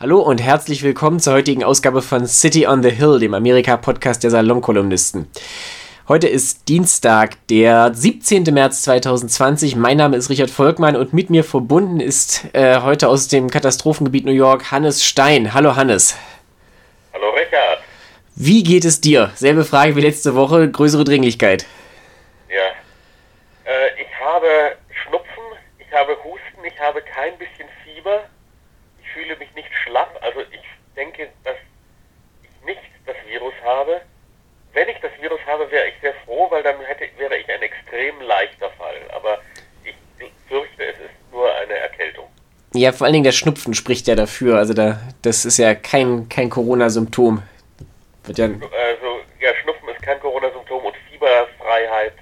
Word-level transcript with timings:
Hallo 0.00 0.20
und 0.20 0.38
herzlich 0.40 0.84
willkommen 0.84 1.18
zur 1.18 1.32
heutigen 1.32 1.64
Ausgabe 1.64 2.02
von 2.02 2.24
City 2.24 2.68
on 2.68 2.84
the 2.84 2.90
Hill, 2.90 3.18
dem 3.18 3.34
Amerika-Podcast 3.34 4.22
der 4.22 4.30
Salonkolumnisten. 4.30 5.28
Heute 6.06 6.28
ist 6.28 6.68
Dienstag, 6.68 7.30
der 7.48 7.92
17. 7.92 8.44
März 8.44 8.82
2020. 8.84 9.74
Mein 9.74 9.96
Name 9.96 10.16
ist 10.16 10.30
Richard 10.30 10.50
Volkmann 10.50 10.94
und 10.94 11.14
mit 11.14 11.30
mir 11.30 11.42
verbunden 11.42 11.98
ist 11.98 12.44
äh, 12.54 12.80
heute 12.80 13.08
aus 13.08 13.26
dem 13.26 13.50
Katastrophengebiet 13.50 14.24
New 14.24 14.30
York 14.30 14.70
Hannes 14.70 15.04
Stein. 15.04 15.52
Hallo 15.52 15.74
Hannes. 15.74 16.16
Hallo 17.12 17.30
Richard. 17.30 17.80
Wie 18.36 18.62
geht 18.62 18.84
es 18.84 19.00
dir? 19.00 19.32
Selbe 19.34 19.64
Frage 19.64 19.96
wie 19.96 20.02
letzte 20.02 20.36
Woche, 20.36 20.70
größere 20.70 21.02
Dringlichkeit. 21.02 21.66
Ja. 22.48 22.68
Äh, 23.64 24.00
ich 24.00 24.24
habe 24.24 24.76
Schnupfen, 25.02 25.42
ich 25.80 25.92
habe 25.92 26.12
Husten, 26.22 26.64
ich 26.64 26.78
habe 26.78 27.02
kein 27.02 27.36
bisschen 27.36 27.66
Fieber 27.82 28.22
fühle 29.18 29.36
mich 29.36 29.52
nicht 29.54 29.68
schlapp. 29.84 30.18
Also 30.22 30.40
ich 30.40 30.60
denke, 30.98 31.28
dass 31.44 31.56
ich 32.42 32.66
nicht 32.66 32.82
das 33.06 33.16
Virus 33.26 33.54
habe. 33.64 34.00
Wenn 34.74 34.88
ich 34.88 34.98
das 35.00 35.12
Virus 35.20 35.40
habe, 35.46 35.70
wäre 35.70 35.88
ich 35.88 35.94
sehr 36.02 36.14
froh, 36.24 36.50
weil 36.50 36.62
dann 36.62 36.78
hätte, 36.80 37.08
wäre 37.16 37.36
ich 37.36 37.48
ein 37.48 37.62
extrem 37.62 38.20
leichter 38.20 38.70
Fall. 38.72 39.00
Aber 39.14 39.38
ich 39.84 39.94
fürchte, 40.48 40.84
es 40.84 40.98
ist 40.98 41.32
nur 41.32 41.54
eine 41.54 41.74
Erkältung. 41.74 42.26
Ja, 42.74 42.92
vor 42.92 43.06
allen 43.06 43.14
Dingen 43.14 43.24
der 43.24 43.32
Schnupfen 43.32 43.72
spricht 43.74 44.06
ja 44.08 44.14
dafür. 44.14 44.58
Also 44.58 44.74
da, 44.74 45.00
das 45.22 45.44
ist 45.44 45.58
ja 45.58 45.74
kein, 45.74 46.28
kein 46.28 46.50
Corona-Symptom. 46.50 47.42
Ja 48.36 48.44
also 48.44 49.20
ja, 49.40 49.54
Schnupfen 49.62 49.88
ist 49.88 50.02
kein 50.02 50.20
Corona-Symptom 50.20 50.84
und 50.84 50.94
Fieberfreiheit 51.10 52.12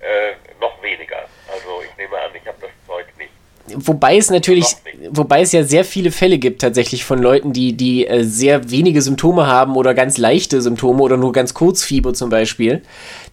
äh, 0.00 0.32
noch 0.60 0.82
weniger. 0.82 1.28
Also 1.52 1.82
ich 1.84 1.96
nehme 1.96 2.18
an, 2.18 2.30
ich 2.34 2.46
habe 2.48 2.58
das 2.60 2.70
Zeug 2.84 3.06
nicht. 3.16 3.30
Wobei 3.74 4.16
es 4.16 4.30
natürlich, 4.30 4.76
wobei 5.10 5.40
es 5.40 5.52
ja 5.52 5.64
sehr 5.64 5.84
viele 5.84 6.12
Fälle 6.12 6.38
gibt 6.38 6.60
tatsächlich 6.60 7.04
von 7.04 7.18
Leuten, 7.18 7.52
die, 7.52 7.72
die 7.72 8.06
äh, 8.06 8.22
sehr 8.22 8.70
wenige 8.70 9.02
Symptome 9.02 9.46
haben 9.46 9.76
oder 9.76 9.92
ganz 9.92 10.18
leichte 10.18 10.62
Symptome 10.62 11.02
oder 11.02 11.16
nur 11.16 11.32
ganz 11.32 11.52
kurz 11.52 11.82
Fieber 11.82 12.14
zum 12.14 12.30
Beispiel. 12.30 12.82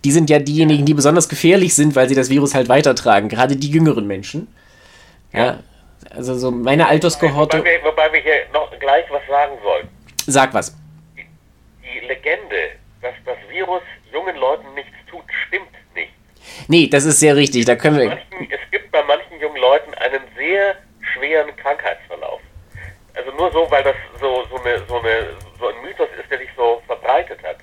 Die 0.03 0.11
sind 0.11 0.29
ja 0.29 0.39
diejenigen, 0.39 0.85
die 0.85 0.93
besonders 0.93 1.29
gefährlich 1.29 1.75
sind, 1.75 1.95
weil 1.95 2.09
sie 2.09 2.15
das 2.15 2.29
Virus 2.29 2.55
halt 2.55 2.67
weitertragen. 2.67 3.29
Gerade 3.29 3.55
die 3.55 3.69
jüngeren 3.69 4.07
Menschen. 4.07 4.47
Ja. 5.33 5.59
Also 6.09 6.35
so 6.35 6.51
meine 6.51 6.87
Alterskohorte. 6.87 7.59
Wobei 7.59 7.69
wir, 7.69 7.83
wobei 7.83 8.13
wir 8.13 8.19
hier 8.21 8.33
noch 8.53 8.69
gleich 8.79 9.05
was 9.09 9.21
sagen 9.27 9.53
sollen. 9.63 9.87
Sag 10.25 10.53
was. 10.53 10.75
Die, 11.15 11.25
die 11.83 12.07
Legende, 12.07 12.55
dass 13.01 13.13
das 13.25 13.37
Virus 13.49 13.81
jungen 14.11 14.35
Leuten 14.37 14.73
nichts 14.75 14.91
tut, 15.09 15.23
stimmt 15.47 15.67
nicht. 15.95 16.11
Nee, 16.67 16.87
das 16.87 17.05
ist 17.05 17.19
sehr 17.19 17.35
richtig. 17.35 17.65
Da 17.65 17.75
können 17.75 17.97
wir. 17.97 18.07
Manchen, 18.07 18.51
es 18.51 18.71
gibt 18.71 18.91
bei 18.91 19.03
manchen 19.03 19.39
jungen 19.39 19.52
Leuten 19.63 19.93
einen 19.93 20.23
sehr 20.35 20.75
schweren 21.13 21.55
Krankheitsverlauf. 21.55 22.41
Also 23.15 23.31
nur 23.31 23.49
so, 23.51 23.69
weil 23.71 23.83
das 23.83 23.95
so, 24.19 24.43
so, 24.49 24.61
eine, 24.61 24.79
so, 24.87 24.99
eine, 24.99 25.29
so 25.57 25.69
ein 25.69 25.81
Mythos 25.83 26.09
ist, 26.19 26.29
der 26.29 26.39
sich 26.39 26.49
so 26.57 26.81
verbreitet 26.85 27.39
hat. 27.43 27.57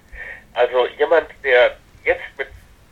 Also 0.54 0.86
jemand, 0.98 1.26
der 1.44 1.76
jetzt 2.04 2.22
mit 2.38 2.48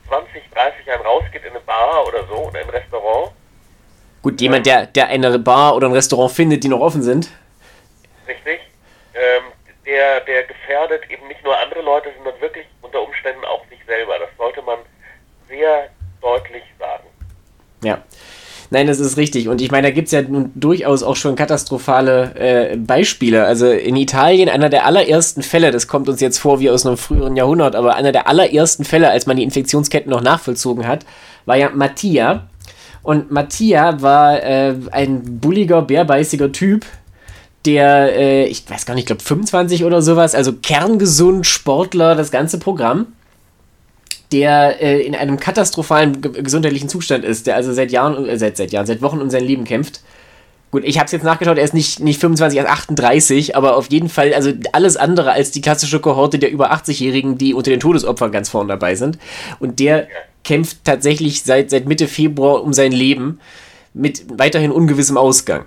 20, 0.09 0.43
30 0.53 0.87
Jahren 0.87 1.07
rausgeht 1.07 1.43
in 1.43 1.51
eine 1.51 1.61
Bar 1.61 2.07
oder 2.07 2.27
so 2.27 2.49
oder 2.49 2.61
ein 2.61 2.69
Restaurant. 2.69 3.33
Gut, 4.23 4.41
jemand, 4.41 4.67
der, 4.67 4.87
der 4.87 5.07
eine 5.07 5.39
Bar 5.39 5.75
oder 5.77 5.87
ein 5.87 5.95
Restaurant 5.95 6.33
findet, 6.33 6.63
die 6.65 6.69
noch 6.69 6.81
offen 6.81 7.03
sind. 7.03 7.31
Richtig. 8.27 8.61
Ähm, 9.15 9.45
der, 9.87 10.21
der 10.21 10.43
gefährdet 10.45 11.09
eben 11.11 11.27
nicht 11.29 11.43
nur 11.45 11.57
andere 11.57 11.81
Leute, 11.81 12.11
sondern 12.17 12.39
wirklich 12.43 12.67
unter 12.83 13.01
Umständen 13.01 13.45
auch 13.47 13.65
sich 13.71 13.79
selber. 13.87 14.19
Das 14.19 14.31
sollte 14.37 14.61
man 14.63 14.81
sehr 15.49 15.89
deutlich 16.21 16.65
sagen. 16.79 17.05
Ja. 17.83 18.03
Nein, 18.79 18.87
das 18.87 19.01
ist 19.01 19.17
richtig. 19.17 19.49
Und 19.49 19.61
ich 19.61 19.73
meine, 19.73 19.89
da 19.89 19.91
gibt 19.93 20.07
es 20.07 20.13
ja 20.13 20.23
nun 20.23 20.53
durchaus 20.55 21.03
auch 21.03 21.17
schon 21.17 21.35
katastrophale 21.35 22.33
äh, 22.37 22.77
Beispiele. 22.77 23.45
Also 23.45 23.67
in 23.67 23.97
Italien, 23.97 24.49
einer 24.49 24.69
der 24.69 24.87
allerersten 24.87 25.43
Fälle, 25.43 25.73
das 25.73 25.89
kommt 25.89 26.09
uns 26.09 26.21
jetzt 26.21 26.39
vor 26.39 26.61
wie 26.61 26.71
aus 26.71 26.87
einem 26.87 26.97
früheren 26.97 27.35
Jahrhundert, 27.35 27.75
aber 27.75 27.97
einer 27.97 28.13
der 28.13 28.29
allerersten 28.29 28.85
Fälle, 28.85 29.11
als 29.11 29.27
man 29.27 29.37
die 29.37 29.43
Infektionsketten 29.43 30.09
noch 30.09 30.21
nachvollzogen 30.21 30.87
hat, 30.87 31.05
war 31.45 31.57
ja 31.57 31.71
Mattia. 31.71 32.47
Und 33.03 33.33
Mattia 33.33 34.01
war 34.01 34.41
äh, 34.45 34.77
ein 34.93 35.41
bulliger, 35.41 35.83
bärbeißiger 35.83 36.53
Typ, 36.53 36.87
der, 37.67 38.17
äh, 38.17 38.45
ich 38.45 38.71
weiß 38.71 38.87
gar 38.87 38.95
nicht, 38.95 39.03
ich 39.03 39.07
glaube 39.07 39.25
25 39.25 39.83
oder 39.83 40.03
sowas, 40.03 40.37
also 40.37 40.53
kerngesund, 40.53 41.49
Sportler, 41.49 42.15
das 42.15 42.31
ganze 42.31 42.61
Programm 42.61 43.09
der 44.33 44.83
äh, 44.83 45.01
in 45.01 45.15
einem 45.15 45.39
katastrophalen 45.39 46.21
gesundheitlichen 46.21 46.89
Zustand 46.89 47.25
ist, 47.25 47.47
der 47.47 47.57
also 47.57 47.73
seit 47.73 47.91
Jahren, 47.91 48.29
äh, 48.29 48.39
seit, 48.39 48.57
seit 48.57 48.73
Jahren, 48.73 48.87
seit 48.87 49.03
Wochen 49.03 49.21
um 49.21 49.31
sein 49.31 49.45
Leben 49.45 49.65
kämpft. 49.65 50.01
Gut, 50.71 50.83
ich 50.85 50.99
habe 50.99 51.07
es 51.07 51.13
jetzt 51.13 51.23
nachgeschaut, 51.25 51.57
er 51.57 51.65
ist 51.65 51.73
nicht, 51.73 52.01
nicht 52.01 52.21
25, 52.21 52.59
er 52.59 52.67
ist 52.67 52.71
38, 52.71 53.57
aber 53.57 53.77
auf 53.77 53.91
jeden 53.91 54.11
Fall, 54.11 54.35
also 54.35 54.53
alles 54.73 54.99
andere 54.99 55.33
als 55.33 55.51
die 55.51 55.63
klassische 55.63 55.99
Kohorte 55.99 56.39
der 56.39 56.51
über 56.51 56.73
80-Jährigen, 56.75 57.39
die 57.39 57.55
unter 57.55 57.71
den 57.71 57.81
Todesopfern 57.81 58.31
ganz 58.33 58.51
vorne 58.51 58.69
dabei 58.69 58.95
sind. 58.95 59.19
Und 59.61 59.81
der 59.81 60.09
kämpft 60.45 60.85
tatsächlich 60.85 61.43
seit, 61.43 61.71
seit 61.71 61.87
Mitte 61.87 62.07
Februar 62.07 62.63
um 62.63 62.75
sein 62.75 62.93
Leben 62.93 63.41
mit 63.95 64.27
weiterhin 64.39 64.71
ungewissem 64.71 65.17
Ausgang. 65.17 65.65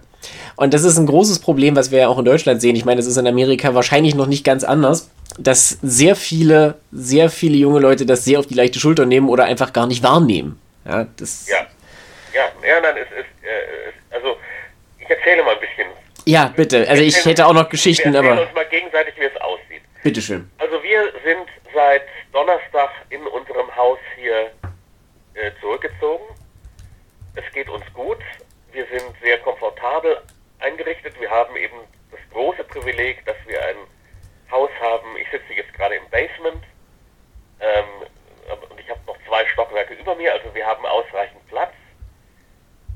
Und 0.56 0.76
das 0.76 0.84
ist 0.84 1.00
ein 1.00 1.08
großes 1.08 1.40
Problem, 1.40 1.76
was 1.76 1.90
wir 1.90 2.00
ja 2.00 2.08
auch 2.08 2.20
in 2.20 2.26
Deutschland 2.26 2.62
sehen. 2.62 2.76
Ich 2.76 2.86
meine, 2.86 2.98
das 2.98 3.08
ist 3.08 3.18
in 3.18 3.26
Amerika 3.26 3.74
wahrscheinlich 3.74 4.14
noch 4.14 4.28
nicht 4.28 4.44
ganz 4.44 4.64
anders 4.64 5.10
dass 5.38 5.78
sehr 5.82 6.16
viele, 6.16 6.76
sehr 6.92 7.30
viele 7.30 7.58
junge 7.58 7.80
Leute 7.80 8.06
das 8.06 8.26
sehr 8.26 8.40
auf 8.40 8.48
die 8.48 8.54
leichte 8.54 8.80
Schulter 8.80 9.06
nehmen 9.06 9.30
oder 9.30 9.46
einfach 9.46 9.74
gar 9.74 9.88
nicht 9.88 10.04
wahrnehmen. 10.04 10.60
Ja, 10.86 11.08
das 11.18 11.48
ja. 11.48 11.68
ja, 12.34 12.52
ja 12.68 12.82
nein, 12.82 12.96
es 12.98 13.12
ist, 13.18 13.46
äh, 13.46 14.16
also 14.16 14.38
ich 15.00 15.10
erzähle 15.10 15.44
mal 15.44 15.56
ein 15.56 15.62
bisschen. 15.62 15.88
Ja, 16.26 16.54
bitte. 16.56 16.88
Also 16.88 17.04
ich 17.04 17.24
hätte 17.26 17.46
auch 17.46 17.54
noch 17.54 17.70
Geschichten, 17.70 18.14
wir 18.14 18.20
aber. 18.20 18.42
uns 18.42 18.54
mal 18.54 18.66
gegenseitig, 18.66 19.14
wie 19.18 19.26
es 19.26 19.42
aussieht. 19.42 19.82
Bitteschön. 20.04 20.50
Also 20.58 20.82
wir 20.84 21.12
sind 21.24 21.48
seit 21.74 22.04
Donnerstag 22.32 22.90
in 23.10 23.26
unserem 23.28 23.74
Haus 23.76 24.00
hier 24.16 24.52
äh, 25.34 25.52
zurückgezogen. 25.62 26.26
Es 27.36 27.54
geht 27.54 27.70
uns 27.70 27.84
gut. 27.94 28.20
Wir 28.72 28.86
sind 28.88 29.14
sehr 29.24 29.38
komfortabel 29.40 30.22
eingerichtet. 30.60 31.20
Wir 31.20 31.30
haben 31.30 31.56
eben 31.56 31.78
das 32.12 32.20
große 32.32 32.64
Privileg, 32.66 33.26
dass 33.26 33.38
wir 33.48 33.62
ein 33.66 33.78
Haus 34.52 34.70
haben. 34.82 35.18
Ich 35.18 35.30
sitze 35.32 35.54
jetzt 35.54 35.74
gerade 35.74 35.96
im 35.96 36.08
Basement 36.10 36.64
ähm, 37.60 38.08
und 38.70 38.80
ich 38.80 38.90
habe 38.90 39.00
noch 39.08 39.18
zwei 39.28 39.46
Stockwerke 39.48 39.94
über 39.94 40.16
mir, 40.16 40.34
also 40.34 40.54
wir 40.54 40.66
haben 40.66 40.86
ausreichend 40.86 41.48
Platz. 41.48 41.74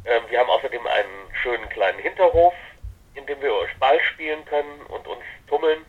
Ähm, 0.06 0.23
wir 0.29 0.40
haben 0.40 0.50
außerdem 0.50 0.85
einen 0.85 1.34
schönen 1.41 1.67
kleinen 1.69 2.00
Hinterhof, 2.00 2.53
in 3.16 3.25
dem 3.25 3.41
wir 3.41 3.52
Ball 3.79 4.00
spielen 4.02 4.44
können 4.46 4.81
und 4.90 5.07
uns 5.07 5.23
tummeln. 5.47 5.85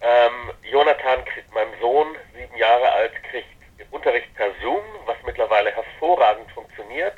Ähm, 0.00 0.52
Jonathan, 0.62 1.24
mein 1.52 1.68
Sohn, 1.80 2.16
sieben 2.36 2.56
Jahre 2.56 2.90
alt, 2.92 3.12
kriegt 3.30 3.48
Unterricht 3.90 4.32
per 4.34 4.48
Zoom, 4.62 4.82
was 5.06 5.16
mittlerweile 5.24 5.70
hervorragend 5.70 6.50
funktioniert. 6.52 7.14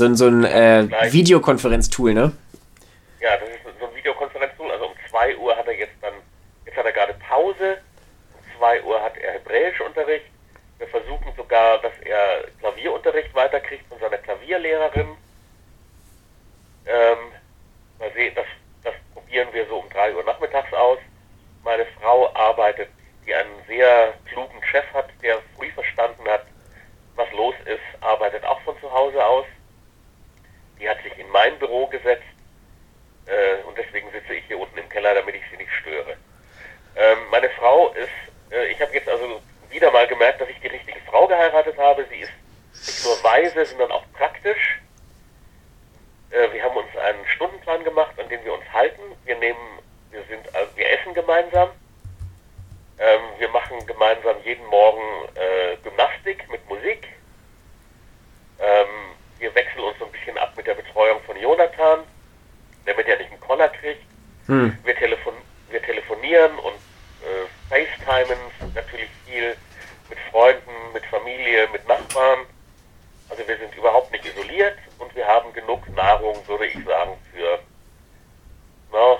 So, 0.00 0.14
so 0.14 0.28
ein 0.28 0.44
äh, 0.44 1.12
Videokonferenztool, 1.12 2.14
ne? 2.14 2.32
Ja, 3.20 3.36
das 3.36 3.50
ist 3.50 3.78
so 3.78 3.86
ein 3.86 3.94
Videokonferenztool. 3.94 4.70
Also 4.70 4.86
um 4.86 4.94
2 5.10 5.36
Uhr 5.36 5.56
hat 5.56 5.66
er 5.66 5.76
jetzt 5.76 5.94
dann, 6.00 6.14
jetzt 6.64 6.76
hat 6.76 6.86
er 6.86 6.92
gerade 6.92 7.14
Pause. 7.14 7.78
Um 8.34 8.58
2 8.58 8.82
Uhr 8.82 9.02
hat 9.02 9.16
er 9.18 9.32
Hebräischunterricht. 9.34 10.24
Wir 10.78 10.88
versuchen 10.88 11.32
sogar, 11.36 11.78
dass 11.82 11.92
er 12.00 12.44
Klavierunterricht 12.60 13.34
weiterkriegt 13.34 13.86
von 13.88 13.98
seiner 13.98 14.16
Klavierlehrerin. 14.16 15.16
Ähm, 16.86 17.18
mal 17.98 18.10
sehen, 18.14 18.34
das, 18.34 18.46
das 18.82 18.94
probieren 19.12 19.48
wir 19.52 19.66
so 19.66 19.80
um 19.80 19.88
3 19.90 20.14
Uhr 20.14 20.24
nachmittags 20.24 20.72
aus. 20.72 20.98
Meine 21.62 21.84
Frau 22.00 22.34
arbeitet, 22.34 22.88
die 23.26 23.34
einen 23.34 23.62
sehr 23.66 24.14
klugen 24.24 24.64
Chef 24.64 24.86
hat, 24.94 25.10
der 25.22 25.40
früh 25.56 25.70
verstanden 25.72 26.26
hat, 26.26 26.46
was 27.16 27.30
los 27.32 27.54
ist, 27.66 28.02
arbeitet 28.02 28.42
auch 28.46 28.62
von 28.62 28.80
zu 28.80 28.90
Hause 28.90 29.22
aus. 29.22 29.44
Die 30.80 30.88
hat 30.88 31.02
sich 31.02 31.18
in 31.18 31.28
mein 31.28 31.58
Büro 31.58 31.86
gesetzt 31.88 32.24
äh, 33.30 33.62
und 33.66 33.78
deswegen 33.78 34.10
sitze 34.10 34.34
ich 34.34 34.44
hier 34.46 34.58
unten 34.58 34.78
im 34.78 34.88
Keller, 34.88 35.14
damit 35.14 35.36
ich 35.36 35.42
sie 35.50 35.56
nicht 35.56 35.72
störe. 35.72 36.16
Ähm, 36.96 37.18
meine 37.30 37.48
Frau 37.50 37.92
ist, 37.92 38.08
äh, 38.50 38.66
ich 38.72 38.80
habe 38.80 38.92
jetzt 38.92 39.08
also 39.08 39.40
wieder 39.70 39.90
mal 39.92 40.06
gemerkt, 40.08 40.40
dass 40.40 40.48
ich 40.48 40.58
die 40.60 40.66
richtige 40.66 40.98
Frau 41.08 41.28
geheiratet 41.28 41.78
habe. 41.78 42.04
Sie 42.10 42.20
ist 42.20 42.32
nicht 42.74 43.04
nur 43.04 43.22
weise, 43.22 43.64
sondern 43.66 43.92
auch 43.92 44.04
praktisch. 44.14 44.80
Äh, 46.30 46.52
wir 46.52 46.62
haben 46.62 46.76
uns 46.76 46.96
einen 46.96 47.24
Stundenplan 47.26 47.84
gemacht, 47.84 48.18
an 48.18 48.28
den 48.28 48.44
wir 48.44 48.52
uns 48.52 48.64
halten. 48.72 49.02
Wir 49.24 49.36
nehmen, 49.36 49.78
wir 50.10 50.24
sind, 50.24 50.52
also 50.54 50.76
wir 50.76 50.90
essen 50.90 51.14
gemeinsam. 51.14 51.70
Ähm, 52.98 53.20
wir 53.38 53.48
machen 53.50 53.86
gemeinsam 53.86 54.36
jeden 54.44 54.66
Morgen 54.66 55.02
äh, 55.36 55.76
Gymnastik 55.84 56.50
mit 56.50 56.68
Musik. 56.68 57.06
Ähm, 58.58 59.14
wir 59.38 59.54
wechseln 59.54 59.84
uns 59.84 59.98
so 60.00 60.04
ein 60.04 60.12
bisschen 60.12 60.36
ab 60.36 60.52
mit 60.56 60.66
der 60.66 60.74
Betreuung 60.74 61.22
von 61.22 61.36
Jonathan 61.36 62.04
damit 62.86 63.06
er 63.06 63.18
nicht 63.18 63.30
einen 63.30 63.40
Koller 63.40 63.68
kriegt. 63.68 64.02
Hm. 64.50 64.76
Wir, 64.84 64.96
telefon 64.96 65.34
wir 65.70 65.82
telefonieren 65.82 66.52
und 66.58 66.74
äh, 67.24 67.46
FaceTimen 67.68 68.38
natürlich 68.74 69.08
viel 69.26 69.56
mit 70.08 70.18
Freunden, 70.30 70.92
mit 70.92 71.04
Familie, 71.06 71.68
mit 71.72 71.86
Nachbarn. 71.86 72.40
Also 73.28 73.46
wir 73.46 73.56
sind 73.56 73.74
überhaupt 73.76 74.10
nicht 74.12 74.24
isoliert 74.24 74.76
und 74.98 75.14
wir 75.14 75.26
haben 75.26 75.52
genug 75.52 75.88
Nahrung, 75.94 76.36
würde 76.48 76.66
ich 76.66 76.84
sagen, 76.84 77.12
für 77.32 77.60
na, 78.92 79.18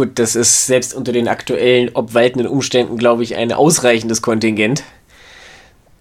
Gut, 0.00 0.18
das 0.18 0.34
ist 0.34 0.66
selbst 0.66 0.94
unter 0.94 1.12
den 1.12 1.28
aktuellen 1.28 1.94
obwaltenden 1.94 2.46
Umständen, 2.46 2.96
glaube 2.96 3.22
ich, 3.22 3.36
ein 3.36 3.52
ausreichendes 3.52 4.22
Kontingent. 4.22 4.84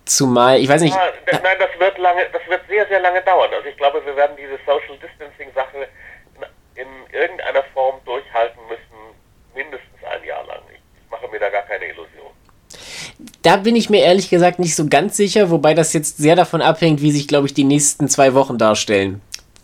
Zumal, 0.06 0.60
ich 0.60 0.70
weiß 0.70 0.82
nicht. 0.82 0.96
Ja, 0.96 1.40
nein, 1.44 1.58
das 1.60 1.70
wird 1.78 1.98
lange, 1.98 2.22
das 2.32 2.42
wird 2.48 2.62
sehr, 2.70 2.88
sehr 2.88 3.00
lange 3.00 3.22
dauern. 3.24 3.50
Also 3.54 3.68
ich 3.68 3.78
glaube, 3.78 4.02
wir 4.06 4.16
werden 4.16 4.38
diese 4.38 4.58
Social 4.66 4.98
Distancing 5.00 5.54
Sache 5.54 5.88
in, 6.76 6.82
in 6.82 6.88
irgendeiner 7.12 7.64
Form 7.74 8.00
durchhalten 8.06 8.62
müssen, 8.70 9.20
mindestens 9.54 10.04
ein 10.10 10.24
Jahr 10.24 10.46
lang. 10.46 10.62
Ich, 10.72 10.80
ich 11.04 11.12
mache 11.12 11.28
mir 11.28 11.40
da 11.40 11.50
gar 11.50 11.64
keine 11.64 11.86
Illusion. 11.86 12.32
Da 13.50 13.56
bin 13.56 13.76
ich 13.76 13.90
mir 13.90 14.04
ehrlich 14.04 14.30
gesagt 14.30 14.60
nicht 14.60 14.76
so 14.76 14.86
ganz 14.86 15.18
sicher, 15.18 15.50
wobei 15.50 15.74
das 15.74 15.94
jetzt 15.94 16.18
sehr 16.18 16.36
davon 16.36 16.62
abhängt, 16.62 17.02
wie 17.02 17.10
sich, 17.10 17.28
glaube 17.28 17.48
ich, 17.48 17.56
die 17.56 17.64
nächsten 17.64 18.08
zwei 18.08 18.36
Wochen 18.36 18.60
darstellen 18.60 19.22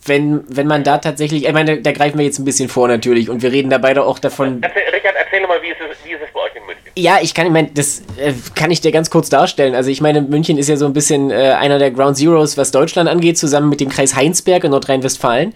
wenn, 0.07 0.43
wenn 0.47 0.67
man 0.67 0.83
da 0.83 0.99
tatsächlich, 0.99 1.45
ich 1.45 1.53
meine, 1.53 1.81
da 1.81 1.91
greifen 1.91 2.19
wir 2.19 2.25
jetzt 2.25 2.37
ein 2.37 2.45
bisschen 2.45 2.69
vor 2.69 2.87
natürlich 2.87 3.27
und 3.29 3.41
wir 3.41 3.51
reden 3.51 3.71
da 3.71 3.79
beide 3.79 4.03
auch 4.03 4.19
davon. 4.19 4.61
Erzähl, 4.61 4.83
Richard, 4.93 5.15
erzähl 5.17 5.47
mal, 5.47 5.59
wie 5.63 5.69
ist, 5.69 5.77
es, 5.79 5.97
wie 6.05 6.13
ist 6.13 6.21
es 6.23 6.31
bei 6.31 6.41
euch 6.41 6.55
in 6.55 6.63
München? 6.63 6.83
Ja, 6.95 7.17
ich 7.21 7.33
kann, 7.33 7.47
ich 7.47 7.51
meine, 7.51 7.69
das 7.73 8.03
äh, 8.17 8.33
kann 8.53 8.69
ich 8.69 8.81
dir 8.81 8.91
ganz 8.91 9.09
kurz 9.09 9.29
darstellen. 9.29 9.73
Also 9.73 9.89
ich 9.89 10.01
meine, 10.01 10.21
München 10.21 10.59
ist 10.59 10.69
ja 10.69 10.77
so 10.77 10.85
ein 10.85 10.93
bisschen 10.93 11.31
äh, 11.31 11.55
einer 11.57 11.79
der 11.79 11.89
Ground 11.89 12.17
Zeroes, 12.17 12.55
was 12.55 12.69
Deutschland 12.69 13.09
angeht, 13.09 13.39
zusammen 13.39 13.69
mit 13.69 13.79
dem 13.79 13.89
Kreis 13.89 14.15
Heinsberg 14.15 14.63
in 14.63 14.71
Nordrhein-Westfalen. 14.71 15.55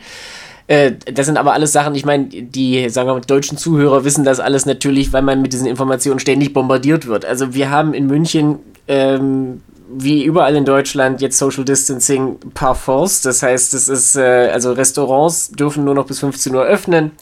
Äh, 0.69 0.93
das 1.11 1.25
sind 1.25 1.37
aber 1.37 1.53
alles 1.53 1.71
Sachen, 1.71 1.95
ich 1.95 2.05
meine, 2.05 2.25
die, 2.25 2.89
sagen 2.89 3.09
wir 3.09 3.15
mal, 3.15 3.21
deutschen 3.21 3.57
Zuhörer 3.57 4.03
wissen 4.05 4.23
das 4.23 4.39
alles 4.39 4.67
natürlich, 4.67 5.11
weil 5.11 5.23
man 5.23 5.41
mit 5.41 5.51
diesen 5.51 5.65
Informationen 5.65 6.19
ständig 6.19 6.53
bombardiert 6.53 7.07
wird. 7.07 7.25
Also 7.25 7.55
wir 7.55 7.71
haben 7.71 7.95
in 7.95 8.05
München 8.05 8.59
ähm, 8.87 9.61
wie 9.91 10.23
überall 10.23 10.55
in 10.55 10.65
Deutschland 10.65 11.21
jetzt 11.21 11.39
Social 11.39 11.65
Distancing 11.65 12.37
par 12.53 12.75
force. 12.75 13.21
Das 13.21 13.41
heißt, 13.41 13.73
es 13.73 13.89
ist, 13.89 14.15
äh, 14.15 14.51
also 14.53 14.73
Restaurants 14.73 15.49
dürfen 15.49 15.85
nur 15.85 15.95
noch 15.95 16.05
bis 16.05 16.19
15 16.19 16.53
Uhr 16.53 16.63
öffnen. 16.63 17.13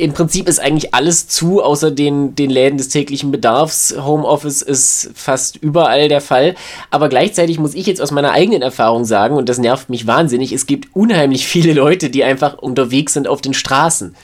Im 0.00 0.14
Prinzip 0.14 0.48
ist 0.48 0.60
eigentlich 0.60 0.94
alles 0.94 1.28
zu, 1.28 1.62
außer 1.62 1.90
den, 1.90 2.34
den 2.34 2.48
Läden 2.48 2.78
des 2.78 2.88
täglichen 2.88 3.30
Bedarfs. 3.30 3.94
Homeoffice 3.98 4.62
ist 4.62 5.10
fast 5.14 5.56
überall 5.56 6.08
der 6.08 6.22
Fall. 6.22 6.54
Aber 6.90 7.10
gleichzeitig 7.10 7.58
muss 7.58 7.74
ich 7.74 7.86
jetzt 7.86 8.00
aus 8.00 8.10
meiner 8.10 8.32
eigenen 8.32 8.62
Erfahrung 8.62 9.04
sagen, 9.04 9.36
und 9.36 9.48
das 9.48 9.58
nervt 9.58 9.90
mich 9.90 10.06
wahnsinnig, 10.06 10.52
es 10.52 10.66
gibt 10.66 10.96
unheimlich 10.96 11.46
viele 11.46 11.74
Leute, 11.74 12.08
die 12.08 12.24
einfach 12.24 12.56
unterwegs 12.58 13.12
sind 13.12 13.28
auf 13.28 13.42
den 13.42 13.52
Straßen. 13.52 14.14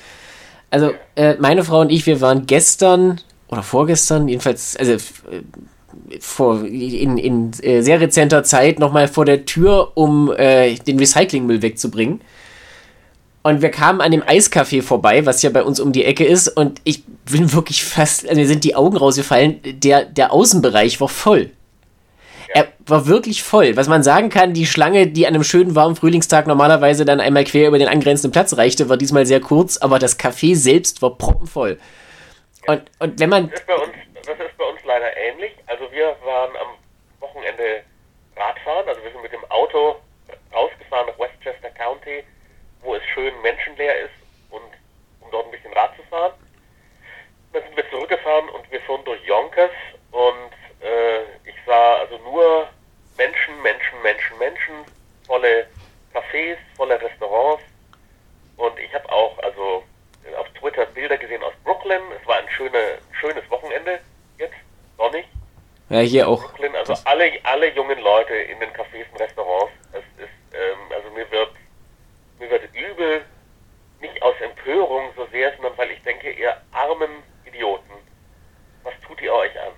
Also, 0.70 0.93
äh, 1.14 1.34
meine 1.38 1.62
Frau 1.62 1.81
und 1.82 1.93
ich, 1.93 2.06
wir 2.06 2.20
waren 2.23 2.46
gestern 2.46 3.20
oder 3.49 3.62
vorgestern, 3.62 4.28
jedenfalls, 4.28 4.76
also 4.76 4.93
äh, 4.93 4.99
vor, 6.20 6.64
in, 6.64 7.19
in 7.19 7.52
äh, 7.62 7.82
sehr 7.82 8.00
rezenter 8.00 8.44
Zeit 8.44 8.78
nochmal 8.78 9.08
vor 9.08 9.25
der 9.25 9.44
Tür, 9.44 9.93
um 9.94 10.32
äh, 10.32 10.75
den 10.75 10.99
Recyclingmüll 10.99 11.61
wegzubringen. 11.61 12.20
Und 13.47 13.63
wir 13.63 13.71
kamen 13.71 14.01
an 14.01 14.11
dem 14.11 14.25
Eiscafé 14.25 14.83
vorbei, 14.83 15.25
was 15.25 15.41
ja 15.43 15.51
bei 15.51 15.63
uns 15.63 15.79
um 15.79 15.93
die 15.93 16.05
Ecke 16.05 16.25
ist. 16.25 16.49
Und 16.49 16.81
ich 16.83 17.05
bin 17.31 17.53
wirklich 17.53 17.85
fast, 17.85 18.29
also 18.29 18.41
mir 18.41 18.47
sind 18.49 18.65
die 18.65 18.75
Augen 18.75 18.97
rausgefallen. 18.97 19.61
Der, 19.63 20.05
der 20.05 20.33
Außenbereich 20.33 21.01
war 21.01 21.09
voll. 21.09 21.53
Er 22.49 22.67
war 22.87 23.07
wirklich 23.07 23.45
voll. 23.45 23.77
Was 23.77 23.87
man 23.87 24.03
sagen 24.03 24.31
kann, 24.31 24.53
die 24.53 24.67
Schlange, 24.67 25.07
die 25.07 25.29
an 25.29 25.35
einem 25.35 25.45
schönen 25.45 25.77
warmen 25.77 25.95
Frühlingstag 25.95 26.49
normalerweise 26.49 27.05
dann 27.05 27.21
einmal 27.21 27.45
quer 27.45 27.69
über 27.69 27.79
den 27.79 27.87
angrenzenden 27.87 28.33
Platz 28.33 28.57
reichte, 28.57 28.89
war 28.89 28.97
diesmal 28.97 29.27
sehr 29.27 29.41
kurz, 29.41 29.77
aber 29.77 30.01
das 30.01 30.19
Café 30.19 30.57
selbst 30.57 31.01
war 31.01 31.17
proppenvoll. 31.17 31.79
Und, 32.67 32.83
und 32.99 33.21
wenn 33.21 33.31
man. 33.31 33.49
Das 33.49 33.61
ist 33.61 33.67
bei 33.69 33.77
uns, 33.77 33.93
das 34.27 34.41
ist 34.41 34.59
bei 34.59 34.65
uns 34.65 34.81
leider 34.85 35.17
ähnlich. 35.17 35.53
Also 35.69 35.85
wir 35.93 36.17
waren 36.25 36.51
am 36.57 36.75
Wochenende 37.21 37.85
Radfahren, 38.37 38.89
also 38.89 39.01
wir 39.05 39.13
sind 39.13 39.23
mit 39.23 39.33
dem 39.33 39.45
Auto 39.51 39.95
rausgefahren 40.53 41.07
nach 41.07 41.19
Westchester 41.21 41.71
County, 41.71 42.25
wo 42.87 42.94
es 42.94 43.05
schön 43.12 43.35
menschenleer 43.43 44.05
ist 44.05 44.15
und 44.50 44.62
um 45.21 45.31
dort 45.31 45.47
ein 45.47 45.50
bisschen 45.50 45.73
Rad 45.73 45.94
zu 45.97 46.03
fahren. 46.05 46.33
Dann 47.53 47.62
sind 47.62 47.77
wir 47.77 47.91
zurückgefahren 47.91 48.49
und 48.50 48.71
wir 48.71 48.81
fuhren 48.83 49.05
durch 49.05 49.23
Yonkers 49.25 49.71
und 50.12 50.53
äh, 50.87 51.23
ich 51.44 51.56
sah 51.67 51.97
also 51.97 52.17
nur 52.19 52.69
Menschen, 53.19 53.61
Menschen, 53.62 54.03
Menschen, 54.03 54.38
Menschen, 54.38 54.75
volle 55.27 55.67
Cafés, 56.15 56.56
volle 56.77 57.00
Restaurants 57.00 57.62
und 58.56 58.79
ich 58.79 58.94
habe 58.94 59.11
auch 59.11 59.38
also 59.41 59.83
auf 60.38 60.49
Twitter 60.59 60.87
Bilder 60.87 61.17
gesehen 61.17 61.43
aus 61.43 61.53
Brooklyn. 61.65 62.00
Es 62.21 62.27
war 62.27 62.38
ein 62.38 62.49
schöne, 62.50 62.99
schönes 63.21 63.49
Wochenende 63.50 64.00
jetzt, 64.38 64.55
sonnig. 64.97 65.27
Ja, 65.88 66.00
hier 66.00 66.29
auch. 66.29 66.43
Brooklyn, 66.43 66.75
also 66.75 66.94
alle, 67.05 67.33
alle 67.44 67.73
jungen 67.75 67.99
Leute 68.00 68.35
in 68.35 68.59
den 68.59 68.71
Cafés 68.71 69.05
und 69.12 69.21
Restaurants. 69.21 69.73
Es 69.93 70.25
ist, 70.25 70.55
ähm, 70.55 70.79
also 70.93 71.11
mir 71.11 71.31
wird, 71.31 71.50
mir 72.38 72.50
wird 72.50 72.62
übel, 72.75 73.23
nicht 74.00 74.23
aus 74.23 74.35
Empörung 74.41 75.11
so 75.17 75.27
sehr, 75.33 75.53
sondern 75.56 75.77
weil 75.77 75.91
ich 75.91 76.03
denke, 76.03 76.31
ihr 76.31 76.56
armen 76.73 77.23
Idioten, 77.47 77.93
was 78.83 78.94
tut 79.06 79.21
ihr 79.23 79.33
euch 79.33 79.53
an? 79.59 79.73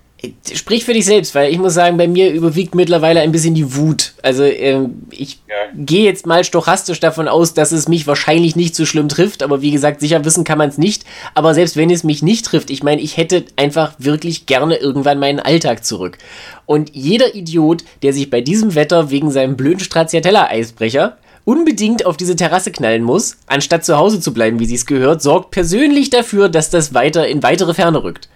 Sprich 0.53 0.85
für 0.85 0.95
dich 0.95 1.05
selbst, 1.05 1.33
weil 1.37 1.53
ich 1.53 1.59
muss 1.59 1.75
sagen, 1.75 1.97
bei 1.97 2.09
mir 2.09 2.33
überwiegt 2.33 2.75
mittlerweile 2.75 3.21
ein 3.21 3.31
bisschen 3.31 3.55
die 3.55 3.77
Wut. 3.77 4.15
Also 4.21 4.43
äh, 4.43 4.89
ich 5.11 5.39
ja. 5.49 5.55
gehe 5.77 6.03
jetzt 6.03 6.27
mal 6.27 6.43
stochastisch 6.43 6.99
davon 6.99 7.29
aus, 7.29 7.55
dass 7.55 7.71
es 7.71 7.87
mich 7.87 8.09
wahrscheinlich 8.09 8.57
nicht 8.57 8.75
so 8.75 8.85
schlimm 8.85 9.09
trifft, 9.09 9.45
aber 9.45 9.63
wie 9.63 9.71
gesagt, 9.71 10.01
sicher 10.01 10.25
wissen 10.25 10.43
kann 10.43 10.59
man 10.59 10.71
es 10.71 10.79
nicht. 10.79 11.05
Aber 11.35 11.55
selbst 11.55 11.77
wenn 11.77 11.89
es 11.89 12.03
mich 12.03 12.21
nicht 12.21 12.47
trifft, 12.47 12.71
ich 12.71 12.83
meine, 12.83 13.01
ich 13.01 13.17
hätte 13.17 13.45
einfach 13.55 13.95
wirklich 13.99 14.47
gerne 14.47 14.77
irgendwann 14.77 15.21
meinen 15.21 15.39
Alltag 15.39 15.85
zurück. 15.85 16.19
Und 16.67 16.91
jeder 16.95 17.37
Idiot, 17.37 17.85
der 18.03 18.13
sich 18.13 18.29
bei 18.29 18.41
diesem 18.41 18.75
Wetter 18.75 19.11
wegen 19.11 19.31
seinem 19.31 19.57
blöden 19.57 19.81
Stracciatella-Eisbrecher 19.81 21.17
unbedingt 21.49 22.05
auf 22.05 22.19
diese 22.19 22.37
Terrasse 22.37 22.71
knallen 22.71 23.03
muss, 23.03 23.39
anstatt 23.47 23.83
zu 23.83 23.97
Hause 23.97 24.21
zu 24.21 24.35
bleiben, 24.35 24.61
wie 24.61 24.67
sie 24.67 24.75
es 24.75 24.85
gehört, 24.85 25.23
sorgt 25.23 25.51
persönlich 25.51 26.11
dafür, 26.11 26.51
dass 26.51 26.69
das 26.69 26.93
weiter 26.93 27.27
in 27.27 27.43
weitere 27.43 27.73
Ferne 27.73 28.05
rückt. 28.05 28.29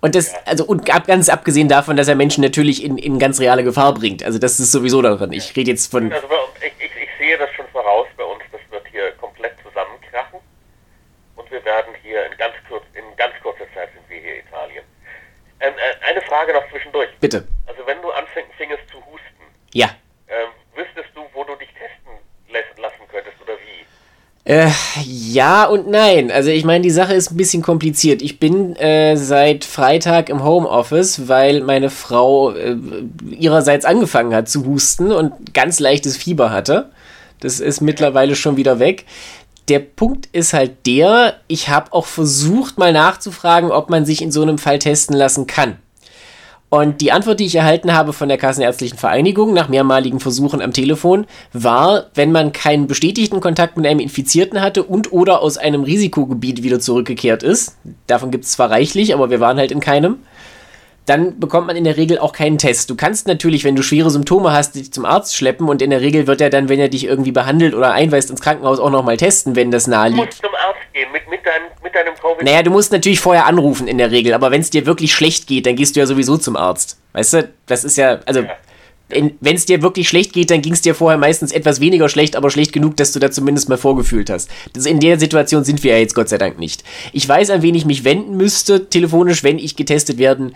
Und 0.00 0.14
das, 0.14 0.32
also 0.46 0.64
und 0.64 0.86
ganz 0.86 1.28
abgesehen 1.28 1.68
davon, 1.68 1.98
dass 1.98 2.08
er 2.08 2.14
Menschen 2.14 2.42
natürlich 2.42 2.82
in, 2.82 2.96
in 2.96 3.18
ganz 3.18 3.38
reale 3.38 3.64
Gefahr 3.64 3.92
bringt. 3.92 4.24
Also 4.24 4.38
das 4.38 4.60
ist 4.60 4.72
sowieso 4.72 5.02
daran. 5.02 5.30
Ich 5.32 5.54
rede 5.56 5.72
jetzt 5.72 5.90
von. 5.90 6.10
Also 6.10 6.26
ich, 6.64 6.72
ich, 6.78 6.90
ich 7.02 7.08
sehe 7.18 7.36
das 7.36 7.50
schon 7.52 7.66
voraus 7.70 8.06
bei 8.16 8.24
uns, 8.24 8.40
das 8.50 8.62
wird 8.70 8.86
hier 8.90 9.10
komplett 9.20 9.52
zusammenkrachen. 9.62 10.40
Und 11.36 11.50
wir 11.50 11.62
werden 11.66 11.92
hier 12.02 12.24
in 12.24 12.38
ganz 12.38 12.54
kurz, 12.66 12.84
in 12.94 13.04
ganz 13.18 13.34
kurzer 13.42 13.66
Zeit 13.74 13.90
sind 13.92 14.08
wir 14.08 14.22
hier 14.22 14.38
Italien. 14.38 14.84
Ähm, 15.60 15.74
äh, 15.76 16.06
eine 16.08 16.22
Frage 16.22 16.54
noch 16.54 16.66
zwischendurch. 16.70 17.10
Bitte. 17.20 17.46
Also 17.66 17.84
wenn 17.84 18.00
du 18.00 18.10
anfängst 18.10 18.56
zu 18.90 18.96
husten. 19.04 19.44
Ja. 19.74 19.90
Ähm, 20.28 20.48
wüsstest 20.74 21.10
du, 21.14 21.20
wo 21.34 21.44
du 21.44 21.54
dich 21.56 21.68
testen 21.74 21.98
lassen 22.78 23.02
könntest 23.10 23.36
oder 23.42 23.54
wie? 23.54 23.84
Äh, 24.48 24.70
ja 25.04 25.66
und 25.66 25.90
nein. 25.90 26.30
Also 26.30 26.48
ich 26.48 26.64
meine, 26.64 26.80
die 26.80 26.90
Sache 26.90 27.12
ist 27.12 27.30
ein 27.30 27.36
bisschen 27.36 27.60
kompliziert. 27.60 28.22
Ich 28.22 28.40
bin 28.40 28.74
äh, 28.76 29.14
seit 29.14 29.66
Freitag 29.66 30.30
im 30.30 30.42
Homeoffice, 30.42 31.28
weil 31.28 31.60
meine 31.60 31.90
Frau 31.90 32.52
äh, 32.52 32.74
ihrerseits 33.28 33.84
angefangen 33.84 34.34
hat 34.34 34.48
zu 34.48 34.64
husten 34.64 35.12
und 35.12 35.52
ganz 35.52 35.80
leichtes 35.80 36.16
Fieber 36.16 36.50
hatte. 36.50 36.88
Das 37.40 37.60
ist 37.60 37.82
mittlerweile 37.82 38.34
schon 38.34 38.56
wieder 38.56 38.78
weg. 38.78 39.04
Der 39.68 39.80
Punkt 39.80 40.30
ist 40.32 40.54
halt 40.54 40.86
der, 40.86 41.34
ich 41.46 41.68
habe 41.68 41.92
auch 41.92 42.06
versucht 42.06 42.78
mal 42.78 42.94
nachzufragen, 42.94 43.70
ob 43.70 43.90
man 43.90 44.06
sich 44.06 44.22
in 44.22 44.32
so 44.32 44.40
einem 44.40 44.56
Fall 44.56 44.78
testen 44.78 45.14
lassen 45.14 45.46
kann. 45.46 45.76
Und 46.70 47.00
die 47.00 47.12
Antwort, 47.12 47.40
die 47.40 47.46
ich 47.46 47.54
erhalten 47.54 47.94
habe 47.94 48.12
von 48.12 48.28
der 48.28 48.36
Kassenärztlichen 48.36 48.98
Vereinigung 48.98 49.54
nach 49.54 49.68
mehrmaligen 49.68 50.20
Versuchen 50.20 50.60
am 50.60 50.74
Telefon, 50.74 51.26
war, 51.52 52.06
wenn 52.14 52.30
man 52.30 52.52
keinen 52.52 52.86
bestätigten 52.86 53.40
Kontakt 53.40 53.78
mit 53.78 53.86
einem 53.86 54.00
Infizierten 54.00 54.60
hatte 54.60 54.82
und 54.82 55.12
oder 55.12 55.40
aus 55.40 55.56
einem 55.56 55.82
Risikogebiet 55.82 56.62
wieder 56.62 56.78
zurückgekehrt 56.78 57.42
ist, 57.42 57.76
davon 58.06 58.30
gibt 58.30 58.44
es 58.44 58.52
zwar 58.52 58.70
reichlich, 58.70 59.14
aber 59.14 59.30
wir 59.30 59.40
waren 59.40 59.56
halt 59.56 59.72
in 59.72 59.80
keinem, 59.80 60.18
dann 61.08 61.40
bekommt 61.40 61.66
man 61.66 61.76
in 61.76 61.84
der 61.84 61.96
Regel 61.96 62.18
auch 62.18 62.32
keinen 62.32 62.58
Test. 62.58 62.90
Du 62.90 62.94
kannst 62.94 63.26
natürlich, 63.26 63.64
wenn 63.64 63.74
du 63.74 63.82
schwere 63.82 64.10
Symptome 64.10 64.52
hast, 64.52 64.74
dich 64.74 64.92
zum 64.92 65.06
Arzt 65.06 65.34
schleppen 65.34 65.68
und 65.68 65.80
in 65.80 65.88
der 65.90 66.02
Regel 66.02 66.26
wird 66.26 66.40
er 66.40 66.50
dann, 66.50 66.68
wenn 66.68 66.78
er 66.78 66.88
dich 66.88 67.04
irgendwie 67.04 67.32
behandelt 67.32 67.74
oder 67.74 67.92
einweist 67.92 68.30
ins 68.30 68.42
Krankenhaus, 68.42 68.78
auch 68.78 68.90
nochmal 68.90 69.16
testen, 69.16 69.56
wenn 69.56 69.70
das 69.70 69.86
nahe 69.86 70.10
liegt. 70.10 70.20
Du 70.20 70.26
musst 70.26 70.42
zum 70.42 70.54
Arzt 70.54 70.92
gehen 70.92 71.08
mit, 71.12 71.28
mit, 71.30 71.46
deinem, 71.46 71.64
mit 71.82 71.94
deinem 71.94 72.14
Covid. 72.14 72.44
Naja, 72.44 72.62
du 72.62 72.70
musst 72.70 72.92
natürlich 72.92 73.20
vorher 73.20 73.46
anrufen 73.46 73.88
in 73.88 73.96
der 73.96 74.10
Regel, 74.10 74.34
aber 74.34 74.50
wenn 74.50 74.60
es 74.60 74.68
dir 74.68 74.84
wirklich 74.84 75.14
schlecht 75.14 75.46
geht, 75.46 75.64
dann 75.64 75.76
gehst 75.76 75.96
du 75.96 76.00
ja 76.00 76.06
sowieso 76.06 76.36
zum 76.36 76.56
Arzt. 76.56 77.00
Weißt 77.14 77.32
du, 77.32 77.48
das 77.66 77.84
ist 77.84 77.96
ja, 77.96 78.20
also. 78.26 78.40
Ja. 78.40 78.50
Wenn 79.10 79.56
es 79.56 79.64
dir 79.64 79.80
wirklich 79.80 80.06
schlecht 80.06 80.34
geht, 80.34 80.50
dann 80.50 80.60
ging 80.60 80.74
es 80.74 80.82
dir 80.82 80.94
vorher 80.94 81.16
meistens 81.16 81.50
etwas 81.50 81.80
weniger 81.80 82.10
schlecht, 82.10 82.36
aber 82.36 82.50
schlecht 82.50 82.74
genug, 82.74 82.94
dass 82.98 83.12
du 83.12 83.18
da 83.18 83.30
zumindest 83.30 83.70
mal 83.70 83.78
vorgefühlt 83.78 84.28
hast. 84.28 84.50
Das 84.74 84.84
in 84.84 85.00
der 85.00 85.18
Situation 85.18 85.64
sind 85.64 85.82
wir 85.82 85.92
ja 85.92 85.98
jetzt 85.98 86.14
Gott 86.14 86.28
sei 86.28 86.36
Dank 86.36 86.58
nicht. 86.58 86.84
Ich 87.14 87.26
weiß, 87.26 87.48
an 87.48 87.62
wen 87.62 87.74
ich 87.74 87.86
mich 87.86 88.04
wenden 88.04 88.36
müsste, 88.36 88.90
telefonisch, 88.90 89.42
wenn 89.42 89.58
ich 89.58 89.76
getestet 89.76 90.18
werden 90.18 90.54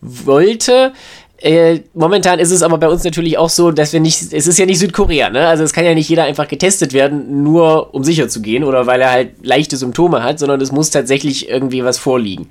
wollte. 0.00 0.92
Äh, 1.38 1.80
momentan 1.92 2.38
ist 2.38 2.50
es 2.50 2.62
aber 2.62 2.78
bei 2.78 2.88
uns 2.88 3.04
natürlich 3.04 3.36
auch 3.36 3.50
so, 3.50 3.70
dass 3.70 3.92
wir 3.92 4.00
nicht, 4.00 4.32
es 4.32 4.46
ist 4.46 4.58
ja 4.58 4.66
nicht 4.66 4.78
Südkorea, 4.78 5.30
ne? 5.30 5.46
Also 5.46 5.62
es 5.62 5.72
kann 5.72 5.84
ja 5.84 5.94
nicht 5.94 6.08
jeder 6.08 6.24
einfach 6.24 6.48
getestet 6.48 6.92
werden, 6.92 7.42
nur 7.42 7.94
um 7.94 8.02
sicher 8.04 8.28
zu 8.28 8.40
gehen 8.40 8.64
oder 8.64 8.86
weil 8.86 9.00
er 9.00 9.10
halt 9.10 9.44
leichte 9.44 9.76
Symptome 9.76 10.22
hat, 10.22 10.38
sondern 10.38 10.60
es 10.60 10.72
muss 10.72 10.90
tatsächlich 10.90 11.48
irgendwie 11.50 11.84
was 11.84 11.98
vorliegen. 11.98 12.50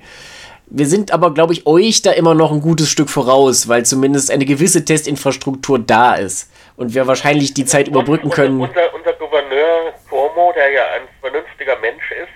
Wir 0.66 0.86
sind 0.86 1.12
aber, 1.12 1.34
glaube 1.34 1.52
ich, 1.52 1.66
euch 1.66 2.02
da 2.02 2.12
immer 2.12 2.34
noch 2.34 2.52
ein 2.52 2.60
gutes 2.60 2.88
Stück 2.88 3.10
voraus, 3.10 3.68
weil 3.68 3.84
zumindest 3.84 4.30
eine 4.30 4.44
gewisse 4.44 4.84
Testinfrastruktur 4.84 5.78
da 5.78 6.14
ist 6.14 6.50
und 6.76 6.94
wir 6.94 7.06
wahrscheinlich 7.06 7.54
die 7.54 7.64
Zeit 7.64 7.88
überbrücken 7.88 8.30
können. 8.30 8.60
Unser, 8.60 8.94
unser 8.94 9.12
Gouverneur 9.14 9.92
Cuomo, 10.08 10.52
der 10.54 10.70
ja 10.70 10.82
ein 10.96 11.08
vernünftiger 11.20 11.78
Mensch 11.80 12.10
ist, 12.12 12.32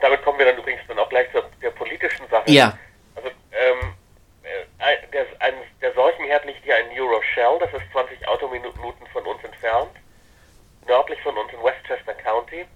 damit 0.00 0.22
kommen 0.22 0.38
wir 0.38 0.46
dann 0.46 0.58
übrigens 0.58 0.82
dann 0.88 0.98
auch 0.98 1.08
gleich 1.08 1.30
zur 1.32 1.44
der 1.62 1.70
politischen 1.70 2.26
Sache. 2.30 2.50
Ja. 2.50 2.76
Also 3.14 3.28
ähm, 3.28 3.78
äh, 3.80 4.01
der, 5.12 5.26
ein, 5.40 5.54
der 5.80 5.92
Seuchenherd 5.94 6.44
liegt 6.44 6.64
hier 6.64 6.78
in 6.78 6.96
New 6.96 7.06
Rochelle, 7.06 7.58
das 7.60 7.72
ist 7.72 7.90
20 7.92 8.26
Autominuten 8.26 9.06
von 9.12 9.24
uns 9.24 9.42
entfernt, 9.44 9.92
nördlich 10.86 11.20
von 11.22 11.36
uns 11.36 11.52
in 11.52 11.62
Westchester 11.62 12.14
County. 12.14 12.66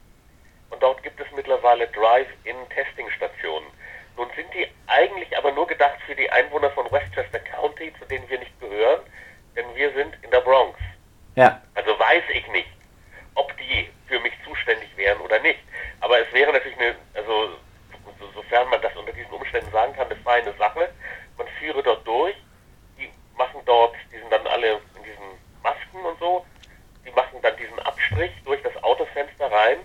Und 0.70 0.82
dort 0.82 1.02
gibt 1.02 1.20
es 1.20 1.26
mittlerweile 1.34 1.86
Drive-In-Testing-Stationen. 1.88 3.68
Nun 4.16 4.28
sind 4.34 4.52
die 4.54 4.66
eigentlich 4.86 5.36
aber 5.36 5.52
nur 5.52 5.66
gedacht 5.66 5.98
für 6.06 6.14
die 6.14 6.30
Einwohner 6.30 6.70
von 6.70 6.90
Westchester 6.90 7.38
County, 7.40 7.92
zu 7.98 8.04
denen 8.06 8.28
wir 8.28 8.38
nicht 8.38 8.58
gehören, 8.60 9.00
denn 9.54 9.66
wir 9.74 9.92
sind 9.92 10.16
in 10.22 10.30
der 10.30 10.40
Bronx. 10.40 10.78
Ja. 11.34 11.60
Also 11.74 11.98
weiß 11.98 12.24
ich 12.32 12.46
nicht, 12.48 12.68
ob 13.34 13.54
die 13.58 13.90
für 14.08 14.18
mich 14.20 14.32
zuständig 14.44 14.88
wären 14.96 15.20
oder 15.20 15.38
nicht. 15.40 15.60
Aber 16.00 16.18
es 16.20 16.32
wäre 16.32 16.52
natürlich 16.52 16.78
eine, 16.78 16.94
also 17.14 17.50
so, 18.18 18.30
sofern 18.34 18.68
man 18.70 18.80
das 18.80 18.96
unter 18.96 19.12
diesen 19.12 19.30
Umständen 19.30 19.70
sagen 19.70 19.94
kann, 19.94 20.06
eine 20.06 20.16
feine 20.16 20.52
Sache. 20.58 20.88
Führe 21.66 21.82
dort 21.82 22.06
durch, 22.06 22.36
die 22.96 23.08
machen 23.36 23.60
dort, 23.64 23.94
die 24.12 24.18
sind 24.18 24.30
dann 24.30 24.46
alle 24.46 24.74
in 24.96 25.02
diesen 25.02 25.26
Masken 25.64 25.98
und 25.98 26.16
so, 26.20 26.46
die 27.04 27.10
machen 27.10 27.38
dann 27.42 27.56
diesen 27.56 27.78
Abstrich 27.80 28.30
durch 28.44 28.62
das 28.62 28.76
Autofenster 28.84 29.50
rein. 29.50 29.78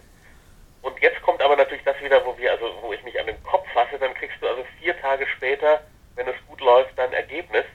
Und 0.84 1.00
jetzt 1.02 1.20
kommt 1.24 1.42
aber 1.42 1.56
natürlich 1.56 1.84
das 1.84 2.00
wieder, 2.00 2.24
wo 2.24 2.38
wir, 2.38 2.52
also 2.52 2.72
wo 2.82 2.94
ich 2.94 3.04
mich 3.04 3.20
an 3.20 3.26
den 3.26 3.42
Kopf 3.44 3.68
fasse, 3.74 3.98
dann 4.00 4.14
kriegst 4.14 4.38
du 4.42 4.48
also 4.48 4.64
vier 4.80 5.00
Tage 5.02 5.26
später, 5.36 5.82
wenn 6.16 6.28
es 6.28 6.36
gut 6.48 6.62
läuft, 6.62 6.96
dein 6.98 7.14
Ergebnis. 7.14 7.66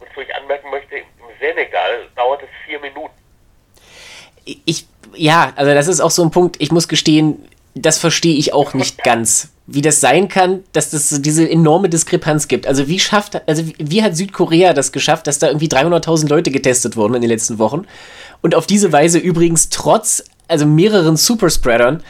Wozu 0.00 0.22
ich 0.22 0.34
anmerken 0.34 0.70
möchte, 0.70 0.96
im 0.96 1.04
Senegal 1.38 2.08
dauert 2.16 2.42
es 2.42 2.48
vier 2.64 2.80
Minuten. 2.80 3.14
Ich, 4.44 4.88
ja, 5.14 5.52
also 5.54 5.72
das 5.72 5.86
ist 5.86 6.00
auch 6.00 6.10
so 6.10 6.24
ein 6.24 6.32
Punkt, 6.32 6.56
ich 6.60 6.72
muss 6.72 6.88
gestehen, 6.88 7.48
das 7.82 7.98
verstehe 7.98 8.36
ich 8.36 8.52
auch 8.52 8.74
nicht 8.74 9.02
ganz, 9.02 9.48
wie 9.66 9.82
das 9.82 10.00
sein 10.00 10.28
kann, 10.28 10.64
dass 10.72 10.92
es 10.92 11.22
diese 11.22 11.48
enorme 11.48 11.88
Diskrepanz 11.88 12.48
gibt. 12.48 12.66
Also 12.66 12.88
wie 12.88 12.98
schafft, 12.98 13.48
also 13.48 13.64
wie 13.78 14.02
hat 14.02 14.16
Südkorea 14.16 14.72
das 14.72 14.92
geschafft, 14.92 15.26
dass 15.26 15.38
da 15.38 15.48
irgendwie 15.48 15.68
300.000 15.68 16.28
Leute 16.28 16.50
getestet 16.50 16.96
wurden 16.96 17.14
in 17.14 17.20
den 17.20 17.30
letzten 17.30 17.58
Wochen 17.58 17.86
und 18.42 18.54
auf 18.54 18.66
diese 18.66 18.92
Weise 18.92 19.18
übrigens 19.18 19.68
trotz 19.68 20.24
also 20.48 20.66
mehreren 20.66 21.16
Superspreadern 21.16 22.02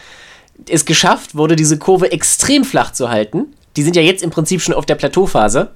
es 0.69 0.85
geschafft 0.85 1.35
wurde, 1.35 1.57
diese 1.57 1.79
Kurve 1.79 2.13
extrem 2.13 2.65
flach 2.65 2.93
zu 2.93 3.11
halten. 3.11 3.55
Die 3.77 3.83
sind 3.83 3.97
ja 3.97 4.03
jetzt 4.03 4.23
im 4.23 4.31
Prinzip 4.31 4.61
schon 4.61 4.75
auf 4.75 4.87
der 4.87 4.95
Plateauphase. 4.95 5.71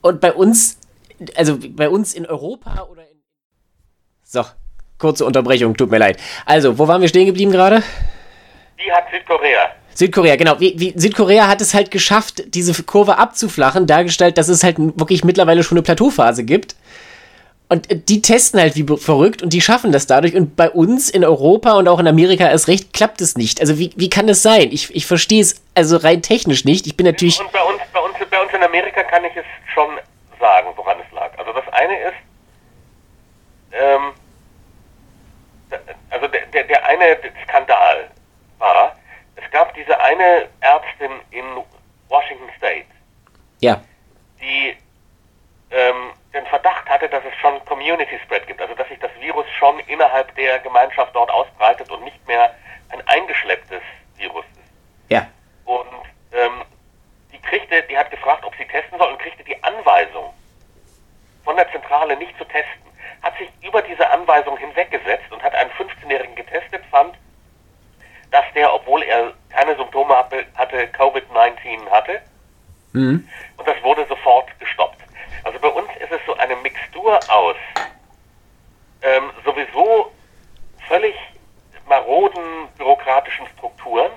Und 0.00 0.20
bei 0.20 0.32
uns, 0.32 0.78
also 1.34 1.58
bei 1.70 1.88
uns 1.88 2.14
in 2.14 2.26
Europa 2.26 2.86
oder 2.90 3.02
in. 3.02 3.18
So, 4.22 4.44
kurze 4.98 5.24
Unterbrechung, 5.24 5.76
tut 5.76 5.90
mir 5.90 5.98
leid. 5.98 6.18
Also, 6.46 6.78
wo 6.78 6.88
waren 6.88 7.00
wir 7.00 7.08
stehen 7.08 7.26
geblieben 7.26 7.52
gerade? 7.52 7.82
Die 8.78 8.92
hat 8.92 9.04
Südkorea. 9.10 9.70
Südkorea, 9.94 10.36
genau. 10.36 10.58
Wie, 10.58 10.74
wie, 10.78 10.92
Südkorea 10.96 11.46
hat 11.46 11.60
es 11.60 11.72
halt 11.74 11.90
geschafft, 11.90 12.42
diese 12.54 12.82
Kurve 12.82 13.18
abzuflachen, 13.18 13.86
dargestellt, 13.86 14.38
dass 14.38 14.48
es 14.48 14.64
halt 14.64 14.76
wirklich 14.78 15.24
mittlerweile 15.24 15.62
schon 15.62 15.78
eine 15.78 15.82
Plateauphase 15.82 16.44
gibt. 16.44 16.74
Und 17.68 17.90
äh, 17.90 17.96
die 17.96 18.20
testen 18.20 18.60
halt 18.60 18.76
wie 18.76 18.84
verrückt 18.96 19.42
und 19.42 19.52
die 19.52 19.60
schaffen 19.60 19.92
das 19.92 20.06
dadurch. 20.06 20.34
Und 20.34 20.56
bei 20.56 20.70
uns 20.70 21.10
in 21.10 21.24
Europa 21.24 21.72
und 21.72 21.88
auch 21.88 21.98
in 21.98 22.06
Amerika 22.06 22.48
erst 22.48 22.68
recht 22.68 22.92
klappt 22.92 23.20
es 23.20 23.36
nicht. 23.36 23.60
Also 23.60 23.78
wie, 23.78 23.92
wie 23.96 24.10
kann 24.10 24.26
das 24.26 24.42
sein? 24.42 24.70
Ich, 24.72 24.94
ich 24.94 25.06
verstehe 25.06 25.40
es 25.40 25.62
also 25.74 25.96
rein 25.96 26.22
technisch 26.22 26.64
nicht. 26.64 26.86
Ich 26.86 26.96
bin 26.96 27.06
natürlich. 27.06 27.40
Und 27.40 27.52
bei 27.52 27.62
uns, 27.62 27.80
bei, 27.92 28.00
uns, 28.00 28.14
bei 28.30 28.42
uns 28.42 28.52
in 28.52 28.62
Amerika 28.62 29.02
kann 29.04 29.24
ich 29.24 29.36
es 29.36 29.44
schon 29.72 29.98
sagen, 30.40 30.68
woran 30.76 30.98
es 31.06 31.14
lag. 31.14 31.30
Also 31.38 31.52
das 31.52 31.64
eine 31.72 31.94
ist, 32.00 32.14
ähm, 33.72 34.12
also 36.10 36.28
der, 36.28 36.46
der, 36.46 36.64
der 36.64 36.86
eine 36.86 37.18
Skandal 37.44 38.10
war, 38.64 38.96
es 39.36 39.50
gab 39.50 39.74
diese 39.74 39.98
eine 40.00 40.48
Ärztin 40.60 41.12
in 41.30 41.44
Washington 42.08 42.50
State. 42.56 42.86
Ja. 43.60 43.80
Die 44.40 44.76
ähm, 45.70 46.12
den 46.32 46.46
Verdacht 46.46 46.88
hatte, 46.88 47.08
dass 47.08 47.22
es 47.24 47.34
schon 47.40 47.64
Community 47.64 48.18
Spread 48.24 48.46
gibt, 48.46 48.60
also 48.60 48.74
dass 48.74 48.88
sich 48.88 48.98
das 49.00 49.10
Virus 49.20 49.46
schon 49.58 49.78
innerhalb 49.80 50.34
der 50.36 50.58
Gemeinschaft 50.60 51.14
dort 51.14 51.30
ausbreitet 51.30 51.90
und 51.90 52.04
nicht 52.04 52.26
mehr 52.26 52.54
ein 52.90 53.06
eingeschlepptes 53.06 53.82
Virus 54.16 54.44
ist. 54.52 54.72
Ja. 55.10 55.26
Und 55.64 56.04
ähm, 56.32 56.62
die 57.32 57.40
kriegte, 57.40 57.82
die 57.84 57.98
hat 57.98 58.10
gefragt, 58.10 58.44
ob 58.44 58.54
sie 58.56 58.66
testen 58.66 58.98
soll 58.98 59.12
und 59.12 59.18
kriegte 59.18 59.44
die 59.44 59.62
Anweisung 59.62 60.32
von 61.44 61.56
der 61.56 61.70
Zentrale 61.72 62.16
nicht 62.16 62.36
zu 62.38 62.44
testen, 62.44 62.82
hat 63.22 63.36
sich 63.38 63.48
über 63.62 63.82
diese 63.82 64.08
Anweisung 64.10 64.56
hinweggesetzt 64.56 65.30
und 65.30 65.42
hat 65.42 65.54
einen 65.54 65.70
15-Jährigen 65.72 66.34
getestet, 66.34 66.84
fand, 66.90 67.16
dass 68.34 68.44
der, 68.54 68.74
obwohl 68.74 69.02
er 69.04 69.32
keine 69.50 69.76
Symptome 69.76 70.16
hatte, 70.16 70.44
hatte 70.56 70.86
Covid-19 70.88 71.88
hatte. 71.88 72.20
Mhm. 72.92 73.28
Und 73.56 73.68
das 73.68 73.80
wurde 73.84 74.04
sofort 74.08 74.48
gestoppt. 74.58 75.00
Also 75.44 75.58
bei 75.60 75.68
uns 75.68 75.88
ist 76.00 76.10
es 76.10 76.20
so 76.26 76.34
eine 76.34 76.56
Mixtur 76.56 77.20
aus 77.28 77.56
ähm, 79.02 79.30
sowieso 79.44 80.10
völlig 80.88 81.14
maroden 81.88 82.68
bürokratischen 82.76 83.46
Strukturen 83.56 84.10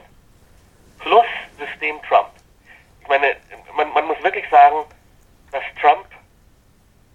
plus 0.99 1.25
System 1.57 2.01
Trump. 2.07 2.29
Ich 3.01 3.07
meine, 3.07 3.35
man, 3.75 3.91
man 3.93 4.07
muss 4.07 4.21
wirklich 4.23 4.49
sagen, 4.49 4.77
dass 5.51 5.63
Trump 5.79 6.07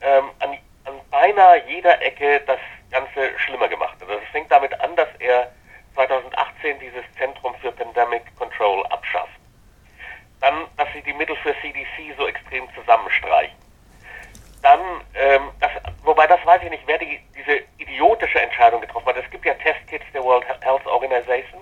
ähm, 0.03 0.25
an, 0.41 0.59
an 0.85 0.95
beinahe 1.11 1.63
jeder 1.69 2.01
Ecke 2.03 2.41
das 2.47 2.61
Ganze 2.91 3.39
schlimmer 3.39 3.69
gemacht 3.69 3.95
hat. 4.01 4.09
Also 4.09 4.21
es 4.23 4.31
fängt 4.31 4.51
damit 4.51 4.79
an, 4.81 4.95
dass 4.97 5.09
er 5.19 5.51
2018 5.95 6.79
dieses 6.81 7.05
Zentrum 7.19 7.55
für 7.57 7.73
Pandemic 7.73 8.23
Control 8.37 8.85
abschafft. 8.87 9.33
Dann, 10.41 10.67
dass 10.77 10.89
sie 10.93 11.03
die 11.03 11.13
Mittel 11.13 11.37
für 11.37 11.55
CDC 11.61 12.17
so 12.17 12.27
extrem 12.27 12.67
zusammenstreichen 12.75 13.63
dann, 14.63 14.81
ähm, 15.15 15.51
das, 15.61 15.71
wobei 16.05 16.27
das 16.27 16.45
weiß 16.47 16.63
ich 16.63 16.71
nicht, 16.71 16.85
wer 16.87 16.99
die, 16.99 17.21
diese 17.37 17.63
idiotische 17.79 18.41
Entscheidung 18.41 18.81
getroffen 18.81 19.09
hat. 19.09 19.17
Es 19.17 19.31
gibt 19.31 19.45
ja 19.45 19.55
Testkits 19.55 20.05
der 20.15 20.23
World 20.23 20.47
Health 20.61 20.87
Organization, 20.87 21.61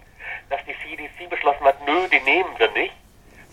dass 0.50 0.60
die 0.66 0.74
CDC 0.84 1.28
beschlossen 1.28 1.64
hat, 1.64 1.76
nö, 1.86 2.08
die 2.08 2.20
nehmen 2.20 2.50
wir 2.58 2.70
nicht, 2.72 2.94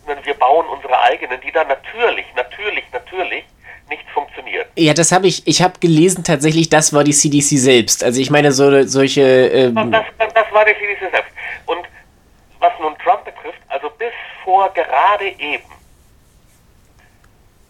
sondern 0.06 0.26
wir 0.26 0.34
bauen 0.34 0.68
unsere 0.68 1.02
eigenen, 1.02 1.40
die 1.42 1.52
dann 1.52 1.68
natürlich, 1.68 2.26
natürlich, 2.36 2.84
natürlich 2.92 3.46
nicht 3.90 4.08
funktioniert. 4.10 4.68
Ja, 4.88 4.94
das 4.94 5.12
habe 5.12 5.28
ich, 5.28 5.46
ich 5.46 5.62
habe 5.62 5.78
gelesen 5.82 6.24
tatsächlich, 6.24 6.70
das 6.70 6.94
war 6.94 7.04
die 7.04 7.12
CDC 7.12 7.60
selbst. 7.60 8.06
Also 8.06 8.22
ich 8.22 8.30
meine, 8.30 8.54
so, 8.54 8.84
solche... 8.84 9.22
Ähm 9.22 9.92
das, 9.92 10.06
das, 10.18 10.34
das 10.34 10.50
war 10.54 10.64
die 10.64 10.74
CDC 10.76 11.12
selbst. 11.12 11.34
Und 11.66 11.82
was 12.60 12.72
nun 12.80 12.98
Trump 13.00 13.26
betrifft, 13.26 13.60
also 13.68 13.90
bis 13.90 14.14
vor 14.46 14.74
gerade 14.74 15.28
eben, 15.40 15.66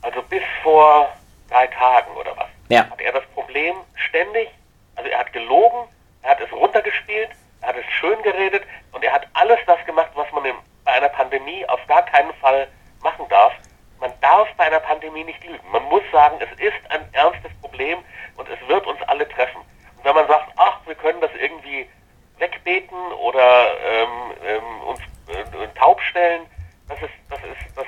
also 0.04 0.22
bis 0.30 0.44
vor 0.62 1.12
drei 1.50 1.66
Tagen 1.66 2.16
oder 2.18 2.38
was, 2.38 2.50
ja. 2.70 2.88
hat 2.88 3.02
er 3.02 3.14
das 3.14 3.26
Problem 3.34 3.78
ständig, 3.96 4.50
also 4.96 5.10
er 5.10 5.18
hat 5.18 5.34
gelogen, 5.34 5.90
er 6.22 6.30
hat 6.30 6.40
es 6.40 6.52
runtergespielt, 6.52 7.30
er 7.62 7.70
hat 7.70 7.78
es 7.78 7.86
schön 8.00 8.22
geredet 8.22 8.62
und 8.92 9.04
er 9.04 9.14
hat 9.14 9.26
alles 9.34 9.58
das 9.66 9.84
gemacht, 9.88 10.12
was 10.14 10.32
man 10.34 10.46
in, 10.46 10.54
bei 10.86 10.92
einer 10.92 11.10
Pandemie 11.10 11.66
auf 11.68 11.80
gar 11.88 12.06
keinen 12.06 12.34
Fall 12.36 12.68
machen 13.02 13.26
darf. 13.28 13.54
Man 14.00 14.12
darf 14.22 14.48
bei 14.58 14.66
einer 14.66 14.80
Pandemie 14.80 15.24
nicht 15.24 15.44
lügen. 15.44 15.72
Man 15.72 15.84
muss 15.86 16.04
sagen, 16.12 16.38
es 16.40 16.52
ist 16.60 16.92
ein 16.92 17.02
ernstes 17.14 17.52
Problem 17.62 18.00
und 18.36 18.48
es 18.50 18.68
wird 18.68 18.86
uns 18.86 19.02
alle 19.04 19.28
treffen. 19.28 19.62
Und 19.98 20.06
wenn 20.06 20.16
man 20.16 20.28
sagt, 20.28 20.52
ach, 20.56 20.80
wir 20.86 20.96
können 20.96 21.20
das 21.20 21.32
irgendwie 21.40 21.90
wegbeten 22.38 22.98
oder 23.14 23.72
ähm, 23.84 24.34
ähm, 24.46 24.82
uns 24.84 25.00
äh, 25.28 25.68
taub 25.76 26.00
stellen, 26.02 26.46
das 26.88 27.02
ist, 27.02 27.14
das 27.30 27.40
ist 27.40 27.76
das 27.76 27.88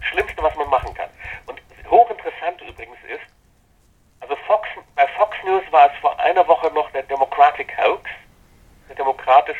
Schlimmste, 0.00 0.42
was 0.42 0.54
man 0.56 0.68
machen 0.70 0.94
kann. 0.94 1.10
Und 1.46 1.60
hochinteressant 1.90 2.62
übrigens 2.62 2.96
ist, 3.04 3.20
also 4.20 4.36
Fox, 4.46 4.66
bei 4.96 5.06
Fox 5.08 5.36
News 5.44 5.62
war 5.70 5.92
es 5.92 5.98
vor 6.00 6.18
einer 6.18 6.46
Woche 6.48 6.72
noch 6.72 6.90
der 6.92 7.02
Democratic 7.02 7.76
Hoax, 7.76 8.08
der 8.88 8.96
demokratisch, 8.96 9.58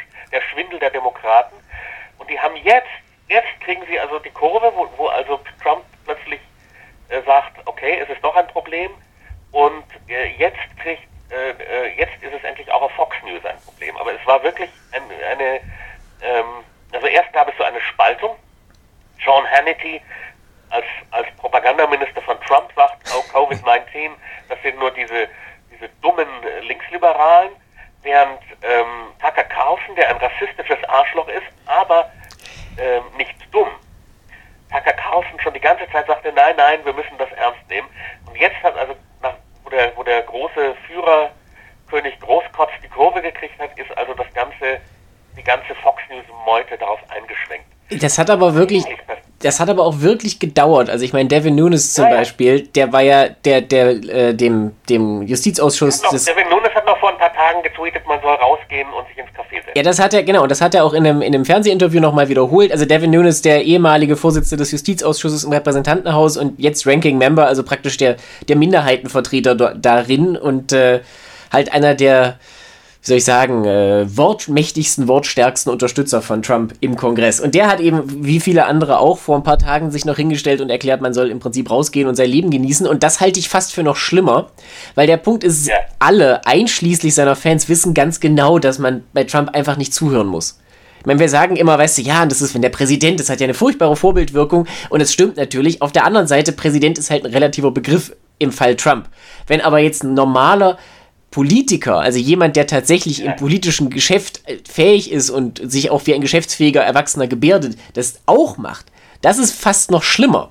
der 0.80 0.90
Demokraten. 0.90 1.56
Und 2.18 2.28
die 2.28 2.38
haben 2.38 2.56
jetzt, 2.56 2.88
jetzt 3.28 3.60
kriegen 3.60 3.82
sie 3.86 3.98
also 3.98 4.18
die 4.18 4.30
Kurve, 4.30 4.72
wo, 4.74 4.88
wo 4.96 5.08
also 5.08 5.40
Trump 5.62 5.84
plötzlich 6.04 6.40
äh, 7.08 7.22
sagt, 7.22 7.66
okay, 7.66 7.98
es 8.00 8.08
ist 8.08 8.22
doch 8.22 8.36
ein 8.36 8.46
Problem. 8.48 8.90
Und 9.52 9.84
äh, 10.08 10.26
jetzt 10.36 10.58
kriegt, 10.82 11.02
äh, 11.30 11.50
äh 11.50 11.96
jetzt 11.96 12.22
ist 12.22 12.34
es 12.34 12.44
endlich 12.44 12.70
auch 12.70 12.82
auf 12.82 12.92
Fox 12.92 13.16
News 13.24 13.44
ein 13.44 13.60
Problem. 13.64 13.96
Aber 13.96 14.12
es 14.12 14.26
war 14.26 14.42
wirklich 14.42 14.70
ein, 14.92 15.02
eine, 15.30 15.60
ähm, 16.22 16.64
also 16.92 17.06
erst 17.06 17.32
gab 17.32 17.48
es 17.48 17.56
so 17.56 17.64
eine 17.64 17.80
Spaltung. 17.80 18.36
Sean 19.24 19.46
Hannity 19.50 20.00
als, 20.70 20.86
als 21.10 21.26
Propagandaminister 21.36 22.22
von 22.22 22.40
Trump 22.42 22.70
sagt, 22.74 23.12
oh, 23.14 23.24
Covid-19, 23.32 24.10
das 24.48 24.60
sind 24.62 24.78
nur 24.78 24.90
diese, 24.92 25.28
diese 25.72 25.88
dummen 26.00 26.28
Linksliberalen, 26.62 27.52
während 28.02 28.40
ähm, 28.62 29.12
Tucker 29.20 29.44
Carlson, 29.44 29.94
der 29.96 30.08
ein 30.10 30.16
rassistisches 30.16 30.82
Arschloch 30.88 31.28
ist, 31.28 31.46
aber 31.66 32.10
ähm, 32.78 33.02
nicht 33.16 33.34
dumm, 33.52 33.68
Tucker 34.70 34.92
Carlson 34.92 35.40
schon 35.40 35.54
die 35.54 35.60
ganze 35.60 35.84
Zeit 35.90 36.06
sagte, 36.06 36.32
nein, 36.34 36.54
nein, 36.56 36.80
wir 36.84 36.92
müssen 36.92 37.18
das 37.18 37.30
ernst 37.32 37.60
nehmen. 37.68 37.88
Und 38.26 38.36
jetzt 38.38 38.62
hat 38.62 38.76
also, 38.76 38.94
nach, 39.22 39.34
wo, 39.64 39.70
der, 39.70 39.92
wo 39.96 40.02
der 40.02 40.22
große 40.22 40.74
Führer 40.86 41.30
König 41.88 42.18
Großkotz 42.20 42.70
die 42.82 42.88
Kurve 42.88 43.20
gekriegt 43.20 43.58
hat, 43.58 43.76
ist 43.76 43.96
also 43.98 44.14
das 44.14 44.32
ganze, 44.32 44.80
die 45.36 45.42
ganze 45.42 45.74
Fox 45.82 46.00
News 46.08 46.24
Meute 46.46 46.78
darauf 46.78 47.00
eingeschwenkt. 47.08 47.66
Das 48.00 48.18
hat 48.18 48.30
aber 48.30 48.54
wirklich, 48.54 48.84
das 49.40 49.58
hat 49.58 49.68
aber 49.68 49.84
auch 49.84 50.00
wirklich 50.00 50.38
gedauert. 50.38 50.88
Also 50.88 51.04
ich 51.04 51.12
meine, 51.12 51.28
Devin 51.28 51.56
Nunes 51.56 51.92
zum 51.92 52.04
ja, 52.04 52.10
Beispiel, 52.10 52.68
der 52.68 52.92
war 52.92 53.00
ja 53.00 53.28
der, 53.28 53.62
der 53.62 53.88
äh, 53.88 54.34
dem, 54.34 54.76
dem 54.88 55.22
Justizausschuss. 55.22 56.02
Noch, 56.04 56.10
Devin 56.12 56.48
Nunes 56.48 56.59
hat 56.74 56.86
noch 56.86 56.98
vor 56.98 57.10
ein 57.10 57.18
paar 57.18 57.32
Tagen 57.32 57.62
getweetet, 57.62 58.06
man 58.06 58.20
soll 58.20 58.34
rausgehen 58.34 58.88
und 58.92 59.06
sich 59.08 59.18
ins 59.18 59.28
Café 59.30 59.56
setzen. 59.56 59.72
Ja, 59.74 59.82
das 59.82 59.98
hat 59.98 60.14
er, 60.14 60.22
genau, 60.22 60.46
das 60.46 60.60
hat 60.60 60.74
er 60.74 60.84
auch 60.84 60.92
in 60.92 61.06
einem, 61.06 61.22
in 61.22 61.34
einem 61.34 61.44
Fernsehinterview 61.44 62.00
nochmal 62.00 62.28
wiederholt. 62.28 62.72
Also 62.72 62.84
Devin 62.84 63.10
Nunes, 63.10 63.42
der 63.42 63.64
ehemalige 63.64 64.16
Vorsitzende 64.16 64.62
des 64.62 64.72
Justizausschusses 64.72 65.44
im 65.44 65.52
Repräsentantenhaus 65.52 66.36
und 66.36 66.58
jetzt 66.58 66.86
Ranking 66.86 67.18
Member, 67.18 67.46
also 67.46 67.62
praktisch 67.62 67.96
der, 67.96 68.16
der 68.48 68.56
Minderheitenvertreter 68.56 69.54
darin 69.54 70.36
und 70.36 70.72
äh, 70.72 71.00
halt 71.52 71.72
einer 71.72 71.94
der 71.94 72.38
wie 73.02 73.06
soll 73.06 73.16
ich 73.16 73.24
sagen, 73.24 73.64
äh, 73.64 74.04
wortmächtigsten, 74.14 75.08
wortstärksten 75.08 75.72
Unterstützer 75.72 76.20
von 76.20 76.42
Trump 76.42 76.74
im 76.80 76.96
Kongress. 76.96 77.40
Und 77.40 77.54
der 77.54 77.66
hat 77.66 77.80
eben, 77.80 78.02
wie 78.24 78.40
viele 78.40 78.66
andere 78.66 78.98
auch, 78.98 79.16
vor 79.18 79.36
ein 79.36 79.42
paar 79.42 79.58
Tagen 79.58 79.90
sich 79.90 80.04
noch 80.04 80.16
hingestellt 80.16 80.60
und 80.60 80.68
erklärt, 80.68 81.00
man 81.00 81.14
soll 81.14 81.30
im 81.30 81.40
Prinzip 81.40 81.70
rausgehen 81.70 82.08
und 82.08 82.14
sein 82.14 82.28
Leben 82.28 82.50
genießen. 82.50 82.86
Und 82.86 83.02
das 83.02 83.20
halte 83.20 83.40
ich 83.40 83.48
fast 83.48 83.72
für 83.72 83.82
noch 83.82 83.96
schlimmer, 83.96 84.50
weil 84.96 85.06
der 85.06 85.16
Punkt 85.16 85.44
ist, 85.44 85.68
ja. 85.68 85.76
alle, 85.98 86.44
einschließlich 86.46 87.14
seiner 87.14 87.36
Fans, 87.36 87.70
wissen 87.70 87.94
ganz 87.94 88.20
genau, 88.20 88.58
dass 88.58 88.78
man 88.78 89.02
bei 89.14 89.24
Trump 89.24 89.54
einfach 89.54 89.78
nicht 89.78 89.94
zuhören 89.94 90.26
muss. 90.26 90.58
Ich 90.98 91.06
meine, 91.06 91.20
wir 91.20 91.30
sagen 91.30 91.56
immer, 91.56 91.78
weißt 91.78 91.96
du, 91.96 92.02
ja, 92.02 92.26
das 92.26 92.42
ist, 92.42 92.54
wenn 92.54 92.60
der 92.60 92.68
Präsident, 92.68 93.18
das 93.18 93.30
hat 93.30 93.40
ja 93.40 93.44
eine 93.44 93.54
furchtbare 93.54 93.96
Vorbildwirkung 93.96 94.66
und 94.90 95.00
es 95.00 95.10
stimmt 95.10 95.38
natürlich. 95.38 95.80
Auf 95.80 95.92
der 95.92 96.04
anderen 96.04 96.26
Seite, 96.26 96.52
Präsident 96.52 96.98
ist 96.98 97.10
halt 97.10 97.24
ein 97.24 97.32
relativer 97.32 97.70
Begriff 97.70 98.14
im 98.38 98.52
Fall 98.52 98.76
Trump. 98.76 99.08
Wenn 99.46 99.62
aber 99.62 99.78
jetzt 99.78 100.04
ein 100.04 100.12
normaler 100.12 100.76
Politiker, 101.30 102.00
also 102.00 102.18
jemand, 102.18 102.56
der 102.56 102.66
tatsächlich 102.66 103.22
im 103.22 103.36
politischen 103.36 103.90
Geschäft 103.90 104.48
äh, 104.48 104.56
fähig 104.68 105.12
ist 105.12 105.30
und 105.30 105.60
sich 105.62 105.90
auch 105.90 106.04
wie 106.06 106.14
ein 106.14 106.20
geschäftsfähiger 106.20 106.82
Erwachsener 106.82 107.28
gebärdet, 107.28 107.78
das 107.94 108.20
auch 108.26 108.56
macht, 108.56 108.86
das 109.22 109.38
ist 109.38 109.52
fast 109.52 109.90
noch 109.90 110.02
schlimmer, 110.02 110.50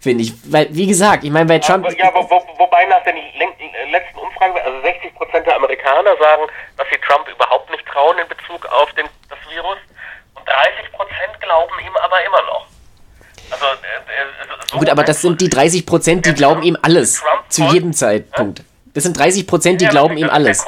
finde 0.00 0.24
ich. 0.24 0.32
Weil, 0.50 0.68
wie 0.70 0.86
gesagt, 0.86 1.24
ich 1.24 1.30
meine, 1.30 1.46
bei 1.46 1.58
Trump. 1.58 1.86
Ja, 1.98 2.10
wo, 2.14 2.22
wo, 2.30 2.42
wobei 2.56 2.86
nach 2.86 3.02
den 3.04 3.16
letzten 3.90 4.18
Umfragen, 4.18 4.54
also 4.64 4.80
60 4.80 5.14
Prozent 5.14 5.46
der 5.46 5.56
Amerikaner 5.56 6.16
sagen, 6.18 6.42
dass 6.78 6.86
sie 6.90 6.98
Trump 7.06 7.28
überhaupt 7.28 7.70
nicht 7.70 7.84
trauen 7.86 8.16
in 8.18 8.28
Bezug 8.28 8.64
auf 8.66 8.90
den, 8.94 9.06
das 9.28 9.38
Virus 9.52 9.78
und 10.34 10.48
30 10.48 10.92
Prozent 10.92 11.40
glauben 11.40 11.74
ihm 11.84 11.96
aber 11.96 12.24
immer 12.24 12.42
noch. 12.42 12.66
Also, 13.50 13.64
äh, 13.66 13.68
äh, 13.68 14.66
so 14.70 14.78
Gut, 14.78 14.88
aber 14.88 15.04
das 15.04 15.20
sind 15.20 15.40
die 15.42 15.50
30 15.50 15.84
Prozent, 15.84 16.26
die 16.26 16.32
glauben 16.32 16.62
ihm 16.62 16.78
alles. 16.80 17.22
Zu 17.48 17.64
jedem 17.64 17.92
Zeitpunkt. 17.92 18.60
Ja? 18.60 18.64
Das 18.96 19.04
sind 19.04 19.18
30 19.18 19.46
Prozent, 19.46 19.82
die 19.82 19.84
ja, 19.84 19.90
glauben 19.90 20.16
ihm 20.16 20.30
alles. 20.30 20.64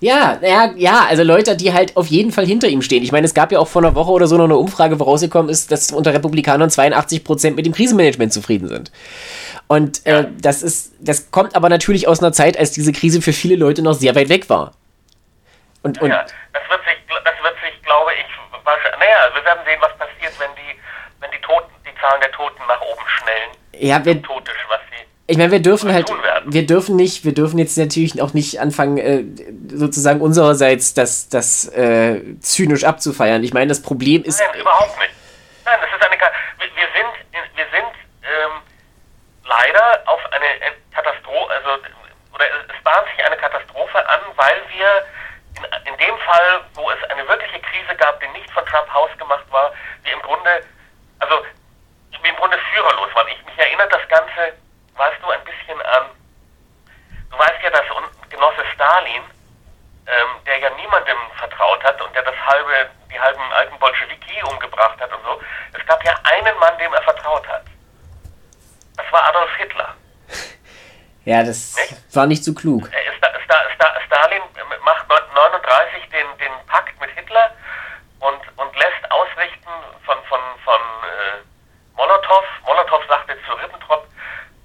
Ja, 0.00 0.40
ja, 0.42 0.72
ja, 0.74 1.06
also 1.08 1.22
Leute, 1.22 1.56
die 1.56 1.72
halt 1.72 1.96
auf 1.96 2.08
jeden 2.08 2.32
Fall 2.32 2.44
hinter 2.44 2.66
ihm 2.66 2.82
stehen. 2.82 3.04
Ich 3.04 3.12
meine, 3.12 3.26
es 3.26 3.32
gab 3.32 3.52
ja 3.52 3.60
auch 3.60 3.68
vor 3.68 3.80
einer 3.80 3.94
Woche 3.94 4.10
oder 4.10 4.26
so 4.26 4.36
noch 4.36 4.46
eine 4.46 4.56
Umfrage, 4.56 4.98
wo 4.98 5.04
rausgekommen 5.04 5.48
ist, 5.48 5.70
dass 5.70 5.92
unter 5.92 6.12
Republikanern 6.12 6.68
82 6.68 7.22
Prozent 7.22 7.54
mit 7.54 7.66
dem 7.66 7.72
Krisenmanagement 7.72 8.32
zufrieden 8.32 8.66
sind. 8.66 8.90
Und 9.68 10.04
äh, 10.04 10.26
das 10.40 10.64
ist, 10.64 10.94
das 10.98 11.30
kommt 11.30 11.54
aber 11.54 11.68
natürlich 11.68 12.08
aus 12.08 12.18
einer 12.18 12.32
Zeit, 12.32 12.58
als 12.58 12.72
diese 12.72 12.90
Krise 12.90 13.22
für 13.22 13.32
viele 13.32 13.54
Leute 13.54 13.82
noch 13.82 13.92
sehr 13.92 14.16
weit 14.16 14.30
weg 14.30 14.50
war. 14.50 14.72
Und, 15.84 16.02
und 16.02 16.10
ja, 16.10 16.26
das 16.52 16.62
wird 16.68 16.80
sich, 16.82 16.98
das 17.06 17.34
wird 17.44 17.54
sich, 17.64 17.82
glaube 17.84 18.10
ich, 18.18 18.64
wahrscheinlich, 18.64 18.98
naja, 18.98 19.30
wir 19.32 19.44
werden 19.44 19.60
sehen, 19.64 19.78
was 19.80 19.96
passiert, 19.96 20.32
wenn 20.40 20.50
die, 20.56 20.74
wenn 21.20 21.30
die 21.30 21.40
Toten, 21.46 21.70
die 21.86 21.94
Zahlen 22.00 22.20
der 22.20 22.32
Toten 22.32 22.60
nach 22.66 22.80
oben 22.80 23.06
schnellen. 23.06 23.50
Ja, 23.78 24.04
wir, 24.04 24.20
Totisch, 24.20 24.66
was 24.68 24.80
ich 25.30 25.38
meine, 25.38 25.52
wir 25.52 25.62
dürfen 25.62 25.92
halt, 25.92 26.10
wir 26.44 26.66
dürfen 26.66 26.96
nicht, 26.96 27.24
wir 27.24 27.32
dürfen 27.32 27.56
jetzt 27.56 27.78
natürlich 27.78 28.20
auch 28.20 28.34
nicht 28.34 28.58
anfangen, 28.58 28.98
äh, 28.98 29.22
sozusagen 29.72 30.20
unsererseits 30.20 30.92
das, 30.92 31.28
das 31.28 31.68
äh, 31.68 32.20
zynisch 32.40 32.82
abzufeiern. 32.82 33.44
Ich 33.44 33.54
meine, 33.54 33.68
das 33.68 33.80
Problem 33.80 34.24
ist. 34.24 34.40
Nein, 34.40 34.60
überhaupt 34.60 34.98
nicht. 34.98 35.14
Nein, 35.64 35.78
das 35.80 35.90
ist 35.94 36.04
eine. 36.04 36.18
Wir, 36.18 36.66
wir 36.74 36.88
sind, 36.98 37.12
wir 37.54 37.66
sind 37.70 37.92
ähm, 38.26 38.58
leider 39.46 40.02
auf 40.06 40.18
eine 40.32 40.74
Katastrophe, 40.90 41.54
also 41.54 41.78
oder 42.34 42.44
es 42.66 42.82
bahnt 42.82 43.06
sich 43.14 43.24
eine 43.24 43.36
Katastrophe 43.36 43.98
an, 44.10 44.20
weil 44.34 44.58
wir 44.74 44.90
in, 45.62 45.94
in 45.94 45.96
dem 45.96 46.18
Fall, 46.26 46.66
wo 46.74 46.90
es 46.90 46.98
eine 47.08 47.22
wirkliche 47.28 47.60
Krise 47.60 47.94
gab, 47.98 48.18
die 48.18 48.26
nicht 48.34 48.50
von 48.50 48.66
Trump 48.66 48.92
hausgemacht 48.92 49.46
war, 49.52 49.70
wir 50.02 50.12
im 50.12 50.22
Grunde, 50.22 50.66
also 51.20 51.46
wir 52.10 52.30
im 52.30 52.36
Grunde 52.36 52.58
führerlos 52.74 53.14
waren. 53.14 53.28
Ich 53.28 53.46
mich 53.46 53.58
erinnert 53.58 53.94
das 53.94 54.02
Ganze 54.08 54.58
weißt 55.00 55.22
du 55.22 55.30
ein 55.30 55.44
bisschen 55.44 55.80
an, 55.80 56.10
du 57.30 57.38
weißt 57.38 57.62
ja, 57.62 57.70
dass 57.70 57.86
Genosse 58.28 58.64
Stalin, 58.74 59.22
ähm, 60.06 60.44
der 60.44 60.58
ja 60.58 60.70
niemandem 60.70 61.16
vertraut 61.38 61.82
hat 61.82 62.00
und 62.02 62.14
der 62.14 62.22
das 62.22 62.36
halbe, 62.46 62.90
die 63.10 63.18
halben 63.18 63.40
alten 63.52 63.78
Bolschewiki 64.40 64.44
umgebracht 64.44 65.00
hat 65.00 65.12
und 65.12 65.22
so, 65.22 65.40
es 65.78 65.86
gab 65.86 66.04
ja 66.04 66.14
einen 66.24 66.58
Mann, 66.58 66.76
dem 66.78 66.92
er 66.92 67.02
vertraut 67.02 67.46
hat. 67.48 67.64
Das 68.96 69.06
war 69.12 69.28
Adolf 69.28 69.50
Hitler. 69.56 69.94
Ja, 71.24 71.42
das 71.42 71.76
nicht? 71.76 72.16
war 72.16 72.26
nicht 72.26 72.44
so 72.44 72.54
klug. 72.54 72.88
Sta 73.18 73.28
Sta 73.44 73.56
Sta 73.74 74.00
Stalin 74.06 74.42
macht 74.84 75.02
1939 75.10 76.10
den, 76.10 76.26
den 76.38 76.66
Pakt 76.66 76.98
mit 77.00 77.10
Hitler 77.10 77.52
und, 78.20 78.40
und 78.56 78.76
lässt 78.76 79.10
ausrichten 79.10 79.70
von, 80.04 80.16
von, 80.28 80.40
von 80.64 80.80
äh, 80.80 81.96
Molotow. 81.96 82.44
Molotow 82.64 83.02
sagte 83.08 83.36
zu 83.46 83.52
Ribbentrop, 83.52 84.06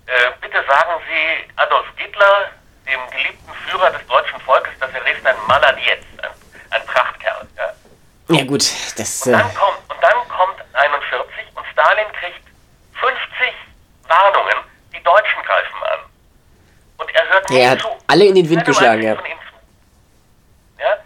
äh, 0.07 0.31
bitte 0.41 0.63
sagen 0.67 0.91
Sie 1.07 1.51
Adolf 1.57 1.87
Hitler, 1.97 2.51
dem 2.87 2.99
geliebten 3.11 3.53
Führer 3.67 3.91
des 3.91 4.05
deutschen 4.07 4.39
Volkes, 4.41 4.73
dass 4.79 4.91
er 4.93 5.05
ist 5.07 5.25
ein 5.25 5.35
Maladietz, 5.47 6.05
ein, 6.21 6.31
ein 6.71 6.85
Prachtkerl. 6.85 7.47
Ja? 8.35 8.41
ja 8.41 8.47
gut, 8.47 8.63
das... 8.97 9.25
Und 9.25 9.33
dann, 9.33 9.49
äh, 9.49 9.53
kommt, 9.53 9.77
und 9.89 10.03
dann 10.03 10.27
kommt 10.27 10.63
41 10.73 11.45
und 11.55 11.65
Stalin 11.71 12.05
kriegt 12.19 12.47
50 12.99 13.19
Warnungen, 14.07 14.57
die 14.93 15.03
Deutschen 15.03 15.43
greifen 15.43 15.83
an. 15.83 15.99
Und 16.97 17.09
er 17.13 17.29
hört 17.29 17.49
nie 17.49 17.59
er 17.59 17.71
hat 17.71 17.81
zu. 17.81 17.87
alle 18.07 18.25
in 18.25 18.35
den 18.35 18.49
Wind 18.49 18.65
geschlagen, 18.65 19.01
ja. 19.01 19.13
ja. 20.79 20.97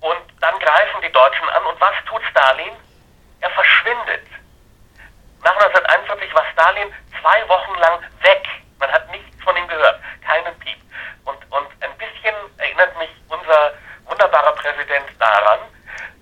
Und 0.00 0.22
dann 0.40 0.58
greifen 0.58 1.00
die 1.02 1.12
Deutschen 1.12 1.48
an 1.48 1.64
und 1.66 1.80
was 1.80 1.94
tut 2.06 2.22
Stalin? 2.30 2.72
Er 3.40 3.50
verschwindet. 3.50 4.26
Nach 5.42 5.52
1941 5.56 6.34
war 6.34 6.44
Stalin 6.52 6.88
zwei 7.20 7.48
Wochen 7.48 7.78
lang 7.78 8.00
weg. 8.22 8.46
Man 8.78 8.90
hat 8.90 9.10
nichts 9.10 9.42
von 9.42 9.56
ihm 9.56 9.68
gehört, 9.68 10.00
keinen 10.26 10.58
Piep. 10.58 10.78
Und, 11.24 11.38
und 11.50 11.68
ein 11.80 11.96
bisschen 11.98 12.34
erinnert 12.58 12.96
mich 12.98 13.10
unser 13.28 13.74
wunderbarer 14.06 14.52
Präsident 14.52 15.06
daran. 15.18 15.60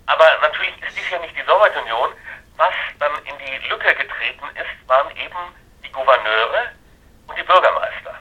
Aber 0.06 0.26
natürlich 0.42 0.74
ist 0.82 0.96
dies 0.96 1.10
ja 1.10 1.18
nicht 1.18 1.36
die 1.36 1.44
Sowjetunion. 1.44 2.10
Was 2.56 2.74
dann 2.98 3.12
in 3.24 3.38
die 3.38 3.68
Lücke 3.68 3.94
getreten 3.94 4.44
ist, 4.54 4.88
waren 4.88 5.10
eben 5.16 5.38
die 5.84 5.90
Gouverneure 5.90 6.70
und 7.26 7.38
die 7.38 7.42
Bürgermeister. 7.42 8.18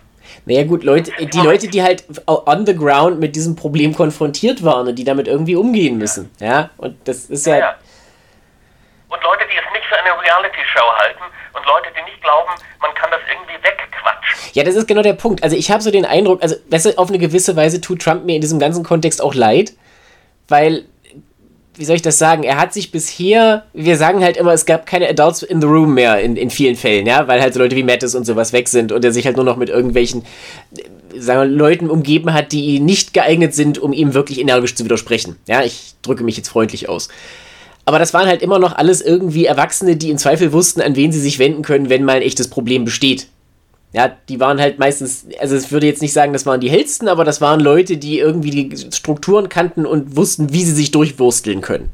Naja 0.52 0.66
gut, 0.66 0.84
Leute, 0.84 1.14
die 1.18 1.40
Leute, 1.40 1.70
die 1.70 1.82
halt 1.82 2.04
on 2.28 2.66
the 2.66 2.76
ground 2.76 3.22
mit 3.22 3.38
diesem 3.38 3.56
Problem 3.56 3.96
konfrontiert 3.96 4.66
waren 4.66 4.86
und 4.86 4.96
die 4.96 5.06
damit 5.06 5.30
irgendwie 5.30 5.56
umgehen 5.56 5.98
müssen. 5.98 6.30
Ja, 6.42 6.48
ja? 6.48 6.70
und 6.76 6.98
das 7.08 7.26
ist 7.26 7.48
ja, 7.48 7.58
ja. 7.58 7.76
Und 9.08 9.24
Leute, 9.24 9.46
die 9.50 9.56
es 9.56 9.74
nicht 9.74 9.86
für 9.86 9.98
eine 9.98 10.10
Reality-Show 10.10 10.92
halten 10.98 11.24
und 11.54 11.66
Leute, 11.66 11.88
die 11.98 12.04
nicht 12.04 12.22
glauben, 12.22 12.52
man 12.82 12.94
kann 12.96 13.10
das 13.12 13.22
irgendwie 13.32 13.64
wegquatschen. 13.64 14.50
Ja, 14.52 14.66
das 14.66 14.76
ist 14.76 14.90
genau 14.90 15.02
der 15.02 15.14
Punkt. 15.14 15.42
Also 15.42 15.56
ich 15.56 15.72
habe 15.72 15.82
so 15.82 15.90
den 15.90 16.06
Eindruck, 16.06 16.44
also 16.44 16.58
weißt 16.70 16.86
du, 16.88 16.98
auf 16.98 17.08
eine 17.08 17.18
gewisse 17.18 17.56
Weise 17.56 17.80
tut 17.80 18.02
Trump 18.02 18.26
mir 18.26 18.36
in 18.36 18.42
diesem 18.42 18.60
ganzen 18.60 18.84
Kontext 18.84 19.22
auch 19.22 19.34
leid, 19.34 19.72
weil 20.50 20.84
wie 21.76 21.86
soll 21.86 21.96
ich 21.96 22.02
das 22.02 22.18
sagen? 22.18 22.44
Er 22.44 22.58
hat 22.58 22.74
sich 22.74 22.92
bisher, 22.92 23.64
wir 23.74 23.96
sagen 23.96 24.24
halt 24.24 24.38
immer, 24.38 24.52
es 24.52 24.66
gab 24.66 24.86
keine 24.86 25.08
Adults 25.08 25.42
in 25.42 25.62
the 25.62 25.68
Room 25.68 25.94
mehr 25.94 26.20
in, 26.20 26.36
in 26.36 26.50
vielen 26.50 26.76
Fällen, 26.76 27.06
ja, 27.06 27.28
weil 27.28 27.42
halt 27.42 27.54
so 27.54 27.60
Leute 27.60 27.76
wie 27.76 27.84
Mattis 27.84 28.14
und 28.14 28.26
sowas 28.26 28.52
weg 28.52 28.68
sind 28.68 28.92
und 28.92 29.06
er 29.06 29.14
sich 29.14 29.26
halt 29.26 29.38
nur 29.38 29.46
noch 29.46 29.58
mit 29.58 29.70
irgendwelchen, 29.70 30.24
sagen 31.18 31.50
wir, 31.50 31.58
Leuten 31.58 31.90
umgeben 31.90 32.34
hat, 32.34 32.52
die 32.52 32.80
nicht 32.80 33.14
geeignet 33.14 33.56
sind, 33.56 33.80
um 33.80 33.94
ihm 33.94 34.14
wirklich 34.14 34.40
energisch 34.40 34.76
zu 34.76 34.84
widersprechen. 34.84 35.38
Ja, 35.48 35.64
ich 35.64 35.94
drücke 36.02 36.24
mich 36.24 36.38
jetzt 36.38 36.50
freundlich 36.50 36.90
aus. 36.90 37.08
Aber 37.86 38.00
das 38.00 38.14
waren 38.14 38.28
halt 38.28 38.42
immer 38.42 38.60
noch 38.60 38.76
alles 38.76 39.02
irgendwie 39.02 39.46
Erwachsene, 39.46 39.96
die 39.96 40.12
im 40.12 40.18
Zweifel 40.18 40.54
wussten, 40.54 40.82
an 40.82 40.96
wen 40.96 41.12
sie 41.12 41.20
sich 41.20 41.40
wenden 41.40 41.64
können, 41.64 41.90
wenn 41.90 42.04
mal 42.04 42.18
ein 42.18 42.22
echtes 42.22 42.50
Problem 42.50 42.86
besteht. 42.86 43.28
Ja, 43.94 44.16
die 44.30 44.40
waren 44.40 44.62
halt 44.62 44.80
meistens, 44.80 45.26
also 45.40 45.58
ich 45.58 45.72
würde 45.72 45.88
jetzt 45.88 46.02
nicht 46.02 46.14
sagen, 46.14 46.32
das 46.32 46.46
waren 46.46 46.62
die 46.62 46.70
hellsten, 46.70 47.10
aber 47.10 47.26
das 47.26 47.42
waren 47.42 47.60
Leute, 47.60 47.98
die 47.98 48.20
irgendwie 48.20 48.52
die 48.52 48.92
Strukturen 48.94 49.50
kannten 49.50 49.86
und 49.86 50.16
wussten, 50.16 50.54
wie 50.54 50.64
sie 50.64 50.74
sich 50.74 50.92
durchwursteln 50.92 51.60
können. 51.60 51.90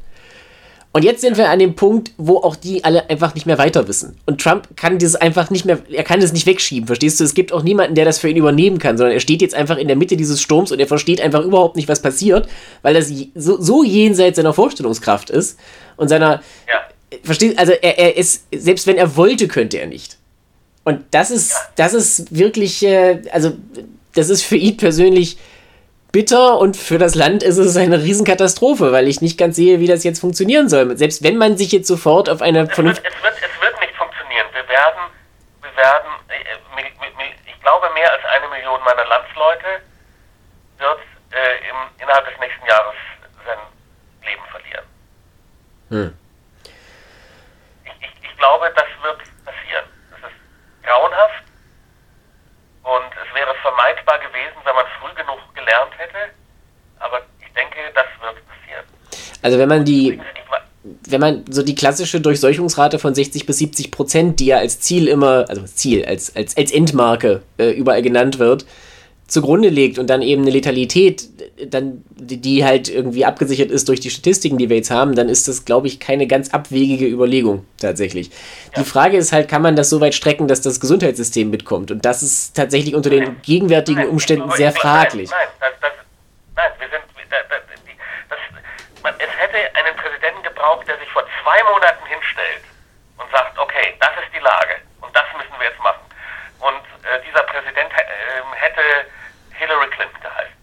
Und 0.92 1.04
jetzt 1.04 1.20
sind 1.20 1.36
wir 1.36 1.50
an 1.50 1.58
dem 1.58 1.74
Punkt, 1.74 2.12
wo 2.16 2.38
auch 2.38 2.56
die 2.56 2.82
alle 2.82 3.10
einfach 3.10 3.34
nicht 3.34 3.46
mehr 3.46 3.58
weiter 3.58 3.86
wissen. 3.88 4.16
Und 4.26 4.40
Trump 4.40 4.68
kann 4.76 4.98
das 4.98 5.16
einfach 5.16 5.50
nicht 5.50 5.64
mehr, 5.64 5.78
er 5.92 6.02
kann 6.02 6.20
das 6.20 6.32
nicht 6.32 6.46
wegschieben, 6.46 6.86
verstehst 6.86 7.20
du? 7.20 7.24
Es 7.24 7.34
gibt 7.34 7.52
auch 7.52 7.62
niemanden, 7.62 7.94
der 7.94 8.04
das 8.04 8.18
für 8.18 8.28
ihn 8.28 8.36
übernehmen 8.36 8.78
kann, 8.78 8.96
sondern 8.96 9.14
er 9.14 9.20
steht 9.20 9.42
jetzt 9.42 9.54
einfach 9.54 9.76
in 9.76 9.86
der 9.86 9.96
Mitte 9.96 10.16
dieses 10.16 10.40
Sturms 10.40 10.72
und 10.72 10.80
er 10.80 10.86
versteht 10.86 11.20
einfach 11.20 11.44
überhaupt 11.44 11.76
nicht, 11.76 11.88
was 11.88 12.00
passiert, 12.00 12.48
weil 12.82 12.94
das 12.94 13.12
so, 13.34 13.60
so 13.60 13.84
jenseits 13.84 14.36
seiner 14.36 14.54
Vorstellungskraft 14.54 15.30
ist 15.30 15.58
und 15.96 16.08
seiner. 16.08 16.42
Ja. 16.66 17.20
Verstehst 17.22 17.58
Also 17.58 17.72
er, 17.72 17.98
er 17.98 18.16
ist, 18.16 18.44
selbst 18.54 18.86
wenn 18.86 18.96
er 18.96 19.16
wollte, 19.16 19.48
könnte 19.48 19.78
er 19.78 19.86
nicht. 19.86 20.18
Und 20.88 21.04
das 21.12 21.30
ist, 21.30 21.54
das 21.76 21.92
ist 21.92 22.34
wirklich, 22.34 22.82
äh, 22.82 23.20
also 23.30 23.52
das 24.14 24.30
ist 24.30 24.42
für 24.42 24.56
ihn 24.56 24.78
persönlich 24.78 25.36
bitter 26.12 26.56
und 26.56 26.78
für 26.78 26.96
das 26.96 27.14
Land 27.14 27.42
ist 27.42 27.58
es 27.58 27.76
eine 27.76 28.02
Riesenkatastrophe, 28.02 28.90
weil 28.90 29.06
ich 29.06 29.20
nicht 29.20 29.36
ganz 29.36 29.56
sehe, 29.56 29.80
wie 29.80 29.86
das 29.86 30.02
jetzt 30.02 30.18
funktionieren 30.18 30.70
soll. 30.70 30.96
Selbst 30.96 31.22
wenn 31.22 31.36
man 31.36 31.58
sich 31.58 31.72
jetzt 31.72 31.88
sofort 31.88 32.30
auf 32.30 32.40
eine 32.40 32.68
vernünftige. 32.68 33.06
Es, 33.06 33.14
es, 33.14 33.22
wird, 33.22 33.34
es 33.36 33.60
wird 33.60 33.80
nicht 33.82 33.94
funktionieren. 33.96 34.46
Wir 34.54 34.66
werden, 34.66 35.00
wir 35.60 35.76
werden, 35.76 36.10
äh, 36.28 37.52
ich 37.52 37.60
glaube, 37.60 37.90
mehr 37.92 38.10
als 38.10 38.24
eine 38.24 38.48
Million 38.48 38.80
meiner 38.82 39.04
Landsleute 39.04 39.84
wird 40.78 41.00
äh, 41.32 41.68
im, 41.68 41.76
innerhalb 42.02 42.24
des 42.24 42.40
nächsten 42.40 42.66
Jahres 42.66 42.94
sein 43.44 43.58
Leben 44.24 44.42
verlieren. 44.50 44.86
Hm. 45.90 46.18
Ich, 47.84 48.08
ich, 48.08 48.30
ich 48.30 48.38
glaube, 48.38 48.72
das 48.74 48.86
wird 49.02 49.27
grauenhaft 50.98 51.44
und 52.82 53.10
es 53.22 53.34
wäre 53.34 53.54
vermeidbar 53.62 54.18
gewesen, 54.18 54.56
wenn 54.64 54.74
man 54.74 54.86
früh 55.00 55.14
genug 55.14 55.38
gelernt 55.54 55.92
hätte. 55.96 56.34
Aber 56.98 57.20
ich 57.40 57.52
denke, 57.52 57.76
das 57.94 58.06
wird 58.20 58.36
passieren. 58.48 58.84
Also 59.42 59.58
wenn 59.58 59.68
man 59.68 59.84
die 59.84 60.20
wenn 61.02 61.20
man 61.20 61.44
so 61.50 61.62
die 61.62 61.74
klassische 61.74 62.20
Durchseuchungsrate 62.20 62.98
von 62.98 63.14
60 63.14 63.44
bis 63.44 63.58
70 63.58 63.90
Prozent, 63.90 64.40
die 64.40 64.46
ja 64.46 64.58
als 64.58 64.80
Ziel 64.80 65.06
immer, 65.06 65.44
also 65.48 65.64
Ziel, 65.64 66.04
als, 66.04 66.34
als, 66.34 66.56
als 66.56 66.72
Endmarke 66.72 67.42
äh, 67.58 67.70
überall 67.70 68.00
genannt 68.00 68.38
wird, 68.38 68.64
zugrunde 69.28 69.68
legt 69.68 69.98
und 69.98 70.08
dann 70.08 70.22
eben 70.22 70.42
eine 70.42 70.50
Letalität, 70.50 71.28
dann, 71.66 72.02
die 72.16 72.64
halt 72.64 72.88
irgendwie 72.88 73.26
abgesichert 73.26 73.70
ist 73.70 73.86
durch 73.88 74.00
die 74.00 74.08
Statistiken, 74.08 74.56
die 74.56 74.70
wir 74.70 74.78
jetzt 74.78 74.90
haben, 74.90 75.14
dann 75.14 75.28
ist 75.28 75.46
das, 75.48 75.66
glaube 75.66 75.86
ich, 75.86 76.00
keine 76.00 76.26
ganz 76.26 76.54
abwegige 76.54 77.06
Überlegung 77.06 77.66
tatsächlich. 77.78 78.30
Ja. 78.74 78.82
Die 78.82 78.88
Frage 78.88 79.18
ist 79.18 79.32
halt, 79.32 79.48
kann 79.48 79.60
man 79.60 79.76
das 79.76 79.90
so 79.90 80.00
weit 80.00 80.14
strecken, 80.14 80.48
dass 80.48 80.62
das 80.62 80.80
Gesundheitssystem 80.80 81.50
mitkommt? 81.50 81.90
Und 81.90 82.06
das 82.06 82.22
ist 82.22 82.56
tatsächlich 82.56 82.94
unter 82.94 83.10
den 83.10 83.36
gegenwärtigen 83.42 84.00
nein, 84.00 84.08
Umständen 84.08 84.50
sehr 84.52 84.72
fraglich. 84.72 85.30
Nein, 85.30 85.48
nein, 85.60 85.72
das, 85.82 85.92
das, 85.92 86.06
nein 86.56 86.72
wir 86.78 86.88
sind, 86.88 87.04
das, 88.30 88.38
man, 89.02 89.12
es 89.18 89.32
hätte 89.36 89.58
einen 89.76 89.94
Präsidenten 89.96 90.42
gebraucht, 90.42 90.88
der 90.88 90.96
sich 90.98 91.08
vor 91.12 91.24
zwei 91.44 91.62
Monaten 91.70 92.00
hinstellt 92.08 92.64
und 93.18 93.30
sagt, 93.30 93.58
okay, 93.58 93.92
das 94.00 94.16
ist 94.24 94.32
die 94.32 94.40
Lage 94.40 94.80
und 95.04 95.14
das 95.14 95.28
müssen 95.36 95.52
wir 95.60 95.68
jetzt 95.68 95.82
machen. 95.84 96.00
Und 96.64 96.80
äh, 97.04 97.20
dieser 97.28 97.44
Präsident 97.44 97.92
äh, 97.92 98.40
hätte 98.56 98.80
Hillary 99.58 99.90
Clinton 99.90 100.20
geheißen. 100.20 100.58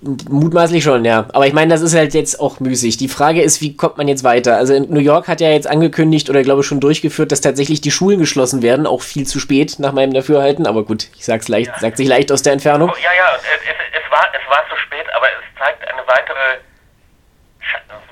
Mutmaßlich 0.00 0.84
schon, 0.84 1.04
ja. 1.04 1.26
Aber 1.32 1.48
ich 1.48 1.52
meine, 1.52 1.74
das 1.74 1.82
ist 1.82 1.94
halt 1.94 2.14
jetzt 2.14 2.38
auch 2.38 2.60
müßig. 2.60 2.98
Die 2.98 3.08
Frage 3.08 3.42
ist, 3.42 3.60
wie 3.60 3.76
kommt 3.76 3.98
man 3.98 4.06
jetzt 4.06 4.22
weiter? 4.22 4.56
Also 4.56 4.72
in 4.74 4.92
New 4.92 5.00
York 5.00 5.26
hat 5.26 5.40
ja 5.40 5.50
jetzt 5.50 5.66
angekündigt 5.66 6.30
oder 6.30 6.42
glaube 6.42 6.60
ich 6.60 6.66
schon 6.66 6.78
durchgeführt, 6.78 7.32
dass 7.32 7.40
tatsächlich 7.40 7.80
die 7.80 7.90
Schulen 7.90 8.20
geschlossen 8.20 8.62
werden, 8.62 8.86
auch 8.86 9.02
viel 9.02 9.26
zu 9.26 9.40
spät 9.40 9.80
nach 9.80 9.92
meinem 9.92 10.14
Dafürhalten. 10.14 10.68
Aber 10.68 10.84
gut, 10.84 11.08
ich 11.16 11.24
sag's 11.24 11.48
leicht, 11.48 11.72
ja. 11.72 11.78
sagt 11.80 11.96
sich 11.96 12.06
leicht 12.06 12.30
aus 12.30 12.42
der 12.42 12.52
Entfernung. 12.52 12.90
Oh, 12.90 13.02
ja, 13.02 13.10
ja, 13.10 13.34
es, 13.36 13.42
es, 13.90 14.10
war, 14.10 14.22
es 14.30 14.44
war 14.48 14.62
zu 14.70 14.76
spät, 14.86 15.06
aber 15.16 15.26
es 15.26 15.58
zeigt 15.58 15.82
eine 15.82 16.06
weitere, 16.06 16.62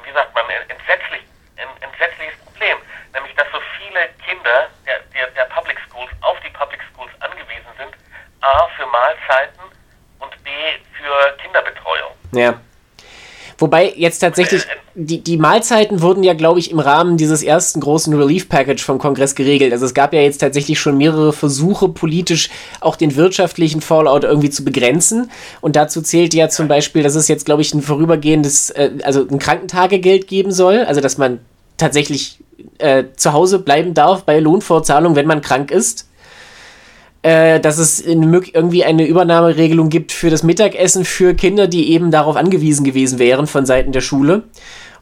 wie 0.02 0.12
sagt 0.12 0.34
man, 0.34 0.44
entsetzlich, 0.66 1.22
ein 1.54 1.70
entsetzliches 1.86 2.34
Problem, 2.50 2.78
nämlich 3.14 3.34
dass 3.36 3.46
so 3.54 3.62
viele 3.78 4.10
Kinder 4.26 4.66
der, 4.84 4.98
der, 5.14 5.30
der 5.38 5.46
Public 5.54 5.78
Schools 5.86 6.10
auf 6.26 6.34
die 6.42 6.50
Public 6.50 6.82
Schools 6.90 7.14
angewiesen 7.22 7.70
sind, 7.78 7.94
A 8.46 8.68
für 8.76 8.86
Mahlzeiten 8.86 9.62
und 10.20 10.44
B 10.44 10.50
für 10.96 11.42
Kinderbetreuung. 11.42 12.12
Ja. 12.32 12.60
Wobei 13.58 13.92
jetzt 13.96 14.18
tatsächlich, 14.18 14.64
die, 14.94 15.22
die 15.22 15.38
Mahlzeiten 15.38 16.02
wurden 16.02 16.22
ja, 16.22 16.34
glaube 16.34 16.58
ich, 16.58 16.70
im 16.70 16.78
Rahmen 16.78 17.16
dieses 17.16 17.42
ersten 17.42 17.80
großen 17.80 18.12
Relief 18.14 18.50
Package 18.50 18.84
vom 18.84 18.98
Kongress 18.98 19.34
geregelt. 19.34 19.72
Also 19.72 19.86
es 19.86 19.94
gab 19.94 20.12
ja 20.12 20.20
jetzt 20.20 20.38
tatsächlich 20.38 20.78
schon 20.78 20.98
mehrere 20.98 21.32
Versuche, 21.32 21.88
politisch 21.88 22.50
auch 22.80 22.96
den 22.96 23.16
wirtschaftlichen 23.16 23.80
Fallout 23.80 24.24
irgendwie 24.24 24.50
zu 24.50 24.62
begrenzen. 24.62 25.30
Und 25.62 25.74
dazu 25.74 26.02
zählt 26.02 26.34
ja 26.34 26.50
zum 26.50 26.68
Beispiel, 26.68 27.02
dass 27.02 27.14
es 27.14 27.28
jetzt, 27.28 27.46
glaube 27.46 27.62
ich, 27.62 27.72
ein 27.72 27.80
vorübergehendes, 27.80 28.70
äh, 28.70 28.90
also 29.02 29.26
ein 29.26 29.38
Krankentagegeld 29.38 30.28
geben 30.28 30.52
soll. 30.52 30.84
Also 30.84 31.00
dass 31.00 31.16
man 31.16 31.40
tatsächlich 31.78 32.38
äh, 32.78 33.04
zu 33.16 33.32
Hause 33.32 33.58
bleiben 33.58 33.94
darf 33.94 34.24
bei 34.24 34.38
Lohnfortzahlung, 34.38 35.16
wenn 35.16 35.26
man 35.26 35.40
krank 35.40 35.70
ist 35.70 36.05
äh, 37.26 37.58
dass 37.58 37.78
es 37.78 38.00
irgendwie 38.00 38.84
eine 38.84 39.04
Übernahmeregelung 39.04 39.88
gibt 39.88 40.12
für 40.12 40.30
das 40.30 40.44
Mittagessen 40.44 41.04
für 41.04 41.34
Kinder, 41.34 41.66
die 41.66 41.90
eben 41.90 42.12
darauf 42.12 42.36
angewiesen 42.36 42.84
gewesen 42.84 43.18
wären 43.18 43.48
von 43.48 43.66
Seiten 43.66 43.90
der 43.90 44.00
Schule. 44.00 44.44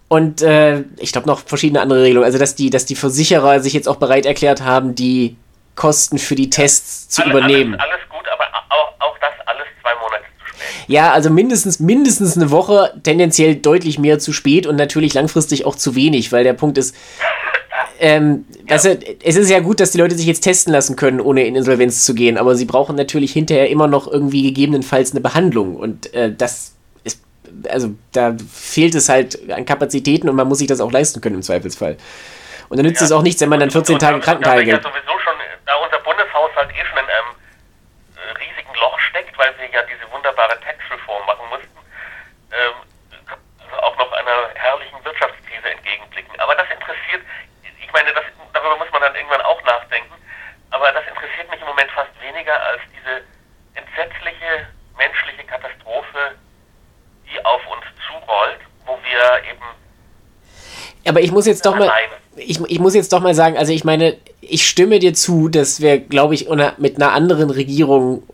Und 0.08 0.40
äh, 0.40 0.84
ich 0.96 1.12
glaube 1.12 1.26
noch 1.26 1.40
verschiedene 1.40 1.82
andere 1.82 2.02
Regelungen. 2.02 2.24
Also 2.24 2.38
dass 2.38 2.54
die, 2.54 2.70
dass 2.70 2.86
die 2.86 2.94
Versicherer 2.94 3.60
sich 3.60 3.74
jetzt 3.74 3.86
auch 3.86 3.96
bereit 3.96 4.24
erklärt 4.24 4.62
haben, 4.62 4.94
die 4.94 5.36
Kosten 5.74 6.16
für 6.16 6.34
die 6.34 6.48
Tests 6.48 7.10
zu 7.10 7.20
alles, 7.20 7.34
übernehmen. 7.34 7.74
Alles, 7.74 7.92
alles 7.92 8.08
gut, 8.08 8.26
aber 8.32 8.44
auch, 8.70 9.06
auch 9.06 9.18
das 9.18 9.32
alles 9.44 9.66
zwei 9.82 9.94
Monate 10.00 10.24
zu 10.38 10.46
spät. 10.46 10.88
Ja, 10.88 11.12
also 11.12 11.28
mindestens, 11.28 11.78
mindestens 11.78 12.38
eine 12.38 12.50
Woche, 12.50 12.94
tendenziell 13.02 13.56
deutlich 13.56 13.98
mehr 13.98 14.18
zu 14.18 14.32
spät 14.32 14.66
und 14.66 14.76
natürlich 14.76 15.12
langfristig 15.12 15.66
auch 15.66 15.76
zu 15.76 15.94
wenig, 15.94 16.32
weil 16.32 16.44
der 16.44 16.54
Punkt 16.54 16.78
ist, 16.78 16.96
ähm, 18.00 18.44
ja. 18.66 18.72
also, 18.72 18.90
es 18.90 19.36
ist 19.36 19.50
ja 19.50 19.60
gut, 19.60 19.80
dass 19.80 19.92
die 19.92 19.98
Leute 19.98 20.14
sich 20.14 20.26
jetzt 20.26 20.40
testen 20.40 20.72
lassen 20.72 20.96
können, 20.96 21.20
ohne 21.20 21.44
in 21.44 21.54
Insolvenz 21.54 22.04
zu 22.04 22.14
gehen, 22.14 22.38
aber 22.38 22.54
sie 22.54 22.64
brauchen 22.64 22.96
natürlich 22.96 23.32
hinterher 23.32 23.68
immer 23.68 23.86
noch 23.86 24.08
irgendwie 24.08 24.42
gegebenenfalls 24.42 25.12
eine 25.12 25.20
Behandlung 25.20 25.76
und 25.76 26.12
äh, 26.14 26.32
das 26.32 26.74
ist, 27.04 27.22
also 27.68 27.94
da 28.12 28.34
fehlt 28.52 28.94
es 28.94 29.08
halt 29.08 29.50
an 29.50 29.64
Kapazitäten 29.64 30.28
und 30.28 30.36
man 30.36 30.48
muss 30.48 30.58
sich 30.58 30.66
das 30.66 30.80
auch 30.80 30.90
leisten 30.90 31.20
können 31.20 31.36
im 31.36 31.42
Zweifelsfall. 31.42 31.96
Und 32.68 32.78
dann 32.78 32.86
nützt 32.86 33.00
ja. 33.00 33.06
es 33.06 33.12
auch 33.12 33.22
nichts, 33.22 33.40
wenn 33.40 33.50
man 33.50 33.60
dann 33.60 33.70
14 33.70 33.98
Tage 33.98 34.18
Krankentage 34.20 34.64
Ja 34.68 34.82
sowieso 34.82 35.18
schon, 35.22 35.34
da 35.66 35.74
unser 35.76 35.98
Bundeshaushalt 35.98 36.70
eh 36.70 36.84
schon 36.86 36.98
in 36.98 37.04
einem 37.04 37.30
äh, 38.16 38.32
riesigen 38.40 38.74
Loch 38.80 38.98
steckt, 38.98 39.38
weil 39.38 39.54
wir 39.58 39.70
ja 39.70 39.86
diese 39.86 40.10
wunderbare 40.10 40.58
Tax-Reform 40.60 41.26
machen 41.26 41.46
mussten, 41.50 41.78
ähm, 42.50 42.74
also 43.62 43.76
auch 43.82 43.96
noch 43.98 44.10
einer 44.12 44.50
herrlichen 44.54 44.98
Wirtschaftskrise 45.04 45.70
entgegenblicken. 45.70 46.34
Aber 46.40 46.56
das 46.56 46.66
interessiert 46.74 47.22
meine, 47.94 48.12
das, 48.12 48.24
darüber 48.52 48.76
muss 48.76 48.90
man 49.14 49.22
irgendwann 49.22 49.42
auch 49.42 49.62
nachdenken. 49.64 50.12
Aber 50.70 50.90
das 50.92 51.04
interessiert 51.06 51.48
mich 51.50 51.60
im 51.60 51.68
Moment 51.68 51.90
fast 51.92 52.10
weniger 52.20 52.60
als 52.62 52.82
diese 52.90 53.22
entsetzliche 53.74 54.66
menschliche 54.98 55.44
Katastrophe, 55.46 56.34
die 57.30 57.44
auf 57.44 57.60
uns 57.66 57.84
zurollt, 58.06 58.60
wo 58.86 58.98
wir 59.02 59.50
eben. 59.50 59.64
Aber 61.06 61.20
ich 61.20 61.30
muss 61.30 61.46
jetzt 61.46 61.64
doch 61.64 61.76
mal. 61.76 61.90
Ich, 62.36 62.60
ich 62.60 62.80
muss 62.80 62.94
jetzt 62.94 63.12
doch 63.12 63.20
mal 63.20 63.34
sagen, 63.34 63.56
also 63.56 63.72
ich 63.72 63.84
meine, 63.84 64.16
ich 64.40 64.66
stimme 64.66 64.98
dir 64.98 65.14
zu, 65.14 65.48
dass 65.48 65.80
wir, 65.80 66.00
glaube 66.00 66.34
ich, 66.34 66.48
mit 66.78 66.96
einer 66.96 67.12
anderen 67.12 67.50
Regierung, 67.50 68.24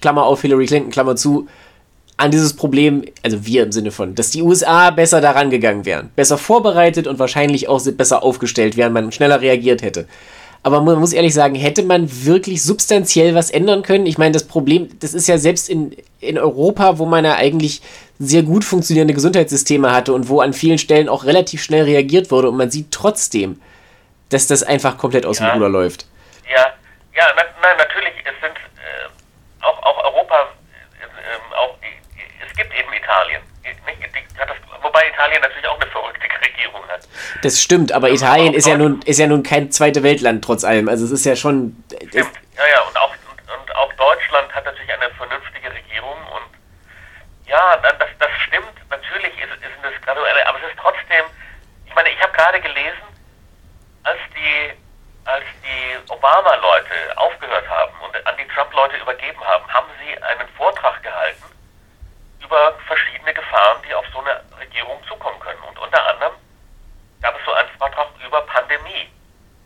Klammer 0.00 0.24
auf 0.24 0.40
Hillary 0.40 0.64
Clinton, 0.64 0.90
Klammer 0.90 1.14
zu, 1.14 1.46
an 2.16 2.30
dieses 2.30 2.56
Problem, 2.56 3.04
also 3.22 3.44
wir 3.44 3.62
im 3.62 3.72
Sinne 3.72 3.90
von, 3.90 4.14
dass 4.14 4.30
die 4.30 4.42
USA 4.42 4.90
besser 4.90 5.20
daran 5.20 5.50
gegangen 5.50 5.84
wären, 5.84 6.10
besser 6.16 6.38
vorbereitet 6.38 7.06
und 7.06 7.18
wahrscheinlich 7.18 7.68
auch 7.68 7.82
besser 7.92 8.22
aufgestellt 8.22 8.76
wären, 8.76 8.92
man 8.92 9.12
schneller 9.12 9.40
reagiert 9.40 9.82
hätte. 9.82 10.06
Aber 10.62 10.80
man 10.80 10.98
muss 10.98 11.12
ehrlich 11.12 11.34
sagen, 11.34 11.54
hätte 11.54 11.84
man 11.84 12.08
wirklich 12.24 12.62
substanziell 12.62 13.34
was 13.34 13.50
ändern 13.50 13.82
können? 13.82 14.06
Ich 14.06 14.18
meine, 14.18 14.32
das 14.32 14.48
Problem, 14.48 14.88
das 14.98 15.14
ist 15.14 15.28
ja 15.28 15.38
selbst 15.38 15.68
in, 15.68 15.94
in 16.20 16.38
Europa, 16.38 16.98
wo 16.98 17.06
man 17.06 17.24
ja 17.24 17.34
eigentlich 17.34 17.82
sehr 18.18 18.42
gut 18.42 18.64
funktionierende 18.64 19.14
Gesundheitssysteme 19.14 19.92
hatte 19.92 20.12
und 20.12 20.28
wo 20.28 20.40
an 20.40 20.54
vielen 20.54 20.78
Stellen 20.78 21.08
auch 21.08 21.24
relativ 21.24 21.62
schnell 21.62 21.84
reagiert 21.84 22.30
wurde 22.30 22.48
und 22.48 22.56
man 22.56 22.70
sieht 22.70 22.90
trotzdem, 22.90 23.60
dass 24.30 24.48
das 24.48 24.62
einfach 24.62 24.98
komplett 24.98 25.26
aus 25.26 25.38
ja. 25.38 25.50
dem 25.50 25.54
Ruder 25.54 25.68
läuft. 25.68 26.06
Ja, 26.50 26.66
ja, 27.14 27.24
na, 27.36 27.42
na, 27.62 27.68
natürlich, 27.76 28.14
es 28.24 28.34
sind 28.40 28.56
äh, 28.56 29.64
auch, 29.64 29.78
auch 29.84 30.04
Europa, 30.04 30.34
äh, 30.98 31.04
äh 31.04 31.56
auch 31.56 31.76
gibt 32.56 32.74
eben 32.74 32.92
Italien. 33.06 33.42
wobei 34.82 35.08
Italien 35.08 35.40
natürlich 35.40 35.66
auch 35.68 35.80
eine 35.80 35.90
verrückte 35.90 36.26
Regierung 36.44 36.82
hat. 36.88 37.06
Das 37.42 37.62
stimmt, 37.62 37.92
aber 37.92 38.10
Italien 38.10 38.52
ist 38.52 38.66
ja, 38.66 38.76
nun, 38.76 39.00
ist 39.02 39.18
ja 39.18 39.26
nun 39.26 39.42
kein 39.42 39.70
zweite 39.70 40.02
Weltland 40.02 40.44
trotz 40.44 40.64
allem. 40.64 40.88
Also 40.88 41.04
es 41.04 41.12
ist 41.12 41.24
ja 41.24 41.36
schon. 41.36 41.84
Stimmt, 41.90 42.14
ja, 42.14 42.66
ja, 42.66 42.80
und 42.82 42.96
auch, 42.98 43.12
und, 43.30 43.60
und 43.60 43.76
auch 43.76 43.92
Deutschland 43.92 44.52
hat 44.52 44.64
natürlich 44.64 44.92
eine 44.92 45.10
vernünftige 45.14 45.70
Regierung 45.72 46.18
und 46.34 47.48
ja, 47.48 47.76
das, 47.76 48.10
das 48.18 48.30
stimmt, 48.44 48.74
natürlich 48.90 49.32
ist, 49.38 49.54
ist 49.54 49.78
das 49.82 49.94
graduelle, 50.04 50.46
aber 50.48 50.58
es 50.58 50.70
ist 50.70 50.78
trotzdem, 50.80 51.24
ich 51.86 51.94
meine, 51.94 52.10
ich 52.10 52.20
habe 52.20 52.32
gerade 52.32 52.60
gelesen, 52.60 53.06
als 54.02 54.18
die, 54.34 54.74
als 55.24 55.44
die 55.62 56.10
Obama-Leute 56.10 57.16
aufgehört 57.16 57.68
haben 57.68 57.94
und 58.02 58.26
an 58.26 58.34
die 58.36 58.48
Trump-Leute 58.52 58.96
übergeben 58.96 59.40
haben, 59.44 59.64
haben 59.72 59.86
sie 60.02 60.10
einen 60.22 60.48
Vortrag 60.56 61.02
gehalten 61.02 61.55
über 62.46 62.74
verschiedene 62.86 63.34
Gefahren, 63.34 63.82
die 63.86 63.94
auf 63.94 64.06
so 64.12 64.20
eine 64.20 64.40
Regierung 64.58 65.02
zukommen 65.08 65.38
können. 65.40 65.60
Und 65.68 65.78
unter 65.78 66.00
anderem 66.06 66.34
gab 67.20 67.36
es 67.38 67.44
so 67.44 67.52
einen 67.52 67.68
Vortrag 67.78 68.08
über 68.24 68.40
Pandemie. 68.42 69.10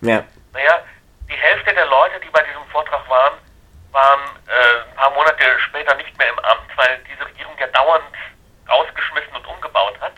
Ja. 0.00 0.24
Naja, 0.52 0.80
die 1.28 1.36
Hälfte 1.36 1.74
der 1.74 1.86
Leute, 1.86 2.18
die 2.20 2.30
bei 2.30 2.42
diesem 2.42 2.64
Vortrag 2.72 3.08
waren, 3.08 3.34
waren 3.92 4.20
äh, 4.46 4.88
ein 4.88 4.94
paar 4.96 5.10
Monate 5.10 5.44
später 5.60 5.94
nicht 5.96 6.16
mehr 6.16 6.28
im 6.30 6.38
Amt, 6.38 6.76
weil 6.76 6.98
diese 7.10 7.26
Regierung 7.26 7.56
ja 7.58 7.66
dauernd 7.68 8.04
rausgeschmissen 8.68 9.34
und 9.36 9.46
umgebaut 9.46 10.00
hat. 10.00 10.14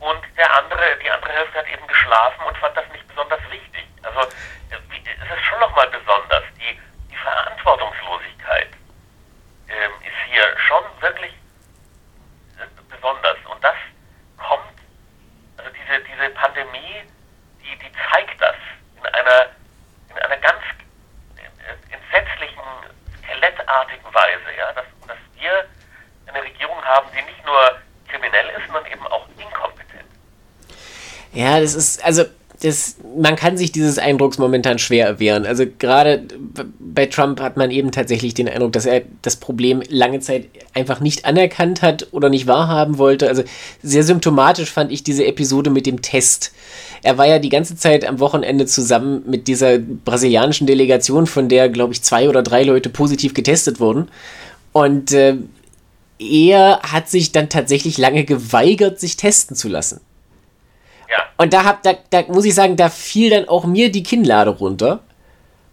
Und 0.00 0.22
der 0.36 0.50
andere, 0.58 0.82
die 1.00 1.10
andere 1.10 1.32
Hälfte 1.32 1.58
hat 1.58 1.68
eben 1.70 1.86
geschlafen 1.86 2.44
und 2.46 2.56
fand 2.58 2.76
das 2.76 2.88
nicht 2.90 3.06
besonders 3.06 3.40
wichtig. 3.50 3.86
Also 4.02 4.20
äh, 4.20 4.76
es 5.22 5.38
ist 5.38 5.44
schon 5.44 5.60
nochmal 5.60 5.88
besonders. 5.90 6.42
Die, 6.58 6.80
die 7.10 7.16
Verantwortungslosigkeit 7.16 8.70
ähm, 9.68 9.92
ist 10.02 10.18
hier 10.28 10.42
besonders. 13.02 13.36
Und 13.50 13.62
das 13.62 13.74
kommt, 14.38 14.78
also 15.56 15.70
diese, 15.70 16.04
diese 16.04 16.30
Pandemie, 16.30 17.02
die, 17.60 17.76
die 17.78 17.92
zeigt 18.10 18.40
das 18.40 18.54
in 18.96 19.06
einer, 19.06 19.46
in 20.10 20.18
einer 20.18 20.36
ganz 20.38 20.62
entsetzlichen, 21.90 22.62
skelettartigen 23.22 24.14
Weise, 24.14 24.56
ja, 24.56 24.72
dass, 24.72 24.84
dass 25.06 25.18
wir 25.34 25.64
eine 26.26 26.42
Regierung 26.42 26.82
haben, 26.84 27.08
die 27.12 27.22
nicht 27.22 27.44
nur 27.44 27.78
kriminell 28.08 28.48
ist, 28.50 28.66
sondern 28.66 28.86
eben 28.86 29.06
auch 29.08 29.26
inkompetent. 29.36 30.08
Ja, 31.32 31.60
das 31.60 31.74
ist, 31.74 32.04
also 32.04 32.24
das, 32.62 32.94
man 33.18 33.34
kann 33.34 33.56
sich 33.56 33.72
dieses 33.72 33.98
Eindrucks 33.98 34.38
momentan 34.38 34.78
schwer 34.78 35.04
erwehren. 35.04 35.46
Also 35.46 35.64
gerade 35.78 36.22
bei 36.78 37.06
Trump 37.06 37.40
hat 37.40 37.56
man 37.56 37.72
eben 37.72 37.90
tatsächlich 37.90 38.34
den 38.34 38.48
Eindruck, 38.48 38.72
dass 38.72 38.86
er 38.86 39.02
das 39.20 39.34
Problem 39.34 39.82
lange 39.88 40.20
Zeit 40.20 40.46
einfach 40.72 41.00
nicht 41.00 41.24
anerkannt 41.24 41.82
hat 41.82 42.06
oder 42.12 42.28
nicht 42.28 42.46
wahrhaben 42.46 42.98
wollte. 42.98 43.28
Also 43.28 43.42
sehr 43.82 44.04
symptomatisch 44.04 44.70
fand 44.70 44.92
ich 44.92 45.02
diese 45.02 45.26
Episode 45.26 45.70
mit 45.70 45.86
dem 45.86 46.02
Test. 46.02 46.52
Er 47.02 47.18
war 47.18 47.26
ja 47.26 47.40
die 47.40 47.48
ganze 47.48 47.76
Zeit 47.76 48.06
am 48.06 48.20
Wochenende 48.20 48.66
zusammen 48.66 49.24
mit 49.26 49.48
dieser 49.48 49.78
brasilianischen 49.78 50.68
Delegation, 50.68 51.26
von 51.26 51.48
der, 51.48 51.68
glaube 51.68 51.94
ich, 51.94 52.02
zwei 52.02 52.28
oder 52.28 52.44
drei 52.44 52.62
Leute 52.62 52.90
positiv 52.90 53.34
getestet 53.34 53.80
wurden. 53.80 54.06
Und 54.70 55.10
äh, 55.10 55.34
er 56.20 56.78
hat 56.84 57.08
sich 57.08 57.32
dann 57.32 57.48
tatsächlich 57.48 57.98
lange 57.98 58.24
geweigert, 58.24 59.00
sich 59.00 59.16
testen 59.16 59.56
zu 59.56 59.68
lassen. 59.68 60.00
Ja. 61.12 61.24
Und 61.36 61.52
da, 61.52 61.64
hab, 61.64 61.82
da, 61.82 61.94
da 62.10 62.22
muss 62.28 62.44
ich 62.44 62.54
sagen, 62.54 62.76
da 62.76 62.88
fiel 62.88 63.30
dann 63.30 63.48
auch 63.48 63.64
mir 63.64 63.92
die 63.92 64.02
Kinnlade 64.02 64.50
runter. 64.50 65.00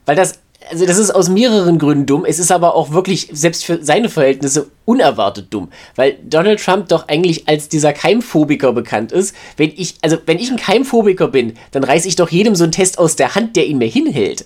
Weil 0.05 0.15
das, 0.15 0.39
also 0.69 0.85
das 0.85 0.97
ist 0.97 1.11
aus 1.11 1.29
mehreren 1.29 1.79
Gründen 1.79 2.05
dumm. 2.05 2.25
Es 2.25 2.39
ist 2.39 2.51
aber 2.51 2.75
auch 2.75 2.91
wirklich, 2.91 3.29
selbst 3.31 3.65
für 3.65 3.83
seine 3.83 4.09
Verhältnisse, 4.09 4.69
unerwartet 4.85 5.53
dumm. 5.53 5.71
Weil 5.95 6.17
Donald 6.23 6.63
Trump 6.63 6.89
doch 6.89 7.07
eigentlich 7.07 7.47
als 7.47 7.69
dieser 7.69 7.93
Keimphobiker 7.93 8.73
bekannt 8.73 9.11
ist. 9.11 9.35
Wenn 9.57 9.71
ich, 9.75 9.95
also 10.01 10.17
wenn 10.25 10.39
ich 10.39 10.51
ein 10.51 10.57
Keimphobiker 10.57 11.27
bin, 11.27 11.57
dann 11.71 11.83
reiße 11.83 12.07
ich 12.07 12.15
doch 12.15 12.29
jedem 12.29 12.55
so 12.55 12.63
einen 12.63 12.73
Test 12.73 12.99
aus 12.99 13.15
der 13.15 13.35
Hand, 13.35 13.55
der 13.55 13.67
ihn 13.67 13.77
mir 13.77 13.87
hinhält. 13.87 14.45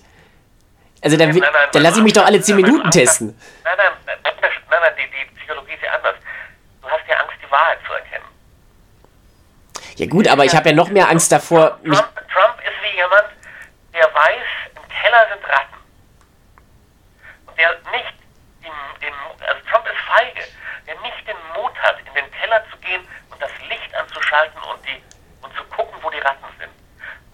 Also 1.02 1.18
dann, 1.18 1.38
dann 1.72 1.84
lasse 1.84 1.98
ich 1.98 2.04
mich 2.04 2.14
doch 2.14 2.26
alle 2.26 2.40
10 2.40 2.56
Minuten 2.56 2.90
testen. 2.90 3.36
Nein, 3.64 3.74
nein, 3.78 3.88
nein, 4.06 4.18
nein, 4.24 4.52
nein, 4.70 4.92
die, 4.98 5.04
die 5.12 5.38
Psychologie 5.38 5.74
ist 5.74 5.84
ja 5.84 5.92
anders. 5.92 6.16
Du 6.82 6.88
hast 6.88 7.04
ja 7.10 7.16
Angst, 7.18 7.36
die 7.46 7.52
Wahrheit 7.52 7.78
zu 7.86 7.92
erkennen. 7.92 8.26
Ja 9.96 10.08
gut, 10.08 10.28
aber 10.28 10.44
ich 10.46 10.56
habe 10.56 10.70
ja 10.70 10.76
noch 10.76 10.90
mehr 10.90 11.10
Angst 11.10 11.32
davor. 11.32 11.78
Trump, 11.84 12.16
Trump 12.34 12.58
ist 12.66 12.82
wie 12.82 12.96
jemand, 12.96 13.30
der 13.94 14.14
weiß, 14.14 14.48
im 14.76 14.90
Keller 14.90 15.28
sind 15.30 15.48
Ratten. 15.48 15.78
Und 17.46 17.58
der 17.58 17.70
nicht 17.92 18.14
den, 18.64 18.74
den 19.02 19.14
also 19.46 19.62
Trump 19.70 19.86
ist 19.86 20.02
feige, 20.08 20.44
der 20.88 21.00
nicht 21.02 21.28
den 21.28 21.38
Mut 21.56 21.78
hat, 21.82 21.98
in 22.00 22.14
den 22.14 22.32
Keller 22.32 22.64
zu 22.72 22.78
gehen 22.78 23.08
und 23.30 23.42
das 23.42 23.52
Licht 23.70 23.94
anzuschalten 23.94 24.62
und 24.64 24.80
die 24.86 25.02
und 25.42 25.56
zu 25.56 25.64
gucken, 25.66 25.94
wo 26.02 26.10
die 26.10 26.20
Ratten 26.20 26.46
sind. 26.58 26.72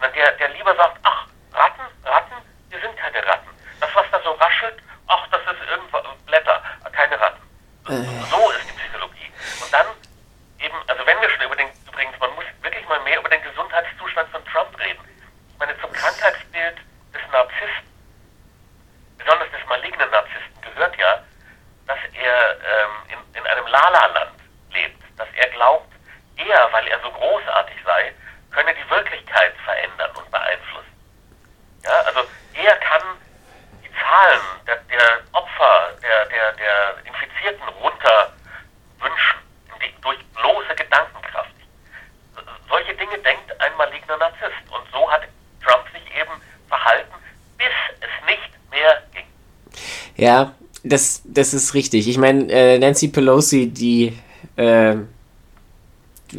Und 0.01 0.15
der, 0.15 0.31
der 0.33 0.49
lieber 0.49 0.75
sagt, 0.75 0.97
ach, 1.03 1.27
Ratten, 1.53 1.85
Ratten, 2.03 2.35
hier 2.69 2.81
sind 2.81 2.97
keine 2.97 3.25
Ratten. 3.25 3.49
Das, 3.79 3.89
was 3.93 4.05
da 4.11 4.19
so 4.21 4.31
raschelt, 4.31 4.75
ach, 5.07 5.27
das 5.31 5.41
ist 5.41 5.69
irgendwo 5.69 5.99
Blätter, 6.25 6.61
keine 6.91 7.19
Ratten. 7.19 7.41
Äh. 7.87 8.03
So 8.29 8.51
ist 8.51 8.67
die 8.67 8.77
Psychologie. 8.77 9.31
Und 9.63 9.73
dann 9.73 9.87
eben, 10.59 10.75
also 10.87 11.05
wenn 11.05 11.21
wir 11.21 11.29
schon 11.29 11.41
über 11.41 11.55
den 11.55 11.68
malignen 19.69 20.09
Ja, 50.19 50.53
das, 50.83 51.21
das 51.25 51.53
ist 51.53 51.73
richtig. 51.73 52.07
Ich 52.07 52.17
meine, 52.17 52.51
äh, 52.51 52.77
Nancy 52.77 53.07
Pelosi, 53.07 53.67
die 53.67 54.13
äh, 54.57 54.95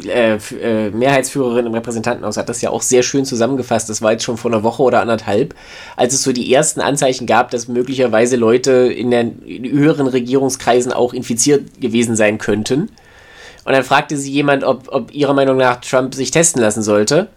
äh, 0.06 0.34
äh, 0.36 0.90
Mehrheitsführerin 0.90 1.66
im 1.66 1.74
Repräsentantenhaus 1.74 2.36
hat 2.36 2.48
das 2.48 2.62
ja 2.62 2.70
auch 2.70 2.82
sehr 2.82 3.02
schön 3.02 3.24
zusammengefasst. 3.24 3.88
Das 3.88 4.02
war 4.02 4.12
jetzt 4.12 4.24
schon 4.24 4.36
vor 4.36 4.52
einer 4.52 4.62
Woche 4.62 4.82
oder 4.82 5.00
anderthalb, 5.00 5.54
als 5.96 6.14
es 6.14 6.22
so 6.22 6.32
die 6.32 6.52
ersten 6.52 6.80
Anzeichen 6.80 7.26
gab, 7.26 7.50
dass 7.50 7.68
möglicherweise 7.68 8.36
Leute 8.36 8.70
in 8.70 9.10
den 9.10 9.42
höheren 9.44 10.06
Regierungskreisen 10.06 10.92
auch 10.92 11.12
infiziert 11.12 11.80
gewesen 11.80 12.16
sein 12.16 12.38
könnten. 12.38 12.90
Und 13.64 13.72
dann 13.72 13.82
fragte 13.82 14.16
sie 14.16 14.30
jemand, 14.30 14.62
ob, 14.62 14.88
ob 14.92 15.12
ihrer 15.12 15.34
Meinung 15.34 15.56
nach 15.56 15.80
Trump 15.80 16.14
sich 16.14 16.30
testen 16.30 16.62
lassen 16.62 16.82
sollte. 16.82 17.28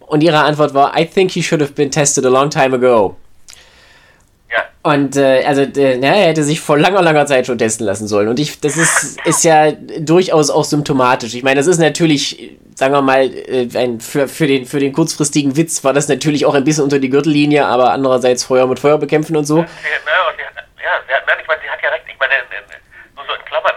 Und 0.00 0.22
ihre 0.22 0.40
Antwort 0.40 0.74
war, 0.74 0.98
I 0.98 1.04
think 1.04 1.30
he 1.32 1.42
should 1.42 1.60
have 1.60 1.72
been 1.72 1.90
tested 1.90 2.24
a 2.24 2.30
long 2.30 2.50
time 2.50 2.74
ago. 2.74 3.16
Ja. 4.84 4.92
Und 4.92 5.16
äh, 5.16 5.44
also 5.44 5.62
äh, 5.62 5.98
na, 5.98 6.08
er 6.08 6.28
hätte 6.28 6.44
sich 6.44 6.60
vor 6.60 6.78
langer, 6.78 7.02
langer 7.02 7.26
Zeit 7.26 7.46
schon 7.46 7.58
testen 7.58 7.86
lassen 7.86 8.06
sollen. 8.06 8.28
Und 8.28 8.38
ich, 8.38 8.60
das 8.60 8.76
ist, 8.76 9.20
ist 9.24 9.44
ja 9.44 9.72
durchaus 9.72 10.50
auch 10.50 10.64
symptomatisch. 10.64 11.34
Ich 11.34 11.42
meine, 11.42 11.56
das 11.56 11.66
ist 11.66 11.78
natürlich, 11.78 12.56
sagen 12.74 12.94
wir 12.94 13.02
mal, 13.02 13.24
äh, 13.24 13.68
ein, 13.74 14.00
für, 14.00 14.28
für, 14.28 14.46
den, 14.46 14.66
für 14.66 14.80
den 14.80 14.92
kurzfristigen 14.92 15.56
Witz 15.56 15.82
war 15.84 15.92
das 15.92 16.08
natürlich 16.08 16.46
auch 16.46 16.54
ein 16.54 16.64
bisschen 16.64 16.84
unter 16.84 16.98
die 16.98 17.10
Gürtellinie, 17.10 17.66
aber 17.66 17.92
andererseits 17.92 18.44
Feuer 18.44 18.66
mit 18.66 18.78
Feuer 18.78 18.98
bekämpfen 18.98 19.36
und 19.36 19.44
so. 19.44 19.58
Ja, 19.58 19.64
ja, 19.64 19.68
ja, 21.08 21.16
ich 21.40 21.46
meine, 21.48 21.60
sie 21.60 21.68
hat 21.68 21.82
ja 21.82 21.90
recht. 21.90 22.04
Ich 22.08 22.18
meine, 22.18 22.34
nur 23.16 23.24
so 23.26 23.34
in 23.34 23.44
Klammern, 23.44 23.74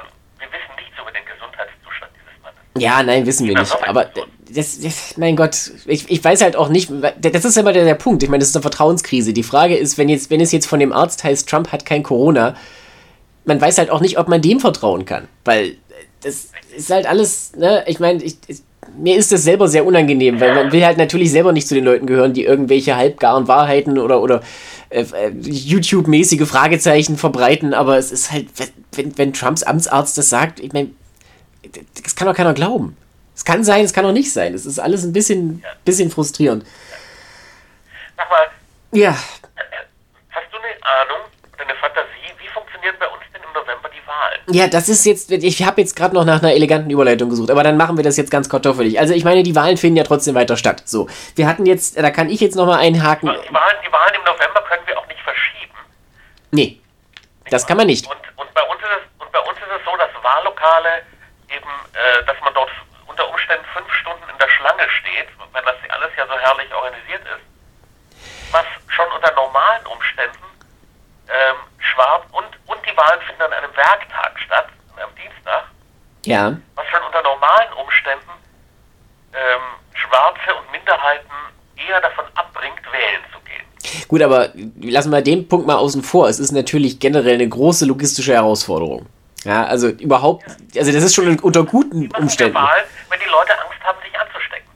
ja, 2.77 3.03
nein, 3.03 3.25
wissen 3.25 3.47
wir 3.47 3.57
nicht. 3.57 3.87
Aber 3.87 4.09
das, 4.55 4.79
das, 4.79 5.17
mein 5.17 5.35
Gott, 5.35 5.71
ich, 5.85 6.09
ich 6.09 6.23
weiß 6.23 6.41
halt 6.41 6.55
auch 6.55 6.69
nicht, 6.69 6.91
das 7.19 7.45
ist 7.45 7.57
immer 7.57 7.73
der, 7.73 7.85
der 7.85 7.95
Punkt. 7.95 8.23
Ich 8.23 8.29
meine, 8.29 8.39
das 8.39 8.49
ist 8.49 8.55
eine 8.55 8.61
Vertrauenskrise. 8.61 9.33
Die 9.33 9.43
Frage 9.43 9.75
ist, 9.75 9.97
wenn, 9.97 10.09
jetzt, 10.09 10.29
wenn 10.29 10.41
es 10.41 10.51
jetzt 10.51 10.67
von 10.67 10.79
dem 10.79 10.93
Arzt 10.93 11.23
heißt, 11.23 11.47
Trump 11.49 11.71
hat 11.71 11.85
kein 11.85 12.03
Corona, 12.03 12.55
man 13.45 13.59
weiß 13.59 13.77
halt 13.77 13.89
auch 13.89 14.01
nicht, 14.01 14.17
ob 14.17 14.27
man 14.27 14.41
dem 14.41 14.59
vertrauen 14.59 15.05
kann. 15.05 15.27
Weil 15.45 15.75
das 16.23 16.49
ist 16.75 16.89
halt 16.89 17.05
alles, 17.05 17.53
ne, 17.55 17.83
ich 17.87 17.99
meine, 17.99 18.23
ich, 18.23 18.37
ich, 18.47 18.61
mir 18.97 19.15
ist 19.15 19.31
das 19.31 19.43
selber 19.43 19.67
sehr 19.67 19.85
unangenehm, 19.85 20.39
weil 20.39 20.53
man 20.53 20.71
will 20.71 20.85
halt 20.85 20.97
natürlich 20.97 21.31
selber 21.31 21.51
nicht 21.51 21.67
zu 21.67 21.75
den 21.75 21.85
Leuten 21.85 22.05
gehören, 22.05 22.33
die 22.33 22.43
irgendwelche 22.43 22.95
halbgaren 22.95 23.47
Wahrheiten 23.47 23.97
oder, 23.97 24.21
oder 24.21 24.41
äh, 24.89 25.01
äh 25.01 25.29
YouTube-mäßige 25.29 26.47
Fragezeichen 26.47 27.17
verbreiten, 27.17 27.73
aber 27.73 27.97
es 27.97 28.11
ist 28.11 28.31
halt, 28.31 28.47
wenn, 28.93 29.17
wenn 29.17 29.33
Trumps 29.33 29.63
Amtsarzt 29.63 30.17
das 30.17 30.29
sagt, 30.29 30.59
ich 30.59 30.73
meine, 30.73 30.89
das 32.03 32.15
kann 32.15 32.27
doch 32.27 32.35
keiner 32.35 32.53
glauben. 32.53 32.97
Es 33.41 33.45
kann 33.45 33.63
sein, 33.63 33.83
es 33.83 33.91
kann 33.91 34.05
auch 34.05 34.11
nicht 34.11 34.31
sein. 34.31 34.53
Es 34.53 34.67
ist 34.67 34.77
alles 34.77 35.03
ein 35.03 35.13
bisschen, 35.13 35.63
ja. 35.63 35.69
bisschen 35.83 36.11
frustrierend. 36.11 36.63
Sag 38.15 38.29
mal. 38.29 38.47
Ja. 38.91 39.13
Hast 40.29 40.45
du 40.51 40.57
eine 40.59 40.67
Ahnung, 41.01 41.25
eine 41.57 41.73
Fantasie, 41.73 42.29
wie 42.37 42.47
funktionieren 42.49 42.93
bei 42.99 43.07
uns 43.07 43.23
denn 43.33 43.41
im 43.41 43.51
November 43.51 43.89
die 43.89 44.07
Wahlen? 44.07 44.41
Ja, 44.51 44.67
das 44.67 44.89
ist 44.89 45.07
jetzt, 45.07 45.31
ich 45.31 45.63
habe 45.63 45.81
jetzt 45.81 45.95
gerade 45.95 46.13
noch 46.13 46.23
nach 46.23 46.43
einer 46.43 46.53
eleganten 46.53 46.91
Überleitung 46.91 47.31
gesucht, 47.31 47.49
aber 47.49 47.63
dann 47.63 47.77
machen 47.77 47.97
wir 47.97 48.03
das 48.03 48.15
jetzt 48.15 48.29
ganz 48.29 48.47
kartoffelig. 48.47 48.99
Also 48.99 49.15
ich 49.15 49.23
meine, 49.23 49.41
die 49.41 49.55
Wahlen 49.55 49.77
finden 49.77 49.97
ja 49.97 50.03
trotzdem 50.03 50.35
weiter 50.35 50.55
statt. 50.55 50.83
So, 50.85 51.09
wir 51.35 51.47
hatten 51.47 51.65
jetzt, 51.65 51.97
da 51.97 52.11
kann 52.11 52.29
ich 52.29 52.41
jetzt 52.41 52.55
nochmal 52.55 52.77
einhaken. 52.77 53.27
Die 53.27 53.53
Wahlen, 53.55 53.77
die 53.83 53.91
Wahlen 53.91 54.13
im 54.13 54.23
November 54.23 54.61
können 54.69 54.83
wir 54.85 54.99
auch 54.99 55.07
nicht 55.07 55.21
verschieben. 55.21 55.73
Nee, 56.51 56.79
das 57.49 57.65
kann 57.65 57.77
man 57.77 57.87
nicht. 57.87 58.05
Und, 58.05 58.13
und, 58.35 58.53
bei, 58.53 58.61
uns 58.61 58.79
ist 58.81 58.87
es, 59.01 59.25
und 59.25 59.31
bei 59.31 59.39
uns 59.39 59.57
ist 59.57 59.79
es 59.79 59.83
so, 59.83 59.97
dass 59.97 60.23
Wahllokale 60.23 61.01
eben, 61.49 61.71
äh, 61.93 62.23
dass 62.27 62.39
man 62.43 62.53
dort 62.53 62.69
unter 63.21 63.29
Umständen 63.29 63.65
fünf 63.73 63.91
Stunden 63.93 64.23
in 64.31 64.37
der 64.37 64.49
Schlange 64.49 64.89
steht, 64.99 65.27
wenn 65.53 65.65
das 65.65 65.75
alles 65.89 66.11
ja 66.17 66.25
so 66.25 66.37
herrlich 66.37 66.73
organisiert 66.73 67.21
ist. 67.21 67.45
Was 68.51 68.65
schon 68.87 69.05
unter 69.15 69.33
normalen 69.33 69.85
Umständen 69.85 70.43
ähm, 71.29 71.55
schwarz 71.79 72.23
und, 72.31 72.49
und 72.67 72.79
die 72.85 72.97
Wahlen 72.97 73.21
finden 73.21 73.41
an 73.43 73.53
einem 73.53 73.75
Werktag 73.75 74.39
statt, 74.39 74.67
am 75.01 75.13
Dienstag. 75.15 75.65
Ja. 76.25 76.57
Was 76.75 76.87
schon 76.87 77.01
unter 77.03 77.21
normalen 77.21 77.73
Umständen 77.73 78.31
ähm, 79.33 79.61
Schwarze 79.93 80.55
und 80.55 80.71
Minderheiten 80.71 81.31
eher 81.75 82.01
davon 82.01 82.25
abbringt, 82.35 82.81
wählen 82.91 83.23
zu 83.31 83.39
gehen. 83.41 84.07
Gut, 84.07 84.21
aber 84.21 84.49
lassen 84.81 85.11
wir 85.11 85.21
den 85.21 85.47
Punkt 85.47 85.67
mal 85.67 85.77
außen 85.77 86.03
vor. 86.03 86.27
Es 86.27 86.39
ist 86.39 86.51
natürlich 86.51 86.99
generell 86.99 87.35
eine 87.35 87.47
große 87.47 87.85
logistische 87.85 88.33
Herausforderung. 88.33 89.07
Ja, 89.43 89.65
also 89.65 89.87
überhaupt, 89.89 90.45
also 90.77 90.91
das 90.91 91.03
ist 91.03 91.15
schon 91.15 91.39
unter 91.39 91.65
guten 91.65 92.09
Umständen. 92.17 92.55
Wahl, 92.55 92.83
wenn 93.09 93.19
die 93.19 93.29
Leute 93.29 93.51
Angst 93.53 93.83
haben, 93.83 93.97
sich 94.03 94.19
anzustecken. 94.19 94.67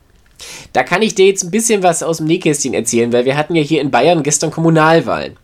Da 0.74 0.84
kann 0.84 1.02
ich 1.02 1.14
dir 1.14 1.28
jetzt 1.28 1.44
ein 1.44 1.52
bisschen 1.52 1.84
was 1.84 2.02
aus 2.02 2.18
dem 2.18 2.26
Nähkästchen 2.26 2.74
erzählen, 2.74 3.14
weil 3.14 3.26
wir 3.26 3.38
hatten 3.38 3.56
ja 3.56 3.62
hier 3.62 3.82
in 3.82 3.92
Bayern 3.92 4.24
gestern 4.24 4.52
Kommunalwahlen. 4.52 5.38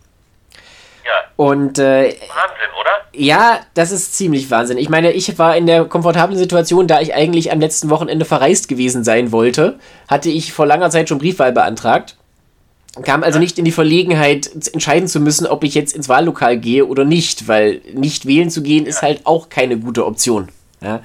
Ja. 1.04 1.12
Und 1.36 1.78
äh, 1.78 2.04
Wahnsinn, 2.04 2.70
oder? 2.80 2.90
Ja, 3.12 3.60
das 3.74 3.92
ist 3.92 4.16
ziemlich 4.16 4.50
Wahnsinn. 4.50 4.78
Ich 4.78 4.88
meine, 4.88 5.12
ich 5.12 5.38
war 5.38 5.56
in 5.56 5.66
der 5.66 5.84
komfortablen 5.84 6.38
Situation, 6.38 6.88
da 6.88 7.00
ich 7.00 7.14
eigentlich 7.14 7.52
am 7.52 7.60
letzten 7.60 7.90
Wochenende 7.90 8.24
verreist 8.24 8.68
gewesen 8.68 9.04
sein 9.04 9.30
wollte, 9.30 9.78
hatte 10.08 10.30
ich 10.30 10.52
vor 10.52 10.66
langer 10.66 10.90
Zeit 10.90 11.08
schon 11.08 11.18
Briefwahl 11.18 11.52
beantragt 11.52 12.16
kam 13.00 13.22
also 13.22 13.38
nicht 13.38 13.58
in 13.58 13.64
die 13.64 13.72
Verlegenheit, 13.72 14.50
entscheiden 14.72 15.08
zu 15.08 15.18
müssen, 15.20 15.46
ob 15.46 15.64
ich 15.64 15.74
jetzt 15.74 15.96
ins 15.96 16.08
Wahllokal 16.08 16.58
gehe 16.58 16.86
oder 16.86 17.04
nicht, 17.04 17.48
weil 17.48 17.80
nicht 17.94 18.26
wählen 18.26 18.50
zu 18.50 18.62
gehen 18.62 18.84
ist 18.84 19.00
halt 19.00 19.22
auch 19.24 19.48
keine 19.48 19.78
gute 19.78 20.04
Option. 20.04 20.48
Ja? 20.82 21.00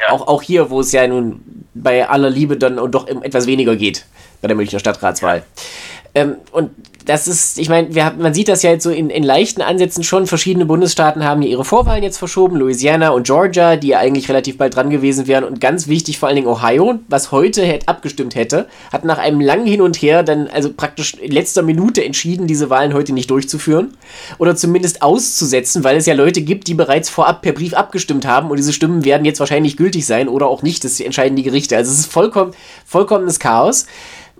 Ja. 0.00 0.12
Auch, 0.12 0.26
auch 0.26 0.42
hier, 0.42 0.70
wo 0.70 0.80
es 0.80 0.92
ja 0.92 1.06
nun 1.06 1.40
bei 1.74 2.08
aller 2.08 2.30
Liebe 2.30 2.56
dann 2.56 2.78
und 2.78 2.92
doch 2.92 3.06
etwas 3.06 3.46
weniger 3.46 3.76
geht 3.76 4.06
bei 4.40 4.48
der 4.48 4.56
Münchner 4.56 4.78
Stadtratswahl. 4.78 5.42
Ähm, 6.18 6.36
und 6.52 6.70
das 7.06 7.26
ist, 7.26 7.58
ich 7.58 7.70
meine, 7.70 7.88
man 8.18 8.34
sieht 8.34 8.48
das 8.48 8.62
ja 8.62 8.70
jetzt 8.70 8.84
so 8.84 8.90
in, 8.90 9.08
in 9.08 9.22
leichten 9.22 9.62
Ansätzen 9.62 10.04
schon. 10.04 10.26
Verschiedene 10.26 10.66
Bundesstaaten 10.66 11.24
haben 11.24 11.40
ihre 11.40 11.64
Vorwahlen 11.64 12.02
jetzt 12.02 12.18
verschoben. 12.18 12.56
Louisiana 12.56 13.10
und 13.10 13.26
Georgia, 13.26 13.76
die 13.76 13.88
ja 13.88 13.98
eigentlich 13.98 14.28
relativ 14.28 14.58
bald 14.58 14.76
dran 14.76 14.90
gewesen 14.90 15.26
wären. 15.26 15.44
Und 15.44 15.58
ganz 15.58 15.88
wichtig, 15.88 16.18
vor 16.18 16.28
allen 16.28 16.36
Dingen 16.36 16.48
Ohio, 16.48 16.98
was 17.08 17.32
heute 17.32 17.64
hätte, 17.64 17.88
abgestimmt 17.88 18.34
hätte, 18.34 18.66
hat 18.92 19.06
nach 19.06 19.16
einem 19.16 19.40
langen 19.40 19.66
Hin 19.66 19.80
und 19.80 19.96
Her 20.02 20.22
dann 20.22 20.48
also 20.48 20.70
praktisch 20.70 21.14
in 21.14 21.32
letzter 21.32 21.62
Minute 21.62 22.04
entschieden, 22.04 22.46
diese 22.46 22.68
Wahlen 22.68 22.92
heute 22.92 23.14
nicht 23.14 23.30
durchzuführen. 23.30 23.96
Oder 24.36 24.54
zumindest 24.54 25.00
auszusetzen, 25.00 25.84
weil 25.84 25.96
es 25.96 26.04
ja 26.04 26.12
Leute 26.12 26.42
gibt, 26.42 26.66
die 26.66 26.74
bereits 26.74 27.08
vorab 27.08 27.40
per 27.40 27.52
Brief 27.52 27.72
abgestimmt 27.72 28.26
haben. 28.26 28.50
Und 28.50 28.58
diese 28.58 28.74
Stimmen 28.74 29.06
werden 29.06 29.24
jetzt 29.24 29.40
wahrscheinlich 29.40 29.78
gültig 29.78 30.04
sein 30.04 30.28
oder 30.28 30.46
auch 30.48 30.62
nicht. 30.62 30.84
Das 30.84 31.00
entscheiden 31.00 31.36
die 31.36 31.42
Gerichte. 31.42 31.74
Also 31.74 31.90
es 31.90 32.00
ist 32.00 32.12
vollkommen, 32.12 32.52
vollkommenes 32.84 33.38
Chaos 33.38 33.86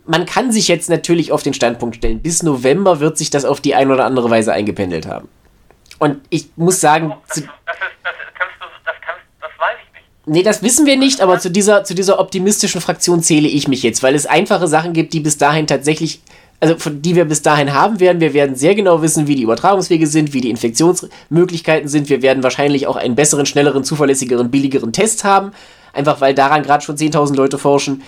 man 0.08 0.24
kann 0.24 0.50
sich 0.50 0.68
jetzt 0.68 0.88
natürlich 0.88 1.32
auf 1.32 1.42
den 1.42 1.52
Standpunkt 1.52 1.96
stellen, 1.96 2.20
bis 2.20 2.42
November 2.42 2.98
wird 2.98 3.18
sich 3.18 3.28
das 3.28 3.44
auf 3.44 3.60
die 3.60 3.74
eine 3.74 3.92
oder 3.92 4.06
andere 4.06 4.30
Weise 4.30 4.52
eingependelt 4.52 5.06
haben. 5.06 5.28
Und 5.98 6.20
ich 6.30 6.48
muss 6.56 6.80
sagen. 6.80 7.12
Das, 7.28 7.36
das, 7.36 7.44
ist, 7.44 7.50
das, 7.66 7.76
kannst 8.34 8.54
du, 8.58 8.66
das, 8.84 8.94
kannst, 9.04 9.22
das 9.40 9.50
weiß 9.58 9.76
ich 9.84 9.92
nicht. 9.92 10.06
Nee, 10.26 10.42
das 10.42 10.62
wissen 10.62 10.86
wir 10.86 10.96
nicht, 10.96 11.20
aber 11.20 11.38
zu 11.38 11.50
dieser, 11.50 11.84
zu 11.84 11.94
dieser 11.94 12.18
optimistischen 12.18 12.80
Fraktion 12.80 13.22
zähle 13.22 13.48
ich 13.48 13.68
mich 13.68 13.82
jetzt, 13.82 14.02
weil 14.02 14.14
es 14.14 14.24
einfache 14.24 14.66
Sachen 14.66 14.94
gibt, 14.94 15.12
die 15.12 15.20
bis 15.20 15.36
dahin 15.36 15.66
tatsächlich, 15.66 16.22
also 16.60 16.78
von 16.78 17.02
die 17.02 17.14
wir 17.14 17.26
bis 17.26 17.42
dahin 17.42 17.74
haben 17.74 18.00
werden. 18.00 18.20
Wir 18.20 18.32
werden 18.32 18.56
sehr 18.56 18.74
genau 18.74 19.02
wissen, 19.02 19.26
wie 19.26 19.34
die 19.34 19.42
Übertragungswege 19.42 20.06
sind, 20.06 20.32
wie 20.32 20.40
die 20.40 20.50
Infektionsmöglichkeiten 20.50 21.88
sind. 21.88 22.08
Wir 22.08 22.22
werden 22.22 22.42
wahrscheinlich 22.42 22.86
auch 22.86 22.96
einen 22.96 23.14
besseren, 23.14 23.44
schnelleren, 23.44 23.84
zuverlässigeren, 23.84 24.50
billigeren 24.50 24.94
Test 24.94 25.24
haben. 25.24 25.52
Einfach 25.92 26.22
weil 26.22 26.34
daran 26.34 26.62
gerade 26.62 26.82
schon 26.82 26.96
10.000 26.96 27.34
Leute 27.34 27.58
forschen. 27.58 28.02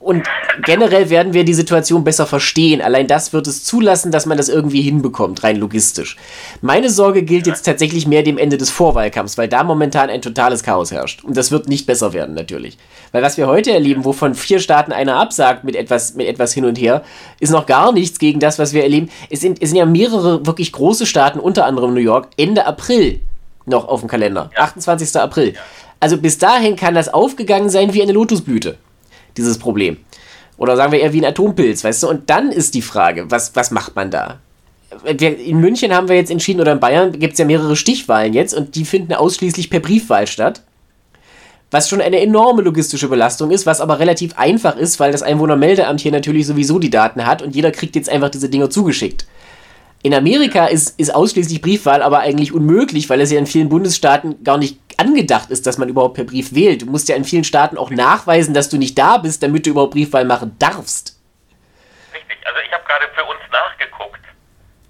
Und 0.00 0.26
generell 0.64 1.10
werden 1.10 1.34
wir 1.34 1.44
die 1.44 1.52
Situation 1.52 2.04
besser 2.04 2.26
verstehen. 2.26 2.80
Allein 2.80 3.06
das 3.06 3.34
wird 3.34 3.46
es 3.46 3.64
zulassen, 3.64 4.10
dass 4.10 4.24
man 4.24 4.38
das 4.38 4.48
irgendwie 4.48 4.80
hinbekommt, 4.80 5.44
rein 5.44 5.56
logistisch. 5.56 6.16
Meine 6.62 6.88
Sorge 6.88 7.22
gilt 7.22 7.46
jetzt 7.46 7.66
tatsächlich 7.66 8.06
mehr 8.06 8.22
dem 8.22 8.38
Ende 8.38 8.56
des 8.56 8.70
Vorwahlkampfs, 8.70 9.36
weil 9.36 9.48
da 9.48 9.62
momentan 9.62 10.08
ein 10.08 10.22
totales 10.22 10.62
Chaos 10.62 10.90
herrscht. 10.90 11.22
Und 11.22 11.36
das 11.36 11.50
wird 11.50 11.68
nicht 11.68 11.84
besser 11.84 12.14
werden, 12.14 12.34
natürlich. 12.34 12.78
Weil 13.12 13.22
was 13.22 13.36
wir 13.36 13.46
heute 13.46 13.72
erleben, 13.72 14.06
wovon 14.06 14.34
vier 14.34 14.58
Staaten 14.58 14.90
einer 14.90 15.16
absagt 15.20 15.64
mit 15.64 15.76
etwas, 15.76 16.14
mit 16.14 16.26
etwas 16.26 16.54
hin 16.54 16.64
und 16.64 16.78
her, 16.78 17.04
ist 17.38 17.52
noch 17.52 17.66
gar 17.66 17.92
nichts 17.92 18.18
gegen 18.18 18.40
das, 18.40 18.58
was 18.58 18.72
wir 18.72 18.82
erleben. 18.82 19.10
Es 19.28 19.40
sind, 19.40 19.60
es 19.60 19.68
sind 19.68 19.78
ja 19.78 19.84
mehrere 19.84 20.46
wirklich 20.46 20.72
große 20.72 21.04
Staaten, 21.04 21.38
unter 21.38 21.66
anderem 21.66 21.92
New 21.92 22.00
York, 22.00 22.28
Ende 22.38 22.64
April 22.64 23.20
noch 23.66 23.86
auf 23.86 24.00
dem 24.00 24.08
Kalender. 24.08 24.48
28. 24.56 25.20
April. 25.20 25.52
Also 26.00 26.16
bis 26.16 26.38
dahin 26.38 26.76
kann 26.76 26.94
das 26.94 27.12
aufgegangen 27.12 27.68
sein 27.68 27.92
wie 27.92 28.00
eine 28.00 28.12
Lotusblüte 28.12 28.78
dieses 29.36 29.58
Problem. 29.58 29.98
Oder 30.56 30.76
sagen 30.76 30.92
wir 30.92 31.00
eher 31.00 31.12
wie 31.12 31.20
ein 31.20 31.24
Atompilz, 31.24 31.84
weißt 31.84 32.02
du? 32.02 32.08
Und 32.08 32.28
dann 32.28 32.52
ist 32.52 32.74
die 32.74 32.82
Frage, 32.82 33.30
was, 33.30 33.56
was 33.56 33.70
macht 33.70 33.96
man 33.96 34.10
da? 34.10 34.38
in 35.04 35.60
München 35.60 35.94
haben 35.94 36.08
wir 36.08 36.16
jetzt 36.16 36.30
entschieden, 36.30 36.60
oder 36.60 36.72
in 36.72 36.80
Bayern 36.80 37.18
gibt 37.18 37.34
es 37.34 37.38
ja 37.38 37.44
mehrere 37.44 37.76
Stichwahlen 37.76 38.34
jetzt 38.34 38.54
und 38.54 38.74
die 38.74 38.84
finden 38.84 39.14
ausschließlich 39.14 39.70
per 39.70 39.80
Briefwahl 39.80 40.26
statt. 40.26 40.62
Was 41.70 41.88
schon 41.88 42.00
eine 42.00 42.20
enorme 42.20 42.62
logistische 42.62 43.06
Belastung 43.06 43.52
ist, 43.52 43.64
was 43.64 43.80
aber 43.80 44.00
relativ 44.00 44.36
einfach 44.36 44.76
ist, 44.76 44.98
weil 44.98 45.12
das 45.12 45.22
Einwohnermeldeamt 45.22 46.00
hier 46.00 46.10
natürlich 46.10 46.46
sowieso 46.48 46.80
die 46.80 46.90
Daten 46.90 47.24
hat 47.24 47.42
und 47.42 47.54
jeder 47.54 47.70
kriegt 47.70 47.94
jetzt 47.94 48.08
einfach 48.08 48.30
diese 48.30 48.48
Dinger 48.48 48.68
zugeschickt. 48.68 49.26
In 50.02 50.14
Amerika 50.14 50.66
ist, 50.66 50.98
ist 50.98 51.14
ausschließlich 51.14 51.60
Briefwahl 51.60 52.02
aber 52.02 52.20
eigentlich 52.20 52.52
unmöglich, 52.52 53.08
weil 53.08 53.20
es 53.20 53.30
ja 53.30 53.38
in 53.38 53.46
vielen 53.46 53.68
Bundesstaaten 53.68 54.42
gar 54.42 54.58
nicht 54.58 54.78
angedacht 55.00 55.50
ist, 55.50 55.66
dass 55.66 55.78
man 55.78 55.88
überhaupt 55.88 56.14
per 56.14 56.24
Brief 56.24 56.54
wählt. 56.54 56.82
Du 56.82 56.86
musst 56.86 57.08
ja 57.08 57.16
in 57.16 57.24
vielen 57.24 57.44
Staaten 57.44 57.78
auch 57.78 57.90
nachweisen, 57.90 58.52
dass 58.52 58.68
du 58.68 58.76
nicht 58.76 58.98
da 58.98 59.16
bist, 59.16 59.42
damit 59.42 59.64
du 59.64 59.70
überhaupt 59.70 59.94
Briefwahl 59.94 60.24
machen 60.24 60.56
darfst. 60.58 61.18
Richtig, 62.14 62.38
also 62.46 62.60
ich 62.60 62.72
habe 62.72 62.84
gerade 62.84 63.08
für 63.14 63.24
uns 63.24 63.40
nachgeguckt. 63.50 64.20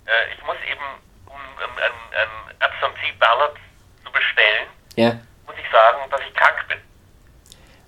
Äh, 0.07 0.35
ich 0.35 0.45
muss 0.45 0.57
eben, 0.71 0.87
um 1.27 1.35
ein, 1.35 1.95
ein 2.21 2.57
Absentee 2.59 3.13
Ballot 3.21 3.55
zu 4.05 4.11
bestellen, 4.11 4.67
ja. 4.97 5.11
muss 5.47 5.55
ich 5.57 5.71
sagen, 5.71 5.99
dass 6.11 6.21
ich 6.27 6.35
krank 6.35 6.59
bin. 6.69 6.79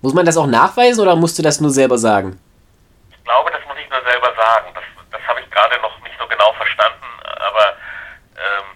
Muss 0.00 0.14
man 0.14 0.24
das 0.24 0.37
auch 0.37 0.46
nachweisen 0.46 1.02
oder 1.02 1.16
musst 1.16 1.38
du 1.38 1.42
das 1.42 1.61
nur 1.61 1.70
selber 1.70 1.98
sagen? 1.98 2.38
Ich 3.11 3.24
glaube, 3.24 3.50
das 3.50 3.61
muss 3.66 3.76
ich 3.82 3.90
nur 3.90 4.02
selber 4.02 4.32
sagen. 4.37 4.66
Das, 4.74 4.85
das 5.11 5.22
habe 5.26 5.40
ich 5.40 5.50
gerade 5.50 5.80
noch 5.80 5.98
nicht 6.02 6.14
so 6.18 6.26
genau 6.26 6.52
verstanden, 6.54 7.06
aber 7.22 7.76
ähm, 8.37 8.68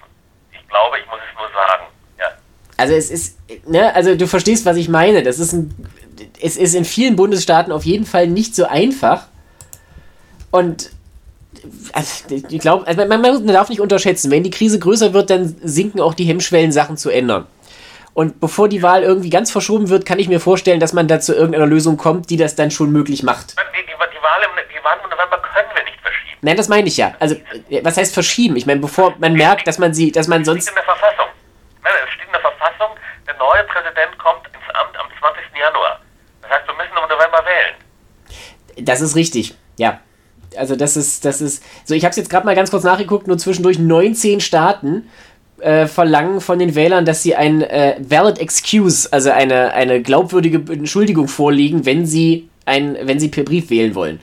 ich 0.52 0.68
glaube, 0.68 0.98
ich 0.98 1.06
muss 1.06 1.18
es 1.18 1.38
nur 1.38 1.50
sagen. 1.52 1.86
Ja. 2.18 2.30
Also 2.76 2.94
es 2.94 3.10
ist, 3.10 3.36
ne, 3.66 3.94
also 3.94 4.14
du 4.14 4.26
verstehst, 4.26 4.66
was 4.66 4.76
ich 4.76 4.88
meine. 4.88 5.22
Das 5.22 5.38
ist 5.38 5.52
ein, 5.52 5.74
es 6.40 6.56
ist 6.56 6.74
in 6.74 6.84
vielen 6.84 7.16
Bundesstaaten 7.16 7.72
auf 7.72 7.84
jeden 7.84 8.06
Fall 8.06 8.26
nicht 8.26 8.54
so 8.54 8.66
einfach. 8.66 9.26
Und 10.50 10.90
also, 11.92 12.24
ich 12.30 12.60
glaube, 12.60 12.86
also 12.86 13.04
man, 13.06 13.20
man 13.20 13.46
darf 13.48 13.68
nicht 13.68 13.80
unterschätzen, 13.80 14.30
wenn 14.30 14.42
die 14.42 14.50
Krise 14.50 14.78
größer 14.78 15.12
wird, 15.12 15.30
dann 15.30 15.56
sinken 15.62 16.00
auch 16.00 16.14
die 16.14 16.24
Hemmschwellen, 16.24 16.72
Sachen 16.72 16.96
zu 16.96 17.10
ändern. 17.10 17.46
Und 18.14 18.40
bevor 18.40 18.68
die 18.68 18.82
Wahl 18.82 19.02
irgendwie 19.02 19.28
ganz 19.28 19.50
verschoben 19.50 19.90
wird, 19.90 20.06
kann 20.06 20.18
ich 20.18 20.28
mir 20.28 20.40
vorstellen, 20.40 20.80
dass 20.80 20.94
man 20.94 21.06
da 21.06 21.20
zu 21.20 21.34
irgendeiner 21.34 21.66
Lösung 21.66 21.98
kommt, 21.98 22.30
die 22.30 22.38
das 22.38 22.54
dann 22.54 22.70
schon 22.70 22.90
möglich 22.90 23.22
macht. 23.22 23.52
Die, 23.52 23.80
die, 23.82 23.86
die, 23.86 23.92
Wahl, 23.92 24.40
im, 24.42 24.50
die 24.74 24.82
Wahl 24.82 24.96
im 25.04 25.10
November 25.10 25.38
können 25.38 25.68
wir 25.74 25.84
nicht 25.84 26.00
verschieben. 26.00 26.38
Nein, 26.40 26.56
das 26.56 26.68
meine 26.68 26.88
ich 26.88 26.96
ja. 26.96 27.14
Also, 27.20 27.36
was 27.82 27.98
heißt 27.98 28.14
verschieben? 28.14 28.56
Ich 28.56 28.64
meine, 28.64 28.80
bevor 28.80 29.14
man 29.18 29.34
merkt, 29.34 29.66
dass 29.66 29.78
man 29.78 29.92
sie, 29.92 30.12
dass 30.12 30.28
man 30.28 30.46
sonst. 30.46 30.60
Es 30.60 30.70
steht 30.70 30.78
in 30.78 30.86
der 30.86 30.94
Verfassung. 30.96 31.26
Nein, 31.84 31.92
es 32.04 32.12
steht 32.14 32.26
in 32.26 32.32
der 32.32 32.40
Verfassung, 32.40 32.55
der 33.26 33.34
neue 33.36 33.64
Präsident 33.64 34.18
kommt 34.18 34.46
ins 34.46 34.74
Amt 34.74 34.96
am 34.98 35.06
20. 35.18 35.44
Januar. 35.58 36.00
Das 36.42 36.50
heißt, 36.50 36.66
wir 36.66 36.74
müssen 36.74 36.96
im 36.96 37.08
November 37.08 37.42
wählen. 37.44 38.86
Das 38.86 39.00
ist 39.00 39.16
richtig, 39.16 39.54
ja. 39.76 40.00
Also 40.56 40.76
das 40.76 40.96
ist, 40.96 41.24
das 41.24 41.40
ist, 41.40 41.62
so 41.84 41.94
ich 41.94 42.04
habe 42.04 42.10
es 42.10 42.16
jetzt 42.16 42.30
gerade 42.30 42.46
mal 42.46 42.54
ganz 42.54 42.70
kurz 42.70 42.84
nachgeguckt, 42.84 43.26
nur 43.26 43.36
zwischendurch 43.36 43.78
19 43.78 44.40
Staaten 44.40 45.10
äh, 45.60 45.86
verlangen 45.86 46.40
von 46.40 46.58
den 46.58 46.74
Wählern, 46.74 47.04
dass 47.04 47.22
sie 47.22 47.34
ein 47.34 47.62
äh, 47.62 47.96
valid 47.98 48.38
excuse, 48.38 49.08
also 49.12 49.30
eine, 49.30 49.72
eine 49.72 50.02
glaubwürdige 50.02 50.58
Entschuldigung 50.72 51.28
vorlegen, 51.28 51.84
wenn 51.84 52.06
sie, 52.06 52.48
ein, 52.64 52.96
wenn 53.02 53.18
sie 53.18 53.28
per 53.28 53.44
Brief 53.44 53.70
wählen 53.70 53.94
wollen. 53.94 54.20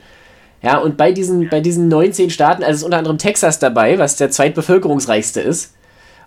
Ja, 0.62 0.78
und 0.78 0.96
bei 0.96 1.12
diesen, 1.12 1.50
bei 1.50 1.60
diesen 1.60 1.88
19 1.88 2.30
Staaten, 2.30 2.64
also 2.64 2.78
ist 2.78 2.84
unter 2.84 2.98
anderem 2.98 3.18
Texas 3.18 3.58
dabei, 3.58 3.98
was 3.98 4.16
der 4.16 4.30
zweitbevölkerungsreichste 4.30 5.40
ist, 5.40 5.74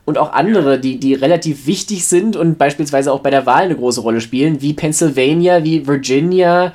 und 0.08 0.17
auch 0.17 0.32
andere, 0.32 0.80
die, 0.80 1.02
die 1.02 1.15
relativ 1.15 1.67
wichtig 1.67 2.08
sind 2.08 2.38
und 2.38 2.58
beispielsweise 2.58 3.12
auch 3.12 3.20
bei 3.20 3.30
der 3.30 3.46
Wahl 3.46 3.63
eine 3.63 3.76
große 3.76 4.00
Rolle 4.00 4.22
spielen, 4.22 4.62
wie 4.62 4.74
Pennsylvania, 4.74 5.65
wie 5.65 5.86
Virginia, 5.86 6.72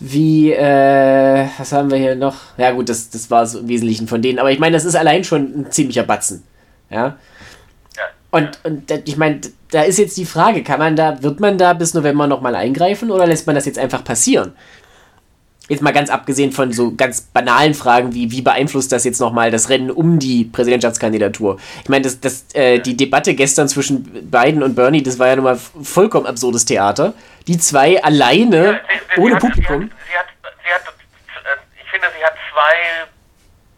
wie, 0.00 0.50
äh, 0.50 1.46
was 1.58 1.72
haben 1.72 1.90
wir 1.90 1.98
hier 1.98 2.14
noch? 2.16 2.36
Ja, 2.56 2.70
gut, 2.70 2.88
das, 2.88 3.10
das 3.10 3.30
war 3.30 3.42
es 3.42 3.54
im 3.54 3.68
Wesentlichen 3.68 4.08
von 4.08 4.22
denen, 4.22 4.38
aber 4.38 4.50
ich 4.50 4.58
meine, 4.58 4.72
das 4.72 4.86
ist 4.86 4.96
allein 4.96 5.24
schon 5.24 5.42
ein 5.42 5.70
ziemlicher 5.72 6.04
Batzen. 6.04 6.42
Ja. 6.88 7.18
Und, 8.30 8.58
und 8.64 8.90
ich 9.04 9.18
meine, 9.18 9.42
da 9.70 9.82
ist 9.82 9.98
jetzt 9.98 10.16
die 10.16 10.24
Frage, 10.24 10.62
kann 10.62 10.78
man 10.78 10.96
da, 10.96 11.22
wird 11.22 11.40
man 11.40 11.58
da 11.58 11.74
bis 11.74 11.92
November 11.92 12.26
nochmal 12.26 12.54
eingreifen 12.54 13.10
oder 13.10 13.26
lässt 13.26 13.46
man 13.46 13.56
das 13.56 13.66
jetzt 13.66 13.78
einfach 13.78 14.02
passieren? 14.02 14.52
Jetzt 15.66 15.80
mal 15.80 15.94
ganz 15.94 16.10
abgesehen 16.10 16.52
von 16.52 16.72
so 16.72 16.94
ganz 16.94 17.22
banalen 17.22 17.72
Fragen 17.72 18.12
wie, 18.12 18.30
wie 18.30 18.42
beeinflusst 18.42 18.92
das 18.92 19.04
jetzt 19.04 19.18
nochmal 19.18 19.50
das 19.50 19.70
Rennen 19.70 19.90
um 19.90 20.18
die 20.18 20.44
Präsidentschaftskandidatur? 20.44 21.58
Ich 21.82 21.88
meine, 21.88 22.02
das, 22.02 22.20
das, 22.20 22.54
äh, 22.54 22.80
die 22.80 22.94
Debatte 22.98 23.34
gestern 23.34 23.66
zwischen 23.66 24.30
Biden 24.30 24.62
und 24.62 24.74
Bernie, 24.74 25.02
das 25.02 25.18
war 25.18 25.28
ja 25.28 25.36
nun 25.36 25.44
mal 25.44 25.56
vollkommen 25.56 26.26
absurdes 26.26 26.66
Theater. 26.66 27.14
Die 27.46 27.56
zwei 27.56 28.02
alleine, 28.02 28.56
ja, 28.56 28.72
sie, 28.72 29.14
sie 29.14 29.20
ohne 29.22 29.34
hat, 29.36 29.40
Publikum. 29.40 29.90
Sie 30.10 30.18
hat, 30.18 30.26
sie 30.42 30.70
hat, 30.70 30.82
äh, 30.82 31.82
ich 31.82 31.90
finde, 31.90 32.08
sie 32.14 32.24
hat 32.24 32.34
zwei 32.52 33.08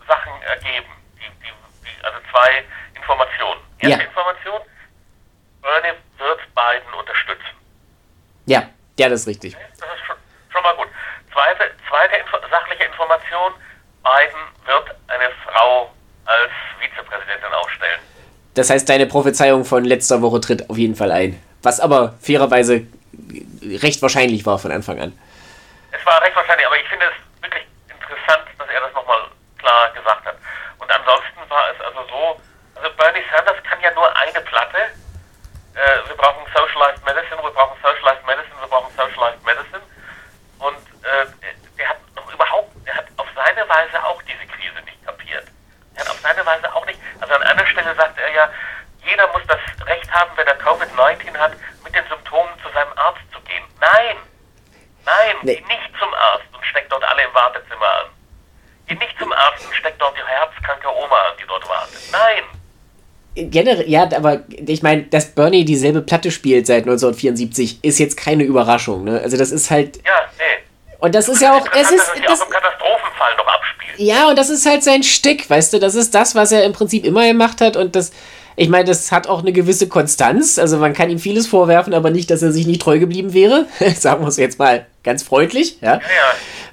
Sachen 0.08 0.32
ergeben. 0.42 0.90
Die, 1.14 1.46
die, 1.46 2.04
also 2.04 2.18
zwei 2.32 2.64
Informationen. 2.96 3.60
Erste 3.78 4.02
ja. 4.02 4.08
Information, 4.08 4.60
Bernie 5.62 5.94
wird 6.18 6.40
Biden 6.50 6.98
unterstützen. 6.98 7.54
Ja, 8.46 8.70
ja, 8.98 9.08
das 9.08 9.20
ist 9.20 9.28
richtig. 9.28 9.56
Das 9.78 9.88
ist 9.88 10.04
schon, 10.04 10.16
schon 10.50 10.62
mal 10.64 10.74
gut. 10.74 10.88
Zweite, 11.36 11.70
zweite 11.86 12.16
Info 12.16 12.38
sachliche 12.50 12.84
Information, 12.84 13.52
Biden 14.02 14.40
wird 14.64 14.96
eine 15.08 15.30
Frau 15.44 15.92
als 16.24 16.50
Vizepräsidentin 16.80 17.52
aufstellen. 17.52 18.00
Das 18.54 18.70
heißt, 18.70 18.88
deine 18.88 19.04
Prophezeiung 19.04 19.66
von 19.66 19.84
letzter 19.84 20.22
Woche 20.22 20.40
tritt 20.40 20.70
auf 20.70 20.78
jeden 20.78 20.96
Fall 20.96 21.12
ein. 21.12 21.38
Was 21.62 21.78
aber 21.78 22.14
fairerweise 22.22 22.86
recht 23.82 24.00
wahrscheinlich 24.00 24.46
war 24.46 24.58
von 24.58 24.72
Anfang 24.72 24.98
an. 24.98 25.12
Es 25.92 26.06
war 26.06 26.22
recht 26.22 26.34
wahrscheinlich, 26.34 26.66
aber 26.66 26.80
ich 26.80 26.88
finde 26.88 27.04
es 27.04 27.42
wirklich 27.42 27.66
interessant, 27.84 28.48
dass 28.56 28.68
er 28.68 28.80
das 28.80 28.94
nochmal 28.94 29.20
klar 29.58 29.92
gesagt 29.92 30.24
hat. 30.24 30.36
Und 30.78 30.90
ansonsten 30.90 31.40
war 31.50 31.68
es 31.68 31.80
also 31.84 32.00
so, 32.08 32.40
also 32.76 32.96
Bernie 32.96 33.24
Sanders 33.30 33.62
kann 33.68 33.80
ja 33.82 33.92
nur 33.92 34.08
eine 34.16 34.40
Platte. 34.40 34.78
Äh, 35.74 36.08
wir 36.08 36.16
brauchen 36.16 36.40
Socialized 36.54 37.04
Medicine, 37.04 37.42
wir 37.42 37.52
brauchen 37.52 37.76
Socialized 37.82 38.24
Medicine, 38.24 38.56
wir 38.58 38.68
brauchen 38.68 38.88
Socialized 38.96 39.44
Medicine. 39.44 39.84
Und 40.58 40.80
äh, 41.04 41.26
der 41.78 41.88
hat 41.88 41.98
noch 42.14 42.32
überhaupt, 42.32 42.72
der 42.86 42.94
hat 42.94 43.06
auf 43.16 43.26
seine 43.34 43.68
Weise 43.68 44.02
auch 44.04 44.20
diese 44.22 44.46
Krise 44.46 44.80
nicht 44.84 45.04
kapiert. 45.04 45.46
Er 45.94 46.04
hat 46.04 46.10
auf 46.10 46.20
seine 46.20 46.44
Weise 46.44 46.74
auch 46.74 46.84
nicht, 46.86 47.00
also 47.20 47.34
an 47.34 47.42
einer 47.42 47.66
Stelle 47.66 47.94
sagt 47.94 48.18
er 48.18 48.30
ja, 48.32 48.50
jeder 49.04 49.26
muss 49.32 49.42
das 49.46 49.60
Recht 49.86 50.10
haben, 50.12 50.30
wenn 50.36 50.46
er 50.46 50.58
Covid-19 50.58 51.36
hat, 51.38 51.52
mit 51.84 51.94
den 51.94 52.04
Symptomen 52.08 52.50
zu 52.62 52.68
seinem 52.72 52.92
Arzt 52.96 53.22
zu 53.32 53.40
gehen. 53.42 53.64
Nein, 53.80 54.16
nein, 55.04 55.36
nee. 55.42 55.56
geh 55.56 55.66
nicht 55.66 55.90
zum 55.98 56.12
Arzt 56.12 56.46
und 56.52 56.64
steck 56.66 56.88
dort 56.90 57.04
alle 57.04 57.22
im 57.22 57.34
Wartezimmer 57.34 57.86
an. 57.86 58.06
Geh 58.88 58.94
nicht 58.96 59.18
zum 59.18 59.32
Arzt 59.32 59.64
und 59.64 59.74
steck 59.74 59.98
dort 59.98 60.16
die 60.16 60.24
herzkranke 60.24 60.88
Oma 60.88 61.16
an, 61.16 61.36
die 61.38 61.46
dort 61.46 61.68
wartet. 61.68 62.00
Nein. 62.10 62.44
Generell, 63.56 63.88
ja, 63.88 64.06
aber 64.14 64.42
ich 64.50 64.82
meine, 64.82 65.04
dass 65.04 65.28
Bernie 65.28 65.64
dieselbe 65.64 66.02
Platte 66.02 66.30
spielt 66.30 66.66
seit 66.66 66.82
1974, 66.82 67.78
ist 67.80 67.98
jetzt 67.98 68.14
keine 68.18 68.44
Überraschung, 68.44 69.04
ne? 69.04 69.18
Also 69.22 69.38
das 69.38 69.50
ist 69.50 69.70
halt. 69.70 69.96
Ja, 70.04 70.12
nee. 70.36 70.98
Und 70.98 71.14
das 71.14 71.26
ist 71.26 71.40
ja 71.40 71.54
auch, 71.54 71.66
es 71.72 71.90
ist, 71.90 72.04
das, 72.26 72.42
auch 72.42 72.46
im 72.46 72.52
Katastrophenfall 72.52 73.34
noch 73.38 73.46
abspielt. 73.46 73.98
Ja, 73.98 74.28
und 74.28 74.36
das 74.36 74.50
ist 74.50 74.66
halt 74.66 74.84
sein 74.84 75.02
Stick, 75.02 75.48
weißt 75.48 75.72
du, 75.72 75.78
das 75.78 75.94
ist 75.94 76.14
das, 76.14 76.34
was 76.34 76.52
er 76.52 76.64
im 76.64 76.74
Prinzip 76.74 77.06
immer 77.06 77.26
gemacht 77.26 77.62
hat 77.62 77.78
und 77.78 77.96
das, 77.96 78.12
ich 78.56 78.68
meine, 78.68 78.84
das 78.84 79.10
hat 79.10 79.26
auch 79.26 79.40
eine 79.40 79.52
gewisse 79.52 79.88
Konstanz, 79.88 80.58
also 80.58 80.76
man 80.76 80.92
kann 80.92 81.08
ihm 81.08 81.18
vieles 81.18 81.46
vorwerfen, 81.46 81.94
aber 81.94 82.10
nicht, 82.10 82.30
dass 82.30 82.42
er 82.42 82.52
sich 82.52 82.66
nicht 82.66 82.82
treu 82.82 82.98
geblieben 82.98 83.32
wäre, 83.32 83.64
sagen 83.96 84.22
wir 84.22 84.28
es 84.28 84.36
jetzt 84.36 84.58
mal 84.58 84.84
ganz 85.02 85.22
freundlich, 85.22 85.78
ja. 85.80 85.94
ja, 85.94 86.00
ja. 86.00 86.02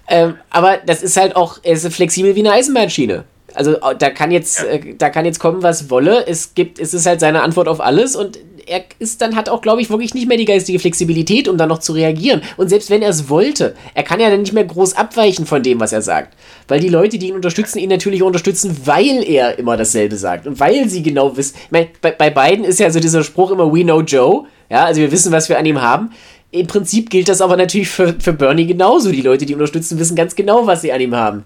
Ähm, 0.09 0.37
aber 0.49 0.79
das 0.85 1.01
ist 1.01 1.15
halt 1.15 1.37
auch, 1.37 1.59
er 1.63 1.75
ist 1.75 1.87
flexibel 1.93 2.35
wie 2.35 2.41
eine 2.41 2.51
Eisenbahnschiene. 2.51 3.23
Also 3.55 3.77
da 3.97 4.09
kann 4.09 4.31
jetzt, 4.31 4.63
äh, 4.63 4.95
da 4.97 5.09
kann 5.09 5.25
jetzt 5.25 5.39
kommen, 5.39 5.63
was 5.63 5.89
wolle. 5.89 6.25
Es 6.27 6.53
gibt, 6.55 6.79
es 6.79 6.93
ist 6.93 7.05
halt 7.05 7.19
seine 7.19 7.43
Antwort 7.43 7.67
auf 7.67 7.81
alles 7.81 8.15
und 8.15 8.39
er 8.67 8.83
ist 8.99 9.21
dann 9.21 9.35
hat 9.35 9.49
auch, 9.49 9.61
glaube 9.61 9.81
ich, 9.81 9.89
wirklich 9.89 10.13
nicht 10.13 10.27
mehr 10.27 10.37
die 10.37 10.45
geistige 10.45 10.79
Flexibilität, 10.79 11.47
um 11.47 11.57
dann 11.57 11.69
noch 11.69 11.79
zu 11.79 11.93
reagieren. 11.93 12.41
Und 12.57 12.69
selbst 12.69 12.89
wenn 12.89 13.01
er 13.01 13.09
es 13.09 13.29
wollte, 13.29 13.75
er 13.93 14.03
kann 14.03 14.19
ja 14.19 14.29
dann 14.29 14.41
nicht 14.41 14.53
mehr 14.53 14.63
groß 14.63 14.95
abweichen 14.95 15.45
von 15.45 15.63
dem, 15.63 15.79
was 15.79 15.93
er 15.93 16.01
sagt. 16.01 16.35
Weil 16.67 16.79
die 16.79 16.89
Leute, 16.89 17.17
die 17.17 17.29
ihn 17.29 17.35
unterstützen, 17.35 17.79
ihn 17.79 17.89
natürlich 17.89 18.23
unterstützen, 18.23 18.77
weil 18.85 19.23
er 19.23 19.59
immer 19.59 19.77
dasselbe 19.77 20.15
sagt. 20.15 20.47
Und 20.47 20.59
weil 20.59 20.89
sie 20.89 21.03
genau 21.03 21.35
wissen. 21.35 21.55
Ich 21.65 21.71
meine, 21.71 21.87
bei, 22.01 22.11
bei 22.11 22.29
beiden 22.29 22.65
ist 22.65 22.79
ja 22.79 22.89
so 22.89 22.99
dieser 22.99 23.23
Spruch 23.23 23.51
immer 23.51 23.71
We 23.73 23.83
know 23.83 24.01
Joe. 24.01 24.45
Ja, 24.69 24.85
also 24.85 25.01
wir 25.01 25.11
wissen, 25.11 25.31
was 25.31 25.49
wir 25.49 25.57
an 25.57 25.65
ihm 25.65 25.81
haben. 25.81 26.11
Im 26.51 26.67
Prinzip 26.67 27.09
gilt 27.09 27.29
das 27.29 27.41
aber 27.41 27.57
natürlich 27.57 27.89
für, 27.89 28.15
für 28.19 28.33
Bernie 28.33 28.67
genauso. 28.67 29.11
Die 29.11 29.21
Leute, 29.21 29.45
die 29.45 29.53
ihn 29.53 29.59
unterstützen, 29.59 29.99
wissen 29.99 30.15
ganz 30.15 30.35
genau, 30.35 30.67
was 30.67 30.81
sie 30.81 30.91
an 30.91 31.01
ihm 31.01 31.15
haben. 31.15 31.43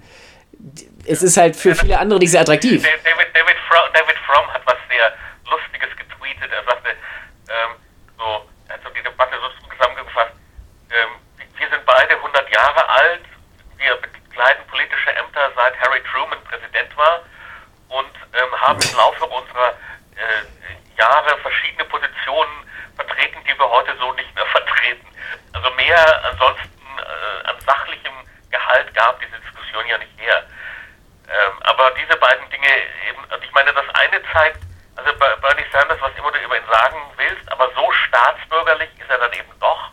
Es 1.08 1.24
ist 1.24 1.38
halt 1.38 1.56
für 1.56 1.74
viele 1.74 1.98
andere 1.98 2.20
nicht 2.20 2.32
sehr 2.32 2.42
attraktiv. 2.42 2.84
David, 2.84 3.28
David, 3.34 3.58
Fromm, 3.68 3.88
David 3.94 4.18
Fromm 4.28 4.54
hat 4.54 4.62
was 4.66 4.78
sehr 4.90 5.14
Lustiges 5.50 5.90
getweetet. 5.96 6.52
Er 6.52 6.64
sagte, 6.66 6.90
ähm, 7.48 7.72
so, 8.18 8.46
er 8.68 8.74
hat 8.76 8.84
so 8.84 8.90
die 8.90 9.02
Debatte 9.02 9.36
so 9.40 9.48
zusammengefasst, 9.72 10.36
ähm, 10.92 11.16
wir 11.58 11.70
sind 11.70 11.86
beide 11.86 12.16
100 12.16 12.50
Jahre 12.52 12.90
alt, 12.90 13.24
wir 13.78 13.96
bekleiden 13.96 14.68
politische 14.68 15.16
Ämter 15.16 15.52
seit 15.56 15.80
Harry 15.80 16.04
Truman 16.12 16.44
Präsident 16.44 16.96
war 16.98 17.24
und 17.88 18.12
ähm, 18.36 18.52
haben 18.60 18.80
im 18.82 18.98
Laufe 18.98 19.26
unserer 19.26 19.72
äh, 20.16 20.44
Jahre 20.98 21.38
verschiedene 21.40 21.86
Positionen 21.86 22.68
vertreten, 22.96 23.40
die 23.48 23.58
wir 23.58 23.70
heute 23.70 23.96
so 23.98 24.12
nicht 24.14 24.34
mehr 24.36 24.46
vertreten. 24.52 25.08
Also 25.54 25.72
mehr 25.72 26.26
ansonsten 26.26 26.84
äh, 27.00 27.48
an 27.48 27.56
sachlichem 27.66 28.14
Gehalt 28.52 28.94
gab 28.94 29.20
diese 29.22 29.40
Diskussion 29.40 29.88
ja 29.88 29.98
nicht 29.98 30.12
her. 30.18 30.44
Ähm, 31.28 31.54
aber 31.62 31.92
diese 32.00 32.18
beiden 32.18 32.48
Dinge 32.50 32.72
eben, 33.10 33.20
ich 33.44 33.52
meine, 33.52 33.74
das 33.74 33.86
eine 33.94 34.22
zeigt, 34.32 34.64
also 34.96 35.12
Bernie 35.20 35.68
Sanders, 35.72 36.00
was 36.02 36.12
immer 36.18 36.32
du 36.32 36.40
über 36.40 36.58
ihn 36.58 36.70
sagen 36.72 36.98
willst, 37.18 37.52
aber 37.52 37.70
so 37.76 37.86
staatsbürgerlich 38.08 38.90
ist 38.98 39.10
er 39.10 39.20
dann 39.20 39.34
eben 39.34 39.52
doch, 39.60 39.92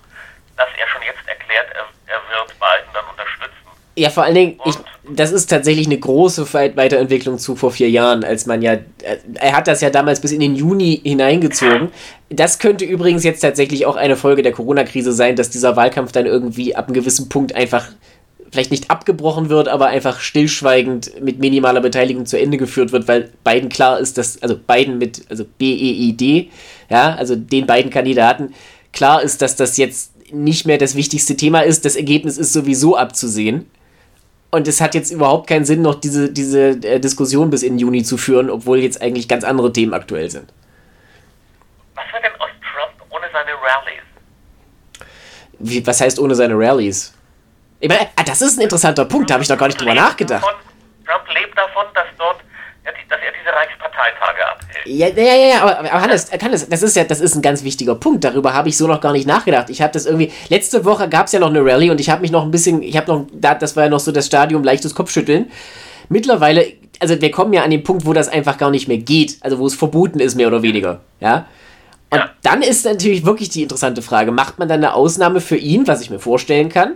dass 0.57 0.69
er 0.79 0.87
schon 0.89 1.03
jetzt 1.03 1.27
erklärt, 1.27 1.67
er, 1.75 1.87
er 2.07 2.21
wird 2.31 2.49
Biden 2.49 2.91
dann 2.95 3.05
unterstützen. 3.11 3.55
Ja, 3.97 4.11
vor 4.11 4.25
allen 4.25 4.35
Dingen, 4.35 4.61
ich, 4.65 4.75
das 5.09 5.31
ist 5.31 5.47
tatsächlich 5.47 5.87
eine 5.87 5.99
große 5.99 6.53
Weiterentwicklung 6.53 7.39
zu 7.39 7.55
vor 7.55 7.71
vier 7.71 7.91
Jahren, 7.91 8.25
als 8.25 8.47
man 8.47 8.63
ja, 8.63 8.73
äh, 8.73 9.19
er 9.35 9.57
hat 9.57 9.69
das 9.69 9.81
ja 9.81 9.91
damals 9.91 10.21
bis 10.21 10.33
in 10.33 10.41
den 10.41 10.55
Juni 10.57 11.01
hineingezogen. 11.05 11.93
Das 12.31 12.59
könnte 12.59 12.85
übrigens 12.85 13.23
jetzt 13.23 13.41
tatsächlich 13.41 13.87
auch 13.87 13.97
eine 13.97 14.17
Folge 14.17 14.43
der 14.43 14.53
Corona-Krise 14.53 15.13
sein, 15.13 15.37
dass 15.37 15.51
dieser 15.51 15.77
Wahlkampf 15.77 16.13
dann 16.13 16.27
irgendwie 16.27 16.75
ab 16.75 16.87
einem 16.87 16.95
gewissen 16.95 17.29
Punkt 17.29 17.55
einfach 17.55 17.87
vielleicht 18.55 18.71
nicht 18.71 18.89
abgebrochen 18.89 19.49
wird, 19.49 19.67
aber 19.67 19.89
einfach 19.89 20.21
stillschweigend 20.21 21.21
mit 21.21 21.41
minimaler 21.41 21.81
Beteiligung 21.81 22.25
zu 22.25 22.39
Ende 22.39 22.57
geführt 22.57 22.93
wird, 22.93 23.09
weil 23.09 23.33
beiden 23.43 23.69
klar 23.69 23.99
ist, 23.99 24.17
dass, 24.17 24.41
also 24.45 24.57
beiden 24.57 24.97
mit, 24.99 25.23
also 25.29 25.45
B-E-I-D, 25.45 26.51
ja, 26.89 27.17
also 27.17 27.35
den 27.35 27.67
beiden 27.67 27.91
Kandidaten, 27.91 28.55
klar 28.93 29.23
ist, 29.23 29.43
dass 29.43 29.57
das 29.57 29.77
jetzt 29.77 30.13
nicht 30.33 30.67
mehr 30.67 30.79
das 30.79 30.95
wichtigste 30.95 31.37
Thema 31.37 31.63
ist. 31.63 31.85
Das 31.85 31.97
Ergebnis 31.97 32.39
ist 32.39 32.53
sowieso 32.53 32.97
abzusehen. 32.97 33.69
Und 34.53 34.69
es 34.69 34.81
hat 34.81 34.95
jetzt 34.95 35.11
überhaupt 35.11 35.49
keinen 35.49 35.65
Sinn, 35.65 35.83
noch 35.83 35.97
diese, 35.97 36.31
diese 36.31 36.69
äh, 36.69 37.01
Diskussion 37.01 37.51
bis 37.51 37.65
in 37.65 37.77
Juni 37.77 38.05
zu 38.05 38.17
führen, 38.17 38.51
obwohl 38.51 38.79
jetzt 38.79 39.03
eigentlich 39.03 39.27
ganz 39.27 39.43
andere 39.43 39.73
Themen 39.73 39.95
aktuell 39.95 40.31
sind. 40.31 40.47
Was 41.97 42.05
war 42.13 42.21
denn 42.21 42.31
aus 42.39 42.51
Trump 42.61 43.11
ohne 43.11 43.27
seine 43.33 43.51
Rallies? 43.51 45.09
Wie, 45.59 45.85
was 45.85 46.01
heißt 46.01 46.21
ohne 46.21 46.37
seine 46.37 46.55
Rallies? 46.57 47.13
Ich 47.85 47.91
meine, 47.91 48.07
ah, 48.17 48.23
das 48.25 48.41
ist 48.41 48.57
ein 48.57 48.63
interessanter 48.63 49.05
Punkt, 49.05 49.29
da 49.29 49.35
habe 49.35 49.45
ich 49.45 49.51
noch 49.51 49.59
gar 49.59 49.67
nicht 49.67 49.79
drüber 49.79 49.93
nachgedacht. 49.93 50.43
Davon, 50.43 50.55
Trump 51.05 51.39
lebt 51.39 51.55
davon, 51.55 51.85
dass 51.93 52.07
dort 52.17 52.39
dass 52.83 52.95
er 53.21 53.33
diese 53.39 53.55
Reichsparteitage 53.55 54.47
abhält. 54.51 54.87
Ja, 54.87 55.09
ja, 55.09 55.35
ja, 55.35 55.49
ja 55.49 55.63
aber, 55.63 55.79
aber 55.81 55.93
Hannes, 55.93 56.33
Hannes, 56.33 56.67
das 56.67 56.83
ist 56.83 56.97
ja, 56.97 57.05
das 57.05 57.21
ist 57.21 57.35
ein 57.35 57.43
ganz 57.43 57.63
wichtiger 57.63 57.95
Punkt. 57.95 58.25
Darüber 58.25 58.55
habe 58.55 58.71
ich 58.71 58.79
so 58.79 58.87
noch 58.87 59.03
gar 59.03 59.13
nicht 59.13 59.27
nachgedacht. 59.27 59.69
Ich 59.69 59.83
habe 59.83 59.93
das 59.93 60.07
irgendwie, 60.07 60.33
letzte 60.49 60.87
Woche 60.87 61.11
gab 61.11 61.27
es 61.27 61.33
ja 61.33 61.41
noch 61.41 61.51
eine 61.51 61.63
Rallye 61.63 61.91
und 61.91 62.01
ich 62.01 62.09
habe 62.09 62.23
mich 62.23 62.31
noch 62.31 62.43
ein 62.43 62.51
bisschen, 62.51 62.83
ich 62.83 62.97
habe 62.97 63.13
noch, 63.13 63.27
das 63.35 63.77
war 63.77 63.85
ja 63.85 63.91
noch 63.91 64.01
so 64.01 64.13
das 64.13 64.25
Stadium 64.25 64.65
leichtes 64.65 64.95
Kopfschütteln. 64.95 65.51
Mittlerweile, 66.09 66.67
also 67.01 67.21
wir 67.21 67.31
kommen 67.31 67.53
ja 67.53 67.65
an 67.65 67.71
den 67.71 67.83
Punkt, 67.83 68.07
wo 68.07 68.15
das 68.15 68.29
einfach 68.29 68.57
gar 68.57 68.71
nicht 68.71 68.89
mehr 68.89 68.99
geht, 68.99 69.37
also 69.43 69.59
wo 69.59 69.67
es 69.67 69.75
verboten 69.75 70.21
ist, 70.21 70.37
mehr 70.37 70.49
oder 70.49 70.63
weniger, 70.63 71.01
ja. 71.21 71.47
Und 72.09 72.19
ja. 72.19 72.31
dann 72.41 72.63
ist 72.63 72.87
natürlich 72.87 73.27
wirklich 73.27 73.51
die 73.51 73.63
interessante 73.63 74.01
Frage, 74.01 74.33
macht 74.33 74.59
man 74.59 74.69
dann 74.69 74.83
eine 74.83 74.95
Ausnahme 74.95 75.43
für 75.43 75.57
ihn, 75.57 75.87
was 75.87 76.01
ich 76.01 76.09
mir 76.09 76.19
vorstellen 76.19 76.71
kann? 76.71 76.95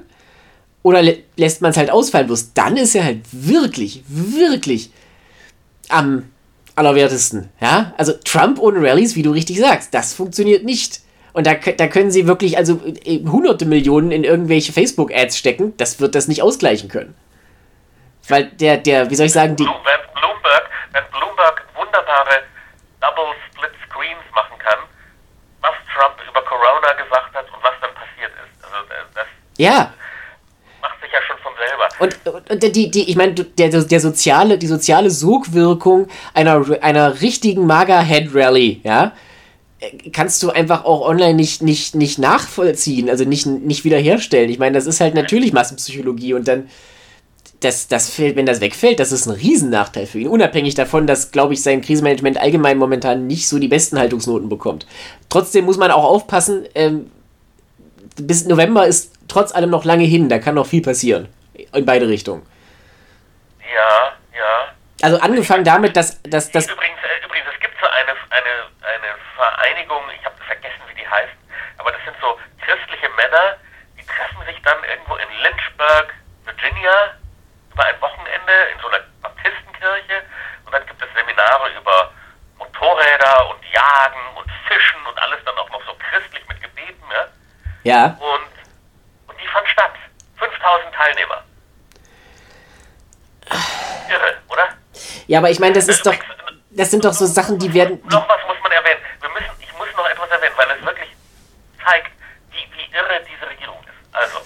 Oder 0.88 1.02
lä 1.02 1.22
lässt 1.36 1.60
man 1.60 1.72
es 1.72 1.76
halt 1.76 1.90
ausfallen? 1.90 2.28
Bloß 2.28 2.54
dann 2.54 2.78
ist 2.78 2.94
er 2.94 3.04
halt 3.04 3.20
wirklich, 3.30 4.02
wirklich 4.08 4.90
am 5.90 6.32
allerwertesten. 6.76 7.50
Ja? 7.60 7.92
Also 7.98 8.14
Trump 8.24 8.58
ohne 8.58 8.80
Rallies, 8.80 9.14
wie 9.14 9.22
du 9.22 9.32
richtig 9.32 9.58
sagst, 9.58 9.92
das 9.92 10.14
funktioniert 10.14 10.64
nicht. 10.64 11.00
Und 11.34 11.46
da, 11.46 11.56
da 11.56 11.88
können 11.88 12.10
sie 12.10 12.26
wirklich 12.26 12.56
also 12.56 12.80
äh, 13.04 13.22
hunderte 13.26 13.66
Millionen 13.66 14.12
in 14.12 14.24
irgendwelche 14.24 14.72
Facebook-Ads 14.72 15.36
stecken. 15.36 15.76
Das 15.76 16.00
wird 16.00 16.14
das 16.14 16.26
nicht 16.26 16.42
ausgleichen 16.42 16.88
können. 16.88 17.14
Weil 18.26 18.46
der, 18.46 18.78
der, 18.78 19.10
wie 19.10 19.14
soll 19.14 19.26
ich 19.26 19.32
sagen, 19.32 19.56
die. 19.56 19.64
Wenn 19.64 19.70
Bloomberg, 20.14 20.70
wenn 20.92 21.04
Bloomberg 21.10 21.64
wunderbare 21.76 22.44
Double 23.02 23.34
Split 23.52 23.72
Screens 23.86 24.24
machen 24.34 24.58
kann, 24.58 24.78
was 25.60 25.74
Trump 25.92 26.16
über 26.26 26.40
Corona 26.40 26.94
gesagt 26.94 27.34
hat 27.34 27.44
und 27.44 27.62
was 27.62 27.74
dann 27.82 27.92
passiert 27.92 28.32
ist. 28.32 28.64
Also 28.64 28.76
äh, 28.88 29.04
das. 29.14 29.26
Ja 29.58 29.92
sich 31.08 31.12
ja 31.12 31.22
schon 31.22 31.38
von 31.38 31.52
selber. 31.56 31.87
Und, 31.98 32.16
und 32.50 32.62
die, 32.62 32.90
die, 32.90 33.10
ich 33.10 33.16
meine, 33.16 33.34
der, 33.34 33.68
der 33.68 34.00
soziale, 34.00 34.58
die 34.58 34.66
soziale 34.66 35.10
Sogwirkung 35.10 36.06
einer, 36.34 36.64
einer 36.82 37.20
richtigen 37.20 37.66
Maga-Head-Rally, 37.66 38.80
ja, 38.84 39.12
kannst 40.12 40.42
du 40.42 40.50
einfach 40.50 40.84
auch 40.84 41.08
online 41.08 41.34
nicht, 41.34 41.62
nicht, 41.62 41.94
nicht 41.94 42.18
nachvollziehen, 42.18 43.08
also 43.08 43.24
nicht, 43.24 43.46
nicht 43.46 43.84
wiederherstellen. 43.84 44.50
Ich 44.50 44.58
meine, 44.58 44.74
das 44.74 44.86
ist 44.86 45.00
halt 45.00 45.14
natürlich 45.14 45.52
Massenpsychologie 45.52 46.34
und 46.34 46.48
dann, 46.48 46.68
das, 47.60 47.88
das 47.88 48.08
fällt, 48.10 48.36
wenn 48.36 48.46
das 48.46 48.60
wegfällt, 48.60 49.00
das 49.00 49.12
ist 49.12 49.26
ein 49.26 49.34
Riesennachteil 49.34 50.06
für 50.06 50.20
ihn. 50.20 50.28
Unabhängig 50.28 50.74
davon, 50.74 51.06
dass, 51.06 51.32
glaube 51.32 51.54
ich, 51.54 51.62
sein 51.62 51.80
Krisenmanagement 51.80 52.38
allgemein 52.38 52.78
momentan 52.78 53.26
nicht 53.26 53.48
so 53.48 53.58
die 53.58 53.68
besten 53.68 53.98
Haltungsnoten 53.98 54.48
bekommt. 54.48 54.86
Trotzdem 55.28 55.64
muss 55.64 55.76
man 55.76 55.90
auch 55.90 56.04
aufpassen, 56.04 56.64
ähm, 56.74 57.06
bis 58.16 58.46
November 58.46 58.86
ist 58.86 59.12
trotz 59.28 59.52
allem 59.52 59.70
noch 59.70 59.84
lange 59.84 60.04
hin. 60.04 60.28
Da 60.28 60.38
kann 60.38 60.54
noch 60.56 60.66
viel 60.66 60.82
passieren. 60.82 61.28
In 61.58 61.84
beide 61.84 62.06
Richtungen. 62.08 62.46
Ja, 63.60 64.12
ja. 64.36 64.74
Also 65.02 65.18
angefangen 65.20 65.64
damit, 65.64 65.96
dass... 65.96 66.22
dass, 66.22 66.50
dass 66.50 66.66
übrigens, 66.68 66.98
äh, 67.02 67.24
übrigens, 67.24 67.48
es 67.52 67.60
gibt 67.60 67.74
so 67.80 67.86
eine, 67.86 68.12
eine, 68.30 68.54
eine 68.82 69.14
Vereinigung, 69.34 70.02
ich 70.16 70.24
habe 70.24 70.36
vergessen, 70.44 70.80
wie 70.88 70.94
die 71.00 71.08
heißt, 71.08 71.34
aber 71.78 71.92
das 71.92 72.00
sind 72.04 72.16
so 72.20 72.38
christliche 72.64 73.08
Männer, 73.10 73.56
die 73.98 74.06
treffen 74.06 74.44
sich 74.46 74.60
dann 74.62 74.78
irgendwo 74.84 75.16
in 75.16 75.28
Lynchburg, 75.42 76.14
Virginia, 76.44 77.14
über 77.72 77.84
ein 77.84 78.00
Wochenende 78.00 78.54
in 78.72 78.80
so 78.80 78.88
einer 78.88 79.00
Baptistenkirche 79.22 80.22
und 80.64 80.72
dann 80.72 80.86
gibt 80.86 81.02
es 81.02 81.08
Seminare 81.14 81.70
über 81.78 82.12
Motorräder 82.58 83.50
und 83.50 83.60
Jagen 83.72 84.36
und 84.36 84.50
Fischen 84.66 85.04
und 85.06 85.18
alles 85.18 85.38
dann 85.44 85.56
auch 85.58 85.70
noch 85.70 85.82
so 85.86 85.94
christlich 86.10 86.46
mit 86.48 86.60
Gebeten, 86.60 87.08
ne? 87.08 87.28
Ja. 87.84 88.16
Und 88.18 89.38
die 89.40 89.46
fand 89.46 89.66
statt. 89.68 89.92
5000 90.38 90.94
Teilnehmer. 90.94 91.44
Irre, 94.08 94.38
oder? 94.48 94.68
Ja, 95.28 95.38
aber 95.38 95.50
ich 95.50 95.60
meine, 95.60 95.74
das 95.74 95.86
ist 95.88 96.04
doch. 96.04 96.14
Das 96.70 96.90
sind 96.90 97.04
doch 97.04 97.12
so 97.12 97.26
Sachen, 97.26 97.58
die 97.58 97.72
werden. 97.72 98.02
Die 98.02 98.08
noch 98.08 98.28
was 98.28 98.40
muss 98.46 98.56
man 98.62 98.72
erwähnen. 98.72 99.00
Wir 99.20 99.30
müssen, 99.30 99.50
ich 99.60 99.72
muss 99.78 99.88
noch 99.96 100.08
etwas 100.08 100.28
erwähnen, 100.30 100.54
weil 100.56 100.70
es 100.70 100.84
wirklich 100.84 101.08
zeigt, 101.84 102.10
wie, 102.50 102.66
wie 102.74 102.94
irre 102.94 103.24
diese 103.24 103.48
Regierung 103.48 103.78
ist. 103.84 104.16
Also, 104.16 104.38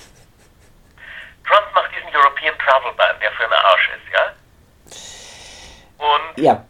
Trump 1.46 1.66
macht 1.74 1.90
diesen 1.96 2.14
European 2.14 2.54
Travel 2.58 2.92
Ban, 2.92 3.18
der 3.20 3.32
für 3.32 3.44
einen 3.44 3.52
Arsch 3.52 3.90
ist, 3.90 4.12
ja? 4.12 4.24
Und 5.98 6.38
ja. 6.38 6.64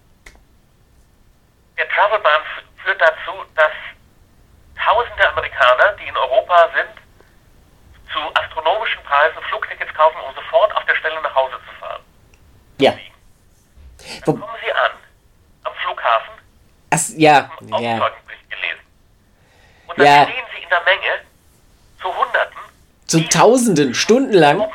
der 1.76 1.88
Travel 1.90 2.18
Ban 2.20 2.42
führt 2.82 3.00
dazu, 3.00 3.44
dass 3.54 3.72
tausende 4.76 5.28
Amerikaner, 5.28 5.92
die 6.00 6.08
in 6.08 6.16
Europa 6.16 6.68
sind, 6.74 7.02
Preisen 9.12 9.42
Flugtickets 9.50 9.92
kaufen, 9.92 10.16
um 10.26 10.34
sofort 10.34 10.74
auf 10.74 10.86
der 10.86 10.94
Stelle 10.94 11.20
nach 11.20 11.34
Hause 11.34 11.56
zu 11.68 11.78
fahren. 11.78 12.02
Ja. 12.78 12.94
Dann 14.24 14.40
kommen 14.40 14.56
sie 14.64 14.72
an 14.72 14.92
am 15.64 15.74
Flughafen. 15.74 16.32
Ja. 17.22 17.50
Ja. 17.78 18.10
gelesen. 18.50 18.80
Und 19.86 19.96
dann 19.98 20.06
Ja. 20.06 20.24
stehen 20.24 20.44
sie 20.56 20.62
in 20.62 20.68
der 20.68 20.80
Menge 20.82 21.20
zu 22.00 22.16
Hunderten. 22.16 22.58
Zu 23.06 23.28
Tausenden, 23.28 23.94
stundenlang. 23.94 24.72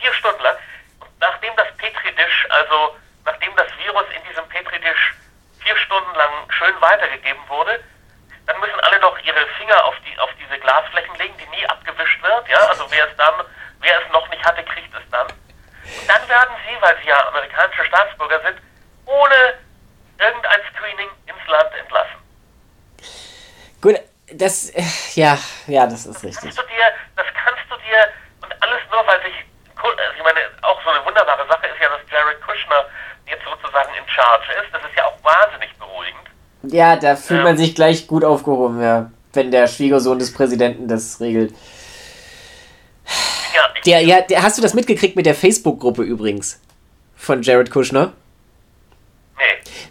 Vier 0.00 0.12
Stunden 0.14 0.42
lang. 0.42 0.56
Und 1.00 1.10
nachdem 1.20 1.54
das 1.56 1.66
Petri-Dish, 1.76 2.46
also 2.48 2.96
nachdem 3.26 3.54
das 3.56 3.66
Virus 3.84 4.06
in 4.16 4.22
diesem 4.30 4.48
Petri-Dish 4.48 5.14
vier 5.60 5.76
Stunden 5.76 6.14
lang 6.14 6.32
schön 6.50 6.80
weitergegeben 6.80 7.42
wurde, 7.48 7.84
dann 8.46 8.58
müssen 8.60 8.80
alle 8.80 8.98
noch 9.00 9.18
ihre 9.18 9.46
Finger 9.58 9.84
auf 9.84 9.94
die 10.06 10.18
auf 10.18 10.30
diese 10.40 10.58
Glasflächen 10.58 11.14
legen, 11.16 11.34
die 11.36 11.48
nie 11.54 11.66
abgewischt 11.66 12.22
wird. 12.22 12.48
Ja, 12.48 12.60
also 12.68 12.86
wer 12.90 13.06
es 13.10 13.16
dann, 13.18 13.34
wer 13.80 14.00
es 14.00 14.10
noch 14.10 14.26
nicht 14.30 14.42
hatte, 14.42 14.64
kriegt 14.64 14.94
es 14.94 15.04
dann. 15.10 15.26
Und 15.26 16.08
dann 16.08 16.26
werden 16.30 16.54
sie, 16.66 16.80
weil 16.80 16.96
sie 17.02 17.08
ja 17.08 17.28
amerikanische 17.28 17.84
Staatsbürger 17.84 18.40
sind, 18.40 18.56
ohne 19.04 19.54
irgendein 20.18 20.60
Screening 20.74 21.08
ins 21.26 21.46
Land 21.48 21.70
entlassen. 21.80 22.16
Gut, 23.80 23.96
das, 24.32 24.70
äh, 24.70 24.82
ja, 25.18 25.38
ja, 25.66 25.86
das 25.86 26.06
ist 26.06 26.22
richtig. 26.24 26.40
kannst 26.54 26.58
du 26.58 26.62
dir, 26.62 26.86
das 27.16 27.26
kannst 27.34 27.64
du 27.70 27.74
dir, 27.76 28.00
und 28.42 28.50
alles 28.62 28.80
nur, 28.90 29.02
weil 29.06 29.20
sich, 29.26 29.34
also 29.76 30.14
ich 30.16 30.22
meine, 30.22 30.40
auch 30.62 30.78
so 30.84 30.90
eine 30.90 31.04
wunderbare 31.04 31.46
Sache 31.48 31.66
ist 31.66 31.80
ja, 31.82 31.88
dass 31.90 32.00
Jared 32.10 32.40
Kushner 32.40 32.84
jetzt 33.26 33.42
sozusagen 33.44 33.90
in 33.98 34.06
Charge 34.08 34.46
ist. 34.62 34.72
Das 34.72 34.82
ist 34.82 34.96
ja 34.96 35.04
auch 35.06 35.18
wahnsinnig 35.22 35.70
beruhigend. 35.78 36.26
Ja, 36.72 36.96
da 36.96 37.16
fühlt 37.16 37.40
Ja. 37.40 37.44
man 37.44 37.56
sich 37.58 37.74
gleich 37.74 38.06
gut 38.06 38.24
aufgehoben, 38.24 38.80
ja. 38.82 39.10
Wenn 39.34 39.50
der 39.50 39.66
Schwiegersohn 39.66 40.18
des 40.18 40.32
Präsidenten 40.32 40.88
das 40.88 41.20
regelt. 41.20 41.52
Ja, 43.54 43.68
Der, 43.84 44.00
ja, 44.02 44.20
der, 44.22 44.42
hast 44.42 44.56
du 44.58 44.62
das 44.62 44.74
mitgekriegt 44.74 45.16
mit 45.16 45.26
der 45.26 45.34
Facebook-Gruppe 45.34 46.02
übrigens? 46.02 46.60
Von 47.16 47.42
Jared 47.42 47.70
Kushner? 47.70 48.12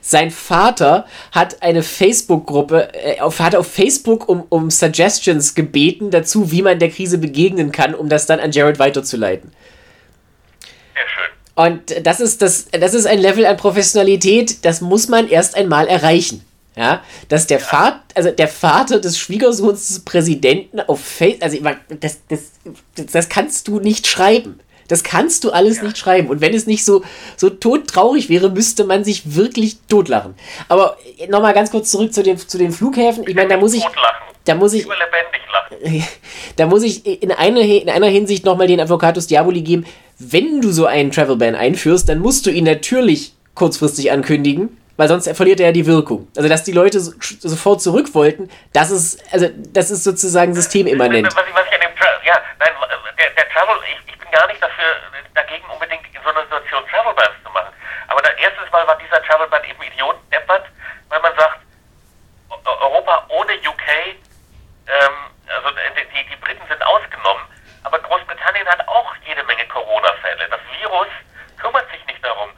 Sein 0.10 0.32
Vater 0.32 1.05
hat 1.34 1.62
eine 1.62 1.84
Facebook-Gruppe, 1.84 2.93
äh, 2.93 3.20
hat 3.20 3.58
auf 3.58 3.68
Facebook 3.68 4.30
um, 4.30 4.45
um 4.47 4.72
Suggestions 4.72 5.53
gebeten 5.53 6.12
dazu, 6.12 6.49
wie 6.49 6.62
man 6.62 6.80
der 6.80 6.89
Krise 6.89 7.18
begegnen 7.18 7.74
kann, 7.74 7.93
um 7.93 8.08
das 8.08 8.26
dann 8.26 8.39
an 8.39 8.53
Jared 8.53 8.80
weiterzuleiten. 8.80 9.51
Sehr 10.93 11.03
schön. 11.10 11.34
Und 11.55 12.08
das 12.08 12.22
ist, 12.22 12.41
das, 12.41 12.68
das 12.72 12.93
ist 12.93 13.05
ein 13.05 13.20
Level 13.20 13.45
an 13.45 13.58
Professionalität, 13.58 14.64
das 14.64 14.80
muss 14.80 15.10
man 15.10 15.28
erst 15.28 15.55
einmal 15.58 15.89
erreichen. 15.89 16.41
Ja, 16.78 17.01
dass 17.28 17.47
der 17.47 17.60
Vater, 17.60 18.01
also 18.14 18.32
der 18.32 18.47
Vater 18.47 18.99
des 19.01 19.18
Schwiegersohns 19.18 19.88
des 19.89 19.99
Präsidenten 20.01 20.80
auf 20.80 21.01
Facebook, 21.01 21.43
also 21.43 21.58
das, 21.99 22.20
das, 22.30 22.51
das 23.12 23.28
kannst 23.28 23.68
du 23.68 23.82
nicht 23.82 24.08
schreiben. 24.08 24.60
Das 24.88 25.03
kannst 25.03 25.43
du 25.43 25.51
alles 25.51 25.81
nicht 25.81 25.97
schreiben. 25.97 26.29
Und 26.29 26.41
wenn 26.41 26.53
es 26.53 26.67
nicht 26.67 26.85
so, 26.85 27.03
so 27.35 27.49
todtraurig 27.49 28.29
wäre, 28.29 28.49
müsste 28.49 28.83
man 28.83 29.03
sich 29.03 29.35
wirklich 29.35 29.77
totlachen. 29.89 30.35
Aber 30.69 30.97
nochmal 31.29 31.53
ganz 31.53 31.71
kurz 31.71 31.91
zurück 31.91 32.13
zu 32.13 32.23
den, 32.23 32.38
zu 32.38 32.57
den 32.57 32.71
Flughäfen. 32.71 33.27
Ich 33.27 33.35
meine, 33.35 33.49
da 33.49 33.57
muss 33.57 33.73
ich, 33.73 33.85
da 34.45 34.55
muss 34.55 34.73
ich, 34.73 34.88
da 36.55 36.65
muss 36.65 36.83
ich 36.83 37.05
in 37.05 37.31
einer, 37.31 37.61
in 37.61 37.89
einer 37.89 38.07
Hinsicht 38.07 38.45
nochmal 38.45 38.67
den 38.67 38.79
Advocatus 38.79 39.27
Diaboli 39.27 39.61
geben. 39.61 39.85
Wenn 40.19 40.61
du 40.61 40.71
so 40.71 40.85
einen 40.85 41.11
Travel 41.11 41.35
Ban 41.35 41.55
einführst, 41.55 42.09
dann 42.09 42.19
musst 42.19 42.45
du 42.45 42.49
ihn 42.49 42.63
natürlich 42.63 43.33
kurzfristig 43.53 44.11
ankündigen, 44.11 44.77
weil 44.97 45.07
sonst 45.07 45.29
verliert 45.35 45.59
er 45.59 45.67
ja 45.67 45.71
die 45.71 45.85
Wirkung. 45.85 46.27
Also, 46.35 46.49
dass 46.49 46.63
die 46.63 46.71
Leute 46.71 46.99
so, 46.99 47.11
sofort 47.19 47.81
zurück 47.81 48.13
wollten, 48.15 48.49
das 48.73 48.91
ist, 48.91 49.19
also, 49.31 49.47
das 49.73 49.91
ist 49.91 50.03
sozusagen 50.03 50.53
systemimmanent. 50.55 51.27
Was 51.27 51.33
ich, 51.33 51.53
was 51.53 51.65
ich 51.67 51.73
an 51.73 51.81
dem 51.81 51.95
Tra 51.95 52.07
ja, 52.25 52.33
nein, 52.59 52.69
der, 53.18 53.30
der 53.32 53.49
Travel, 53.49 53.78
ich, 53.91 54.13
ich 54.13 54.18
bin 54.20 54.30
gar 54.32 54.47
nicht 54.47 54.61
dafür, 54.61 54.95
dagegen 55.34 55.65
unbedingt 55.70 56.05
in 56.13 56.22
so 56.24 56.30
einer 56.30 56.41
Situation 56.43 56.88
Travel 56.89 57.13
Bans 57.13 57.36
zu 57.43 57.49
machen. 57.51 57.74
Aber 58.07 58.22
da, 58.22 58.30
erstens 58.32 58.72
mal 58.72 58.86
war 58.88 58.97
dieser 58.97 59.22
Travel 59.24 59.47
Ban 59.47 59.63
eben 59.63 59.82
Idiot, 59.82 60.18
deppert, 60.32 60.65
weil 61.09 61.20
man 61.22 61.36
sagt, 61.36 61.59
Eu- 62.49 62.61
Europa 62.65 63.26
ohne 63.30 63.53
UK, 63.53 63.88
ähm, 64.88 65.13
also 65.47 65.70
die, 65.72 66.24
die 66.30 66.36
Briten 66.38 66.65
sind 66.68 66.82
ausgenommen, 66.84 67.43
aber 67.84 67.99
Großbritannien 67.99 68.68
hat 68.68 68.88
auch 68.88 69.13
jede 69.26 69.43
Menge 69.43 69.65
Corona-Fälle. 69.68 70.47
Das 70.49 70.59
Virus 70.80 71.07
kümmert 71.59 71.89
sich 71.91 72.05
nicht 72.05 72.24
darum, 72.24 72.49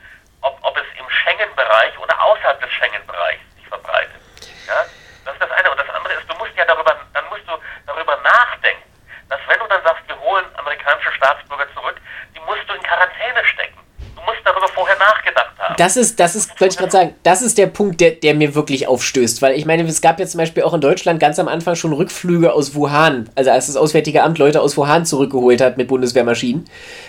ob, 0.41 0.57
ob 0.61 0.77
es 0.77 0.85
im 0.97 1.09
Schengen-Bereich 1.09 1.97
oder 1.99 2.21
außerhalb 2.21 2.59
des 2.61 2.71
Schengen-Bereichs 2.71 3.41
sich 3.57 3.67
verbreitet. 3.67 4.21
Ja? 4.67 4.85
Das 5.25 5.33
ist 5.33 5.41
das 5.41 5.51
eine. 5.51 5.71
Und 5.71 5.79
das 5.79 5.89
andere 5.89 6.13
ist, 6.13 6.29
du 6.29 6.35
musst 6.37 6.55
ja 6.55 6.65
darüber, 6.65 6.95
dann 7.13 7.25
musst 7.29 7.47
du 7.47 7.53
darüber 7.87 8.17
nachdenken, 8.17 8.83
dass 9.29 9.39
wenn 9.47 9.59
du 9.59 9.67
dann 9.67 9.83
sagst, 9.83 10.07
wir 10.07 10.19
holen 10.19 10.45
amerikanische 10.57 11.11
Staatsbürger 11.13 11.71
zurück, 11.73 11.97
die 12.35 12.39
musst 12.41 12.67
du 12.67 12.73
in 12.73 12.81
Quarantäne 12.83 13.45
stecken. 13.45 13.77
Du 14.15 14.21
musst 14.21 14.41
darüber 14.45 14.67
vorher 14.69 14.97
nachgedacht 14.97 15.51
haben. 15.59 15.68
Das 15.79 15.95
ist, 15.95 16.19
das 16.19 16.35
ist, 16.35 16.59
wollte 16.59 16.73
ich 16.73 16.77
gerade 16.77 16.91
sagen, 16.91 17.15
das 17.23 17.41
ist 17.41 17.57
der 17.57 17.67
Punkt, 17.67 18.01
der, 18.01 18.11
der 18.11 18.35
mir 18.35 18.53
wirklich 18.53 18.89
aufstößt. 18.89 19.41
Weil 19.41 19.57
ich 19.57 19.65
meine, 19.65 19.83
es 19.83 20.01
gab 20.01 20.19
ja 20.19 20.25
zum 20.25 20.39
Beispiel 20.39 20.63
auch 20.63 20.73
in 20.73 20.81
Deutschland 20.81 21.21
ganz 21.21 21.39
am 21.39 21.47
Anfang 21.47 21.75
schon 21.75 21.93
Rückflüge 21.93 22.51
aus 22.51 22.75
Wuhan. 22.75 23.29
Also 23.35 23.51
als 23.51 23.67
das 23.67 23.77
Auswärtige 23.77 24.23
Amt 24.23 24.39
Leute 24.39 24.59
aus 24.59 24.75
Wuhan 24.75 25.05
zurückgeholt 25.05 25.61
hat 25.61 25.77
mit 25.77 25.87
Bundeswehrmaschinen. 25.87 26.65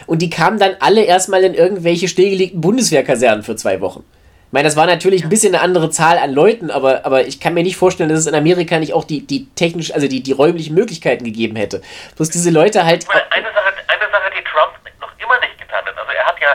Und 0.07 0.23
die 0.23 0.31
kamen 0.31 0.61
dann 0.61 0.77
alle 0.79 1.03
erstmal 1.03 1.43
in 1.43 1.55
irgendwelche 1.55 2.07
stillgelegten 2.07 2.61
Bundeswehrkasernen 2.61 3.43
für 3.43 3.57
zwei 3.57 3.81
Wochen. 3.81 4.05
Ich 4.47 4.53
meine, 4.53 4.69
das 4.69 4.77
war 4.77 4.87
natürlich 4.87 5.25
ein 5.25 5.31
bisschen 5.31 5.53
eine 5.53 5.65
andere 5.65 5.91
Zahl 5.91 6.19
an 6.19 6.33
Leuten, 6.33 6.71
aber, 6.71 7.05
aber 7.05 7.27
ich 7.27 7.41
kann 7.41 7.55
mir 7.55 7.65
nicht 7.65 7.77
vorstellen, 7.77 8.09
dass 8.09 8.21
es 8.21 8.27
in 8.29 8.37
Amerika 8.37 8.79
nicht 8.79 8.93
auch 8.93 9.03
die, 9.03 9.27
die 9.27 9.49
technisch, 9.57 9.93
also 9.93 10.07
die, 10.07 10.23
die 10.23 10.33
räumlichen 10.33 10.77
Möglichkeiten 10.77 11.25
gegeben 11.25 11.57
hätte. 11.57 11.83
Bloß 12.15 12.31
diese 12.31 12.51
Leute 12.51 12.85
halt. 12.85 13.05
Meine, 13.09 13.33
eine 13.33 13.47
Sache, 14.13 14.31
die 14.39 14.45
Trump 14.45 14.75
noch 15.01 15.11
immer 15.19 15.41
nicht 15.41 15.59
getan 15.59 15.85
hat. 15.85 15.99
Also 15.99 16.13
er 16.13 16.25
hat 16.25 16.37
ja 16.41 16.55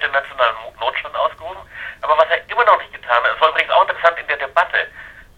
viel 0.00 0.08
zu 0.08 0.08
spät 0.08 0.08
den 0.08 0.12
nationalen 0.12 0.56
Notstand 0.78 1.16
ausgerufen, 1.16 1.62
aber 2.02 2.18
was 2.18 2.28
er 2.30 2.48
immer 2.50 2.64
noch 2.64 2.78
nicht 2.78 2.92
getan 2.92 3.22
hat, 3.22 3.32
das 3.32 3.40
war 3.40 3.50
übrigens 3.50 3.70
auch 3.72 3.82
interessant 3.82 4.18
in 4.18 4.26
der 4.26 4.36
Debatte, 4.36 4.88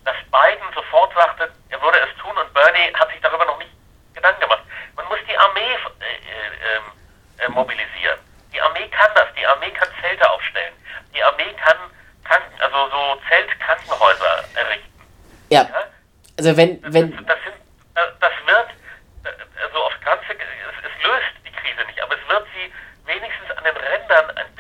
dass 0.05 0.17
Biden 0.31 0.67
sofort 0.75 1.13
sagte, 1.15 1.51
er 1.71 1.83
würde 1.83 1.99
es 1.99 2.17
tun 2.21 2.37
und 2.37 2.53
Bernie 2.55 2.93
hat 2.95 3.11
sich 3.11 3.21
darüber 3.21 3.45
noch 3.45 3.59
nicht 3.59 3.71
Gedanken 4.15 4.41
gemacht. 4.41 4.63
Man 4.97 5.07
muss 5.09 5.19
die 5.29 5.37
Armee 5.37 5.75
äh, 6.01 7.45
äh, 7.45 7.45
äh, 7.45 7.49
mobilisieren. 7.49 8.19
Die 8.53 8.61
Armee 8.61 8.89
kann 8.89 9.11
das, 9.15 9.27
die 9.37 9.47
Armee 9.47 9.71
kann 9.71 9.89
Zelte 10.01 10.29
aufstellen. 10.31 10.75
Die 11.15 11.23
Armee 11.23 11.55
kann 11.65 11.77
Kranken, 12.25 12.61
also 12.61 12.91
so 12.91 13.21
Zeltkrankenhäuser 13.29 14.45
errichten. 14.55 15.01
Ja. 15.51 15.63
Ja? 15.63 15.85
Also 16.39 16.57
wenn, 16.57 16.79
wenn. 16.83 17.17
Das, 17.17 17.27
das, 17.27 17.39
sind, 17.45 17.57
das 18.21 18.33
wird, 18.47 18.69
äh, 19.25 19.63
also 19.63 19.85
aufs 19.85 20.01
Ganze, 20.05 20.33
es, 20.33 20.77
es 20.85 21.03
löst 21.03 21.33
die 21.47 21.53
Krise 21.53 21.87
nicht, 21.87 22.03
aber 22.03 22.15
es 22.15 22.29
wird 22.29 22.47
sie 22.55 22.73
wenigstens 23.07 23.51
an 23.57 23.65
den 23.65 23.77
Rändern 23.77 24.37
ein 24.37 24.52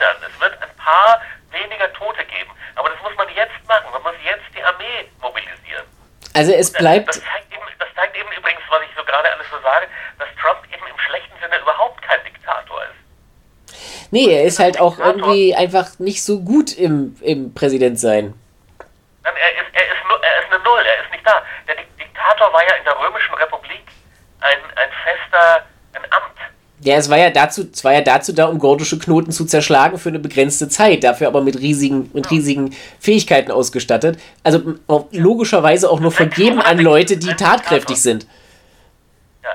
mildern. 0.00 0.16
Es 0.32 0.40
wird 0.40 0.52
ein 0.62 0.76
paar 0.76 1.20
weniger 1.50 1.92
Tote 1.92 2.24
geben. 2.24 2.50
Aber 2.76 2.88
das 2.88 3.00
muss 3.02 3.14
man 3.16 3.28
jetzt 3.34 3.52
machen. 3.68 3.86
Man 3.92 4.02
muss 4.02 4.14
jetzt 4.24 4.44
die 4.54 4.62
Armee 4.62 5.08
mobilisieren. 5.20 5.84
Also 6.34 6.52
es 6.52 6.72
bleibt. 6.72 7.08
Das 7.08 7.20
zeigt, 7.20 7.52
eben, 7.52 7.62
das 7.78 7.88
zeigt 7.94 8.16
eben 8.16 8.30
übrigens, 8.32 8.62
was 8.68 8.82
ich 8.82 8.90
so 8.96 9.04
gerade 9.04 9.32
alles 9.32 9.46
so 9.50 9.60
sage, 9.62 9.86
dass 10.18 10.28
Trump 10.40 10.60
eben 10.72 10.86
im 10.86 10.98
schlechten 10.98 11.34
Sinne 11.40 11.58
überhaupt 11.60 12.00
kein 12.02 12.22
Diktator 12.24 12.82
ist. 12.84 14.10
Nee, 14.12 14.32
er 14.34 14.44
ist 14.44 14.58
halt 14.58 14.78
auch 14.80 14.96
Diktator. 14.96 15.16
irgendwie 15.18 15.54
einfach 15.54 15.98
nicht 15.98 16.24
so 16.24 16.40
gut 16.40 16.72
im, 16.76 17.16
im 17.20 17.52
Präsident 17.54 17.98
sein. 17.98 18.34
Nein, 19.22 19.34
er 19.36 19.50
ist, 19.62 19.74
er, 19.74 19.84
ist, 19.84 20.02
er 20.22 20.42
ist 20.42 20.52
eine 20.52 20.62
Null, 20.64 20.80
er 20.80 21.04
ist 21.04 21.12
nicht 21.12 21.26
da. 21.26 21.42
Der 21.66 21.76
Dik- 21.76 21.96
Diktator 21.98 22.52
war 22.52 22.62
ja 22.66 22.74
in 22.76 22.84
der 22.84 22.98
Römischen 22.98 23.34
Republik 23.34 23.86
ein, 24.40 24.58
ein 24.76 24.88
fester. 25.04 25.66
Ja, 26.82 26.96
es 26.96 27.10
war 27.10 27.18
ja 27.18 27.28
dazu, 27.28 27.68
es 27.70 27.84
war 27.84 27.92
ja 27.92 28.00
dazu 28.00 28.32
da, 28.32 28.46
um 28.46 28.58
gordische 28.58 28.98
Knoten 28.98 29.32
zu 29.32 29.44
zerschlagen 29.44 29.98
für 29.98 30.08
eine 30.08 30.18
begrenzte 30.18 30.68
Zeit, 30.68 31.04
dafür 31.04 31.26
aber 31.26 31.42
mit 31.42 31.58
riesigen, 31.58 32.10
mit 32.14 32.30
riesigen 32.30 32.74
Fähigkeiten 32.98 33.52
ausgestattet. 33.52 34.18
Also 34.42 34.76
logischerweise 35.12 35.90
auch 35.90 36.00
nur 36.00 36.10
vergeben 36.10 36.60
an 36.60 36.78
Leute, 36.78 37.18
die 37.18 37.34
tatkräftig 37.34 38.00
sind. 38.00 38.26
Ja, 39.42 39.50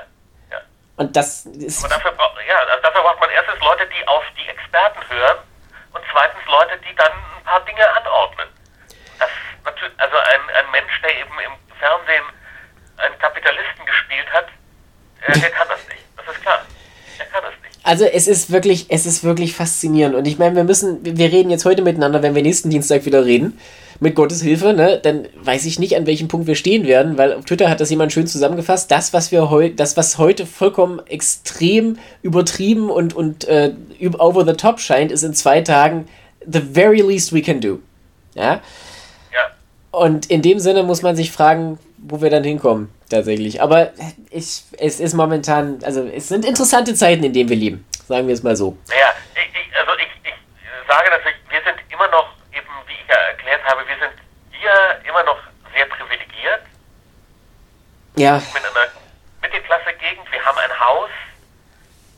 ja. 0.52 0.58
Und 0.96 1.16
das 1.16 1.46
ist. 1.46 1.84
Aber 1.84 1.94
dafür, 1.94 2.12
braucht, 2.12 2.36
ja, 2.46 2.58
also 2.58 2.82
dafür 2.82 3.02
braucht 3.02 3.20
man 3.20 3.30
erstens 3.30 3.58
Leute, 3.60 3.88
die 3.90 4.06
auf 4.06 4.22
die 4.38 4.48
Experten 4.48 5.00
hören 5.10 5.38
und 5.94 6.02
zweitens 6.12 6.46
Leute, 6.46 6.78
die 6.88 6.94
dann 6.94 7.10
ein 7.10 7.44
paar 7.44 7.64
Dinge 7.64 7.82
anordnen. 7.96 8.46
Das 9.18 9.30
natürlich, 9.64 9.98
also 9.98 10.16
ein, 10.16 10.40
ein 10.62 10.70
Mensch, 10.70 11.02
der 11.02 11.10
eben 11.18 11.34
im 11.42 11.52
Fernsehen 11.80 12.24
einen 12.98 13.18
Kapitalisten 13.18 13.84
gespielt 13.84 14.32
hat, 14.32 14.46
äh, 15.26 15.38
der 15.40 15.50
kann 15.50 15.66
das 15.68 15.80
nicht. 15.88 16.04
Das 16.16 16.26
ist 16.28 16.42
klar. 16.42 16.62
Der 17.18 17.26
kann 17.26 17.42
das 17.44 17.54
nicht. 17.62 17.75
Also 17.86 18.04
es 18.04 18.26
ist 18.26 18.50
wirklich, 18.50 18.86
es 18.88 19.06
ist 19.06 19.22
wirklich 19.22 19.54
faszinierend. 19.54 20.16
Und 20.16 20.26
ich 20.26 20.38
meine, 20.38 20.56
wir 20.56 20.64
müssen, 20.64 20.98
wir 21.04 21.30
reden 21.30 21.50
jetzt 21.50 21.64
heute 21.64 21.82
miteinander, 21.82 22.20
wenn 22.20 22.34
wir 22.34 22.42
nächsten 22.42 22.68
Dienstag 22.68 23.06
wieder 23.06 23.24
reden, 23.24 23.56
mit 24.00 24.16
Gottes 24.16 24.42
Hilfe, 24.42 24.72
ne, 24.72 24.98
dann 25.00 25.28
weiß 25.40 25.66
ich 25.66 25.78
nicht, 25.78 25.96
an 25.96 26.04
welchem 26.04 26.26
Punkt 26.26 26.48
wir 26.48 26.56
stehen 26.56 26.88
werden, 26.88 27.16
weil 27.16 27.32
auf 27.32 27.44
Twitter 27.44 27.70
hat 27.70 27.78
das 27.78 27.88
jemand 27.90 28.12
schön 28.12 28.26
zusammengefasst. 28.26 28.90
Das, 28.90 29.12
was 29.12 29.30
wir 29.30 29.50
heute, 29.50 29.76
das, 29.76 29.96
was 29.96 30.18
heute 30.18 30.46
vollkommen 30.46 31.00
extrem 31.06 31.96
übertrieben 32.22 32.90
und, 32.90 33.14
und 33.14 33.44
äh, 33.44 33.72
over 34.18 34.44
the 34.44 34.54
top 34.54 34.80
scheint, 34.80 35.12
ist 35.12 35.22
in 35.22 35.32
zwei 35.34 35.60
Tagen 35.60 36.06
the 36.44 36.60
very 36.60 37.02
least 37.02 37.32
we 37.32 37.40
can 37.40 37.60
do. 37.60 37.78
Ja. 38.34 38.54
Ja. 39.32 39.52
Und 39.92 40.26
in 40.26 40.42
dem 40.42 40.58
Sinne 40.58 40.82
muss 40.82 41.02
man 41.02 41.14
sich 41.14 41.30
fragen, 41.30 41.78
wo 42.08 42.22
wir 42.22 42.30
dann 42.30 42.44
hinkommen, 42.44 42.94
tatsächlich. 43.10 43.60
Aber 43.60 43.92
ich, 44.30 44.62
es 44.78 45.00
ist 45.00 45.14
momentan, 45.14 45.80
also 45.84 46.04
es 46.04 46.28
sind 46.28 46.44
interessante 46.44 46.94
Zeiten, 46.94 47.24
in 47.24 47.32
denen 47.32 47.48
wir 47.48 47.56
leben. 47.56 47.86
Sagen 48.06 48.28
wir 48.28 48.34
es 48.34 48.42
mal 48.42 48.56
so. 48.56 48.78
Naja, 48.88 49.12
ich, 49.34 49.50
ich, 49.50 49.76
also 49.76 49.92
ich, 49.98 50.30
ich 50.30 50.34
sage 50.86 51.10
natürlich, 51.10 51.38
wir 51.50 51.60
sind 51.62 51.92
immer 51.92 52.08
noch, 52.08 52.28
eben 52.52 52.68
wie 52.86 52.92
ich 52.92 53.08
ja 53.08 53.16
erklärt 53.30 53.64
habe, 53.64 53.80
wir 53.86 53.98
sind 53.98 54.14
hier 54.52 55.08
immer 55.08 55.24
noch 55.24 55.38
sehr 55.74 55.86
privilegiert. 55.86 56.62
Ja. 58.16 58.34
Mit 58.54 58.62
einer 58.62 58.86
Mittelklasse-Gegend. 59.42 60.30
Wir 60.30 60.44
haben 60.44 60.58
ein 60.58 60.80
Haus. 60.80 61.10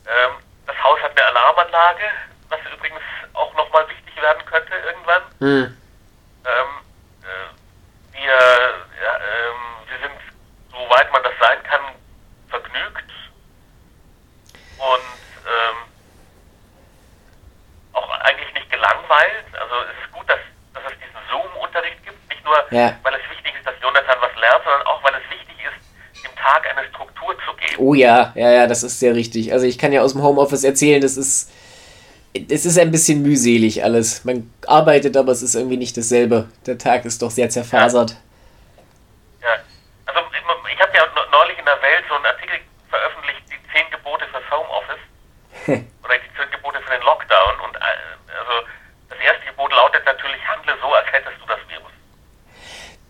Ähm, 0.06 0.32
das 0.66 0.76
Haus 0.84 1.00
hat 1.00 1.12
eine 1.16 1.26
Alarmanlage, 1.26 2.04
was 2.50 2.60
übrigens 2.74 3.00
auch 3.32 3.54
nochmal 3.56 3.88
wichtig 3.88 4.22
werden 4.22 4.44
könnte 4.44 4.72
irgendwann. 4.84 5.22
Hm. 5.38 5.76
Ähm, 6.44 6.70
äh, 7.24 7.48
wir, 8.12 8.34
ja, 9.02 9.14
ähm, 9.16 9.77
soweit 10.88 11.12
man 11.12 11.22
das 11.22 11.32
sein 11.40 11.58
kann, 11.64 11.80
vergnügt 12.48 13.04
und 14.78 15.04
ähm, 15.44 15.76
auch 17.92 18.10
eigentlich 18.20 18.52
nicht 18.54 18.70
gelangweilt. 18.70 19.46
Also 19.52 19.74
es 19.90 20.04
ist 20.04 20.12
gut, 20.12 20.28
dass, 20.28 20.38
dass 20.74 20.84
es 20.90 20.98
diesen 20.98 21.20
Zoom-Unterricht 21.30 22.02
gibt, 22.04 22.28
nicht 22.28 22.44
nur, 22.44 22.56
Ja. 22.70 22.96
weil 23.02 23.14
es 23.14 23.30
wichtig 23.30 23.54
ist, 23.56 23.66
dass 23.66 23.74
Jonathan 23.82 24.16
was 24.20 24.34
lernt, 24.40 24.64
sondern 24.64 24.82
auch, 24.86 25.02
weil 25.02 25.14
es 25.14 25.30
wichtig 25.30 25.56
ist, 25.64 26.24
dem 26.24 26.34
Tag 26.36 26.66
eine 26.76 26.88
Struktur 26.88 27.34
zu 27.44 27.54
geben. 27.56 27.74
Oh 27.78 27.94
ja, 27.94 28.32
ja, 28.34 28.50
ja, 28.50 28.66
das 28.66 28.82
ist 28.82 28.98
sehr 29.00 29.14
richtig. 29.14 29.52
Also 29.52 29.66
ich 29.66 29.78
kann 29.78 29.92
ja 29.92 30.02
aus 30.02 30.12
dem 30.12 30.22
Homeoffice 30.22 30.64
erzählen, 30.64 31.00
das 31.00 31.16
ist, 31.16 31.50
es 32.34 32.64
ist 32.64 32.78
ein 32.78 32.90
bisschen 32.90 33.22
mühselig 33.22 33.82
alles. 33.84 34.24
Man 34.24 34.52
arbeitet, 34.66 35.16
aber 35.16 35.32
es 35.32 35.42
ist 35.42 35.54
irgendwie 35.54 35.76
nicht 35.76 35.96
dasselbe. 35.96 36.48
Der 36.66 36.78
Tag 36.78 37.04
ist 37.04 37.20
doch 37.22 37.30
sehr 37.30 37.50
zerfasert. 37.50 38.16
Ja. 39.42 39.48
Also 40.06 40.20
ich- 40.32 40.72
ich 40.74 40.80
habe 40.80 40.96
ja 40.96 41.02
ne- 41.06 41.26
neulich 41.32 41.58
in 41.58 41.64
der 41.64 41.80
Welt 41.82 42.04
so 42.08 42.14
einen 42.14 42.26
Artikel 42.26 42.60
veröffentlicht, 42.90 43.42
die 43.50 43.58
zehn 43.72 43.90
Gebote 43.90 44.26
fürs 44.28 44.44
Homeoffice 44.50 45.02
oder 46.04 46.14
die 46.18 46.30
zehn 46.36 46.50
Gebote 46.50 46.80
für 46.82 46.90
den 46.92 47.02
Lockdown. 47.02 47.60
Und 47.60 47.76
äh, 47.76 47.80
also 48.38 48.66
das 49.08 49.18
erste 49.18 49.46
Gebot 49.46 49.72
lautet 49.72 50.04
natürlich, 50.04 50.40
handle 50.46 50.76
so, 50.80 50.92
als 50.92 51.06
hättest 51.12 51.40
du 51.40 51.46
das 51.46 51.58
Virus. 51.68 51.92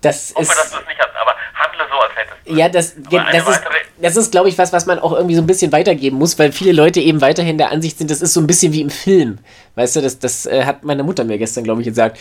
Das 0.01 0.31
Ich 0.31 0.37
hoffe, 0.37 0.47
dass 0.55 0.65
ist. 0.67 0.75
du 0.75 0.79
es 0.81 0.87
nicht 0.87 1.01
hast, 1.01 1.17
aber 1.17 1.35
handle 1.55 1.87
so, 1.91 2.01
als 2.01 2.15
hättest 2.17 2.33
du 2.33 2.37
es. 2.38 2.38
Ja, 2.51 2.69
das, 2.69 2.95
das 3.11 3.49
ist, 3.49 3.61
das 4.01 4.17
ist, 4.17 4.31
glaube 4.33 4.49
ich, 4.49 4.57
was, 4.59 4.73
was 4.73 4.87
man 4.87 4.99
auch 4.99 5.13
irgendwie 5.13 5.35
so 5.35 5.43
ein 5.43 5.47
bisschen 5.47 5.73
weitergeben 5.73 6.19
muss, 6.19 6.39
weil 6.39 6.53
viele 6.53 6.73
Leute 6.73 7.01
eben 7.01 7.21
weiterhin 7.21 7.59
der 7.59 7.71
Ansicht 7.71 7.99
sind, 7.99 8.11
das 8.11 8.21
ist 8.23 8.33
so 8.35 8.41
ein 8.41 8.47
bisschen 8.47 8.73
wie 8.73 8.81
im 8.81 8.91
Film. 8.91 9.39
Weißt 9.75 9.97
du, 9.97 10.01
das, 10.01 10.19
das 10.19 10.47
äh, 10.47 10.65
hat 10.65 10.85
meine 10.85 11.03
Mutter 11.03 11.25
mir 11.25 11.39
gestern, 11.39 11.65
glaube 11.65 11.81
ich, 11.83 11.87
gesagt. 11.87 12.19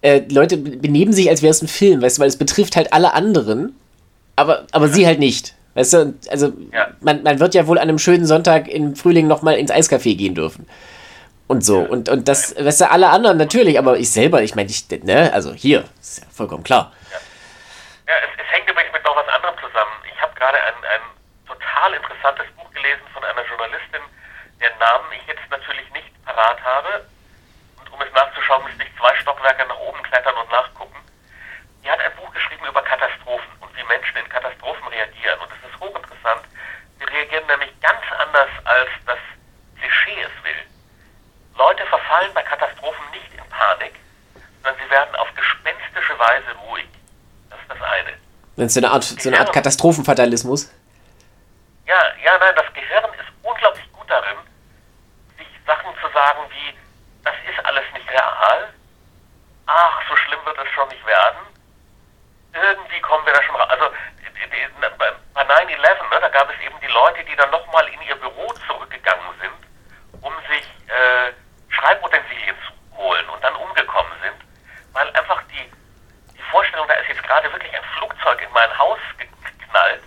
Äh, 0.00 0.22
Leute 0.30 0.56
benehmen 0.56 1.12
sich, 1.12 1.28
als 1.28 1.42
wäre 1.42 1.50
es 1.50 1.60
ein 1.62 1.68
Film, 1.68 2.02
weißt 2.02 2.18
du, 2.18 2.22
weil 2.22 2.28
es 2.28 2.36
betrifft 2.36 2.76
halt 2.76 2.92
alle 2.92 3.14
anderen, 3.14 3.74
aber, 4.36 4.66
aber 4.72 4.88
sie 4.88 5.06
halt 5.06 5.18
nicht. 5.18 5.54
Weißt 5.74 5.92
du, 5.92 6.14
also 6.30 6.52
Ja. 6.72 6.88
man, 7.00 7.22
man 7.22 7.40
wird 7.40 7.54
ja 7.54 7.66
wohl 7.66 7.78
an 7.78 7.88
einem 7.88 7.98
schönen 7.98 8.26
Sonntag 8.26 8.68
im 8.68 8.96
Frühling 8.96 9.26
nochmal 9.26 9.56
ins 9.56 9.70
Eiscafé 9.72 10.16
gehen 10.16 10.34
dürfen. 10.34 10.66
Und 11.46 11.64
so. 11.64 11.78
Und, 11.78 12.08
und 12.08 12.28
das, 12.28 12.54
weißt 12.58 12.82
du, 12.82 12.90
alle 12.90 13.08
anderen 13.08 13.38
natürlich, 13.38 13.78
aber 13.78 13.98
ich 13.98 14.10
selber, 14.10 14.42
ich 14.42 14.54
meine, 14.54 14.68
ich, 14.70 14.84
ne, 15.02 15.32
also 15.32 15.52
hier, 15.54 15.84
ist 16.00 16.18
ja 16.18 16.24
vollkommen 16.32 16.62
klar. 16.62 16.92
Ja, 17.10 18.12
es, 18.22 18.44
es 18.46 18.52
hängt 18.54 18.70
übrigens 18.70 18.92
mit 18.92 19.02
noch 19.04 19.16
was 19.16 19.26
anderem 19.34 19.54
zusammen. 19.56 19.92
Ich 20.14 20.20
habe 20.22 20.32
gerade 20.48 20.64
ein, 20.64 20.84
ein 20.84 21.02
total 21.46 21.92
interessantes 21.92 22.46
Buch 22.56 22.70
gelesen 22.72 23.06
von 23.12 23.22
einer 23.22 23.44
Journalistin, 23.44 24.00
deren 24.60 24.78
Namen 24.78 25.12
ich 25.12 25.26
jetzt 25.26 25.50
natürlich 25.50 25.90
nicht 25.90 26.08
parat 26.24 26.62
habe. 26.64 27.04
Und 27.78 27.92
um 27.92 28.00
es 28.00 28.12
nachzuschauen, 28.12 28.64
müsste 28.64 28.82
ich 28.82 28.96
zwei 28.96 29.14
Stockwerke 29.16 29.66
nach 29.66 29.78
oben 29.78 30.02
klettern 30.04 30.34
und 30.36 30.50
nachgucken. 30.50 30.96
Die 31.84 31.90
hat 31.90 32.00
ein 32.00 32.16
Buch 32.16 32.32
geschrieben 32.32 32.64
über 32.66 32.82
Katastrophen 32.82 33.52
und 33.60 33.76
wie 33.76 33.84
Menschen 33.84 34.16
in 34.16 34.28
Katastrophen 34.28 34.88
reagieren. 34.88 35.38
Und 35.40 35.50
das 35.50 35.70
ist 35.70 35.80
hochinteressant. 35.80 36.44
Sie 36.98 37.04
reagieren 37.04 37.46
nämlich 37.46 37.78
ganz 37.80 38.02
anders, 38.18 38.48
als 38.64 38.88
das 39.04 39.18
Klischee 39.78 40.22
es 40.22 40.44
will. 40.44 40.62
Leute 41.56 41.84
verfallen 41.86 42.32
bei 42.32 42.42
Katastrophen 42.42 43.10
nicht 43.10 43.32
in 43.34 43.44
Panik, 43.50 43.94
sondern 44.62 44.80
sie 44.82 44.90
werden 44.90 45.14
auf 45.16 45.28
gespenstische 45.34 46.18
Weise 46.18 46.52
ruhig. 46.66 46.88
Das 48.58 48.66
ist 48.66 48.76
das 48.76 48.84
eine. 48.84 48.92
Art, 48.92 49.04
so 49.04 49.28
eine 49.28 49.38
Art 49.38 49.52
Katastrophenfatalismus. 49.52 50.70
Ja, 51.86 52.02
ja, 52.22 52.38
nein, 52.38 52.54
das 52.56 52.66
Gehirn 52.74 53.04
ist 53.14 53.30
unglaublich 53.42 53.90
gut 53.92 54.10
darin, 54.10 54.36
sich 55.38 55.46
Sachen 55.66 55.90
zu 56.02 56.08
sagen 56.12 56.40
wie, 56.50 56.76
das 57.24 57.34
ist 57.48 57.64
alles 57.64 57.84
nicht 57.94 58.10
real, 58.10 58.68
ach, 59.66 60.02
so 60.08 60.16
schlimm 60.16 60.40
wird 60.44 60.58
es 60.58 60.68
schon 60.70 60.88
nicht 60.88 61.06
werden, 61.06 61.38
irgendwie 62.52 63.00
kommen 63.00 63.24
wir 63.26 63.32
da 63.32 63.42
schon 63.42 63.56
raus. 63.56 63.68
Also 63.70 63.86
bei 64.98 65.42
9-11, 65.42 65.78
ne, 66.10 66.20
da 66.20 66.28
gab 66.28 66.50
es 66.50 66.60
eben 66.66 66.74
die 66.80 66.92
Leute, 66.92 67.24
die 67.24 67.36
dann 67.36 67.50
nochmal 67.50 67.86
in 67.88 68.02
ihr 68.02 68.16
Büro 68.16 68.52
zurückgegangen 68.66 69.30
sind, 69.40 70.22
um 70.22 70.32
sich 70.50 70.66
äh, 70.88 71.32
Schreibutensilien 71.68 72.56
zu 72.66 72.98
holen 72.98 73.28
und 73.28 73.42
dann 73.42 73.54
umgekommen 73.54 74.12
sind, 74.22 74.36
weil 74.92 75.08
einfach 75.16 75.40
die, 75.48 75.70
die 76.36 76.42
Vorstellung, 76.50 76.88
da 76.88 76.94
ist 76.94 77.08
jetzt 77.08 77.22
gerade 77.22 77.50
wirklich 77.52 77.72
ein 77.74 77.84
Flugzeug 77.96 78.40
in 78.42 78.52
mein 78.52 78.78
Haus 78.78 78.98
geknallt, 79.16 80.02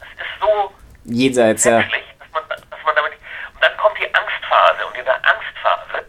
das 0.00 0.08
ist 0.08 0.40
so 0.40 0.74
Jenseits, 1.12 1.64
ja. 1.64 1.82
dass 1.82 1.90
man, 2.32 2.42
dass 2.48 2.82
man 2.84 2.94
damit 2.96 3.12
und 3.54 3.62
dann 3.62 3.76
kommt 3.76 3.98
die 3.98 4.14
Angstphase 4.14 4.86
und 4.86 4.96
in 4.96 5.04
der 5.04 5.16
Angstphase 5.24 6.06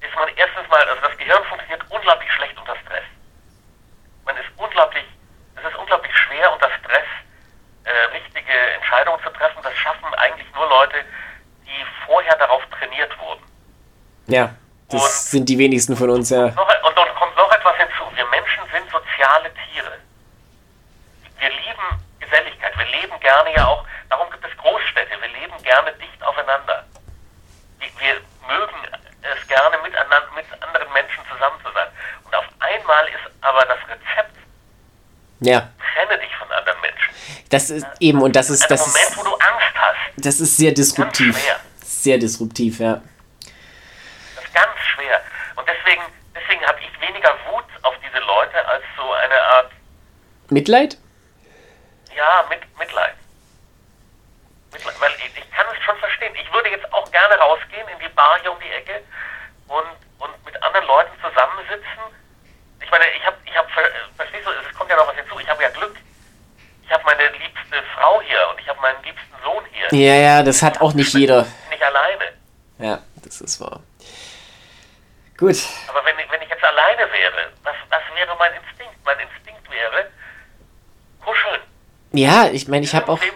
ist 0.00 0.14
man 0.14 0.28
erstens 0.36 0.68
mal, 0.68 0.82
also 0.88 1.00
das 1.02 1.16
Gehirn 1.18 1.42
funktioniert 1.44 1.82
unglaublich 1.90 2.30
schlecht 2.32 2.56
unter 2.58 2.76
Stress. 2.76 3.04
Man 4.24 4.36
ist 4.36 4.48
unglaublich, 4.56 5.04
es 5.56 5.64
ist 5.64 5.76
unglaublich 5.78 6.12
schwer 6.16 6.52
unter 6.52 6.70
Stress 6.78 7.06
äh, 7.84 7.90
richtige 8.16 8.52
Entscheidungen 8.74 9.22
zu 9.22 9.30
treffen. 9.30 9.58
Das 9.62 9.74
schaffen 9.74 10.12
eigentlich 10.14 10.46
nur 10.54 10.68
Leute, 10.68 10.96
die 11.64 11.84
vorher 12.04 12.36
darauf 12.36 12.62
trainiert 12.78 13.16
wurden. 13.18 13.42
Ja, 14.26 14.54
das 14.90 15.02
Und- 15.02 15.10
sind 15.30 15.48
die 15.48 15.58
wenigsten 15.58 15.96
von 15.96 16.10
uns, 16.10 16.30
ja. 16.30 16.48
Noch, 16.48 16.68
und 16.88 16.96
dort 16.96 17.14
kommt 17.16 17.36
noch 17.36 17.50
etwas 17.52 17.76
hinzu. 17.76 18.04
Wir 18.14 18.26
Menschen 18.26 18.62
sind 18.72 18.90
soziale 18.90 19.50
Tiere. 19.54 19.98
Wir 21.38 21.50
lieben 21.50 22.02
Geselligkeit. 22.20 22.76
Wir 22.78 22.86
leben 22.86 23.18
gerne 23.20 23.54
ja 23.54 23.66
auch, 23.66 23.84
darum 24.10 24.30
gibt 24.30 24.44
es 24.44 24.56
Großstädte. 24.58 25.10
Wir 25.20 25.28
leben 25.40 25.62
gerne 25.62 25.92
dicht 25.94 26.22
aufeinander. 26.22 26.84
Wir, 27.78 27.88
wir 27.98 28.14
mögen 28.48 28.76
es 29.22 29.46
gerne 29.48 29.76
miteinander, 29.78 30.28
mit 30.34 30.46
anderen 30.62 30.92
Menschen 30.92 31.22
zusammen 31.30 31.58
zu 31.64 31.70
sein. 31.72 31.88
Und 32.24 32.34
auf 32.34 32.46
einmal 32.60 33.06
ist 33.08 33.30
aber 33.42 33.64
das 33.66 33.78
Rezept, 33.88 34.36
Ja, 35.40 35.68
trenne 35.94 36.18
dich 36.18 36.34
von 36.36 36.50
anderen 36.50 36.80
Menschen. 36.80 37.14
Das 37.56 37.70
ist 37.70 37.86
eben, 38.00 38.20
und 38.20 38.36
das 38.36 38.50
ist, 38.50 38.70
das 38.70 38.86
Moment, 38.86 39.08
ist, 39.08 39.16
wo 39.16 39.22
du 39.24 39.32
Angst 39.32 39.74
hast. 39.74 39.96
das 40.18 40.40
ist 40.40 40.56
sehr 40.58 40.72
disruptiv. 40.72 41.32
Ganz 41.32 41.42
schwer. 41.42 41.60
Sehr 41.82 42.18
disruptiv, 42.18 42.80
ja. 42.80 43.00
Das 44.34 44.44
ist 44.44 44.52
ganz 44.52 44.76
schwer. 44.94 45.22
Und 45.56 45.66
deswegen, 45.66 46.02
deswegen 46.34 46.66
habe 46.66 46.78
ich 46.80 47.08
weniger 47.08 47.32
Wut 47.48 47.64
auf 47.82 47.94
diese 48.04 48.22
Leute 48.22 48.68
als 48.68 48.84
so 48.94 49.10
eine 49.10 49.40
Art 49.40 49.70
Mitleid? 50.50 50.98
Ja, 52.14 52.44
mit, 52.50 52.60
Mitleid. 52.78 53.14
Mitleid. 54.72 55.00
Weil 55.00 55.12
ich, 55.16 55.42
ich 55.42 55.50
kann 55.50 55.66
es 55.72 55.82
schon 55.82 55.96
verstehen. 55.96 56.34
Ich 56.34 56.52
würde 56.52 56.68
jetzt 56.68 56.92
auch 56.92 57.10
gerne 57.10 57.36
rausgehen 57.36 57.88
in 57.88 57.98
die 58.00 58.12
Bar 58.14 58.38
hier 58.42 58.52
um 58.52 58.60
die 58.60 58.70
Ecke 58.70 59.00
und, 59.68 59.96
und 60.18 60.44
mit 60.44 60.62
anderen 60.62 60.86
Leuten 60.86 61.12
zusammensitzen. 61.24 62.04
Ich 62.82 62.90
meine, 62.90 63.04
ich 63.16 63.24
habe, 63.24 63.36
ich 63.46 63.56
habe, 63.56 63.68
verstehst 64.14 64.46
du, 64.46 64.50
es 64.50 64.76
kommt 64.76 64.90
ja 64.90 64.96
noch 64.96 65.08
was 65.08 65.16
hinzu. 65.16 65.38
Ich 65.40 65.48
habe 65.48 65.62
ja 65.62 65.70
Glück. 65.70 65.96
Ich 66.86 66.92
habe 66.92 67.02
meine 67.04 67.28
liebste 67.30 67.82
Frau 67.96 68.22
hier 68.22 68.48
und 68.50 68.60
ich 68.60 68.68
habe 68.68 68.80
meinen 68.80 69.02
liebsten 69.02 69.34
Sohn 69.42 69.64
hier. 69.72 69.85
Ja, 69.98 70.14
ja, 70.14 70.42
das 70.42 70.62
hat 70.62 70.80
auch 70.80 70.92
nicht 70.94 71.12
jeder. 71.14 71.46
Nicht 71.70 71.82
alleine. 71.82 72.24
Ja, 72.78 72.98
das 73.24 73.40
ist 73.40 73.60
wahr. 73.60 73.80
Gut. 75.36 75.56
Aber 75.88 76.04
wenn, 76.04 76.18
ich- 76.18 76.30
wenn 76.30 76.42
ich 76.42 76.48
jetzt 76.48 76.64
alleine 76.64 77.02
wäre, 77.12 77.52
was, 77.62 77.74
was 77.90 78.02
wäre 78.14 78.34
mein 78.38 78.52
Instinkt? 78.54 78.94
Mein 79.04 79.18
Instinkt 79.20 79.70
wäre, 79.70 80.10
kuscheln. 81.24 81.60
Ja, 82.12 82.48
ich 82.50 82.68
meine, 82.68 82.84
ich 82.84 82.94
habe 82.94 83.08
auch, 83.12 83.18
kuscheln. 83.18 83.35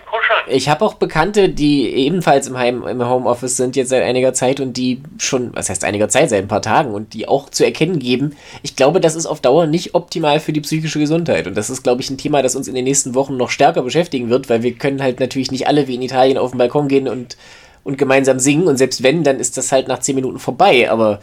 Ich 0.50 0.68
habe 0.68 0.84
auch 0.84 0.94
Bekannte, 0.94 1.48
die 1.48 1.88
ebenfalls 1.90 2.46
im, 2.46 2.58
Heim, 2.58 2.86
im 2.86 3.06
Homeoffice 3.06 3.56
sind 3.56 3.76
jetzt 3.76 3.88
seit 3.88 4.02
einiger 4.02 4.32
Zeit 4.34 4.60
und 4.60 4.76
die 4.76 5.02
schon, 5.18 5.54
was 5.54 5.70
heißt 5.70 5.84
einiger 5.84 6.08
Zeit, 6.08 6.30
seit 6.30 6.42
ein 6.42 6.48
paar 6.48 6.62
Tagen 6.62 6.92
und 6.92 7.14
die 7.14 7.28
auch 7.28 7.48
zu 7.50 7.64
erkennen 7.64 7.98
geben, 7.98 8.36
ich 8.62 8.76
glaube, 8.76 9.00
das 9.00 9.14
ist 9.14 9.26
auf 9.26 9.40
Dauer 9.40 9.66
nicht 9.66 9.94
optimal 9.94 10.40
für 10.40 10.52
die 10.52 10.60
psychische 10.60 10.98
Gesundheit. 10.98 11.46
Und 11.46 11.56
das 11.56 11.70
ist, 11.70 11.82
glaube 11.82 12.02
ich, 12.02 12.10
ein 12.10 12.18
Thema, 12.18 12.42
das 12.42 12.56
uns 12.56 12.68
in 12.68 12.74
den 12.74 12.84
nächsten 12.84 13.14
Wochen 13.14 13.36
noch 13.36 13.50
stärker 13.50 13.82
beschäftigen 13.82 14.30
wird, 14.30 14.48
weil 14.48 14.62
wir 14.62 14.74
können 14.74 15.02
halt 15.02 15.20
natürlich 15.20 15.50
nicht 15.50 15.66
alle 15.66 15.86
wie 15.88 15.94
in 15.94 16.02
Italien 16.02 16.38
auf 16.38 16.50
den 16.50 16.58
Balkon 16.58 16.88
gehen 16.88 17.08
und, 17.08 17.36
und 17.84 17.96
gemeinsam 17.98 18.38
singen. 18.38 18.66
Und 18.66 18.76
selbst 18.76 19.02
wenn, 19.02 19.24
dann 19.24 19.40
ist 19.40 19.56
das 19.56 19.72
halt 19.72 19.88
nach 19.88 20.00
zehn 20.00 20.14
Minuten 20.14 20.38
vorbei, 20.38 20.90
aber 20.90 21.20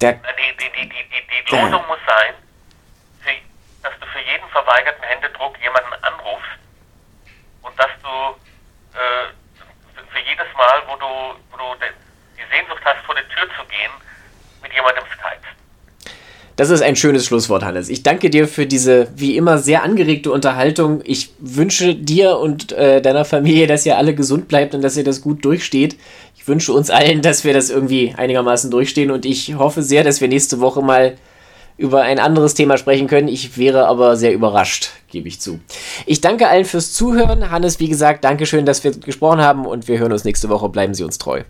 der, 0.00 0.12
Die, 0.12 0.18
die, 0.58 0.70
die, 0.70 0.88
die, 0.88 1.50
die. 1.50 1.56
Losung 1.56 1.82
muss 1.88 1.98
sein, 2.06 2.34
dass 3.82 3.92
du 4.00 4.06
für 4.06 4.20
jeden 4.20 4.48
verweigerten 4.50 5.02
Händedruck 5.02 5.54
jemanden 5.62 5.92
anrufst 6.02 6.58
dass 7.78 7.90
du 8.02 8.08
äh, 8.98 9.30
für, 9.94 10.18
jedes 10.18 10.50
Mal, 10.56 10.82
wo 10.86 10.96
du, 10.96 11.38
wo 11.50 11.56
du 11.56 11.64
die 12.36 12.46
Sehnsucht 12.54 12.82
hast, 12.84 13.04
vor 13.06 13.14
die 13.14 13.26
Tür 13.34 13.48
zu 13.56 13.64
gehen, 13.68 13.90
mit 14.62 14.72
jemandem 14.72 15.04
skypst. 15.06 15.58
Das 16.56 16.70
ist 16.70 16.82
ein 16.82 16.96
schönes 16.96 17.24
Schlusswort, 17.24 17.64
Hannes. 17.64 17.88
Ich 17.88 18.02
danke 18.02 18.30
dir 18.30 18.48
für 18.48 18.66
diese 18.66 19.08
wie 19.14 19.36
immer 19.36 19.58
sehr 19.58 19.84
angeregte 19.84 20.32
Unterhaltung. 20.32 21.02
Ich 21.04 21.30
wünsche 21.38 21.94
dir 21.94 22.38
und 22.38 22.72
äh, 22.72 23.00
deiner 23.00 23.24
Familie, 23.24 23.68
dass 23.68 23.86
ihr 23.86 23.96
alle 23.96 24.12
gesund 24.12 24.48
bleibt 24.48 24.74
und 24.74 24.82
dass 24.82 24.96
ihr 24.96 25.04
das 25.04 25.20
gut 25.22 25.44
durchsteht. 25.44 25.96
Ich 26.36 26.48
wünsche 26.48 26.72
uns 26.72 26.90
allen, 26.90 27.22
dass 27.22 27.44
wir 27.44 27.54
das 27.54 27.70
irgendwie 27.70 28.12
einigermaßen 28.16 28.72
durchstehen 28.72 29.12
und 29.12 29.24
ich 29.24 29.54
hoffe 29.54 29.82
sehr, 29.82 30.02
dass 30.02 30.20
wir 30.20 30.26
nächste 30.26 30.58
Woche 30.58 30.82
mal 30.82 31.16
über 31.78 32.02
ein 32.02 32.18
anderes 32.18 32.54
Thema 32.54 32.76
sprechen 32.76 33.06
können. 33.06 33.28
Ich 33.28 33.56
wäre 33.56 33.86
aber 33.86 34.16
sehr 34.16 34.34
überrascht, 34.34 34.90
gebe 35.08 35.28
ich 35.28 35.40
zu. 35.40 35.60
Ich 36.04 36.20
danke 36.20 36.48
allen 36.48 36.64
fürs 36.64 36.92
Zuhören. 36.92 37.50
Hannes, 37.50 37.80
wie 37.80 37.88
gesagt, 37.88 38.24
Dankeschön, 38.24 38.66
dass 38.66 38.84
wir 38.84 38.90
gesprochen 38.90 39.40
haben 39.40 39.64
und 39.64 39.88
wir 39.88 39.98
hören 39.98 40.12
uns 40.12 40.24
nächste 40.24 40.48
Woche. 40.48 40.68
Bleiben 40.68 40.92
Sie 40.92 41.04
uns 41.04 41.18
treu. 41.18 41.44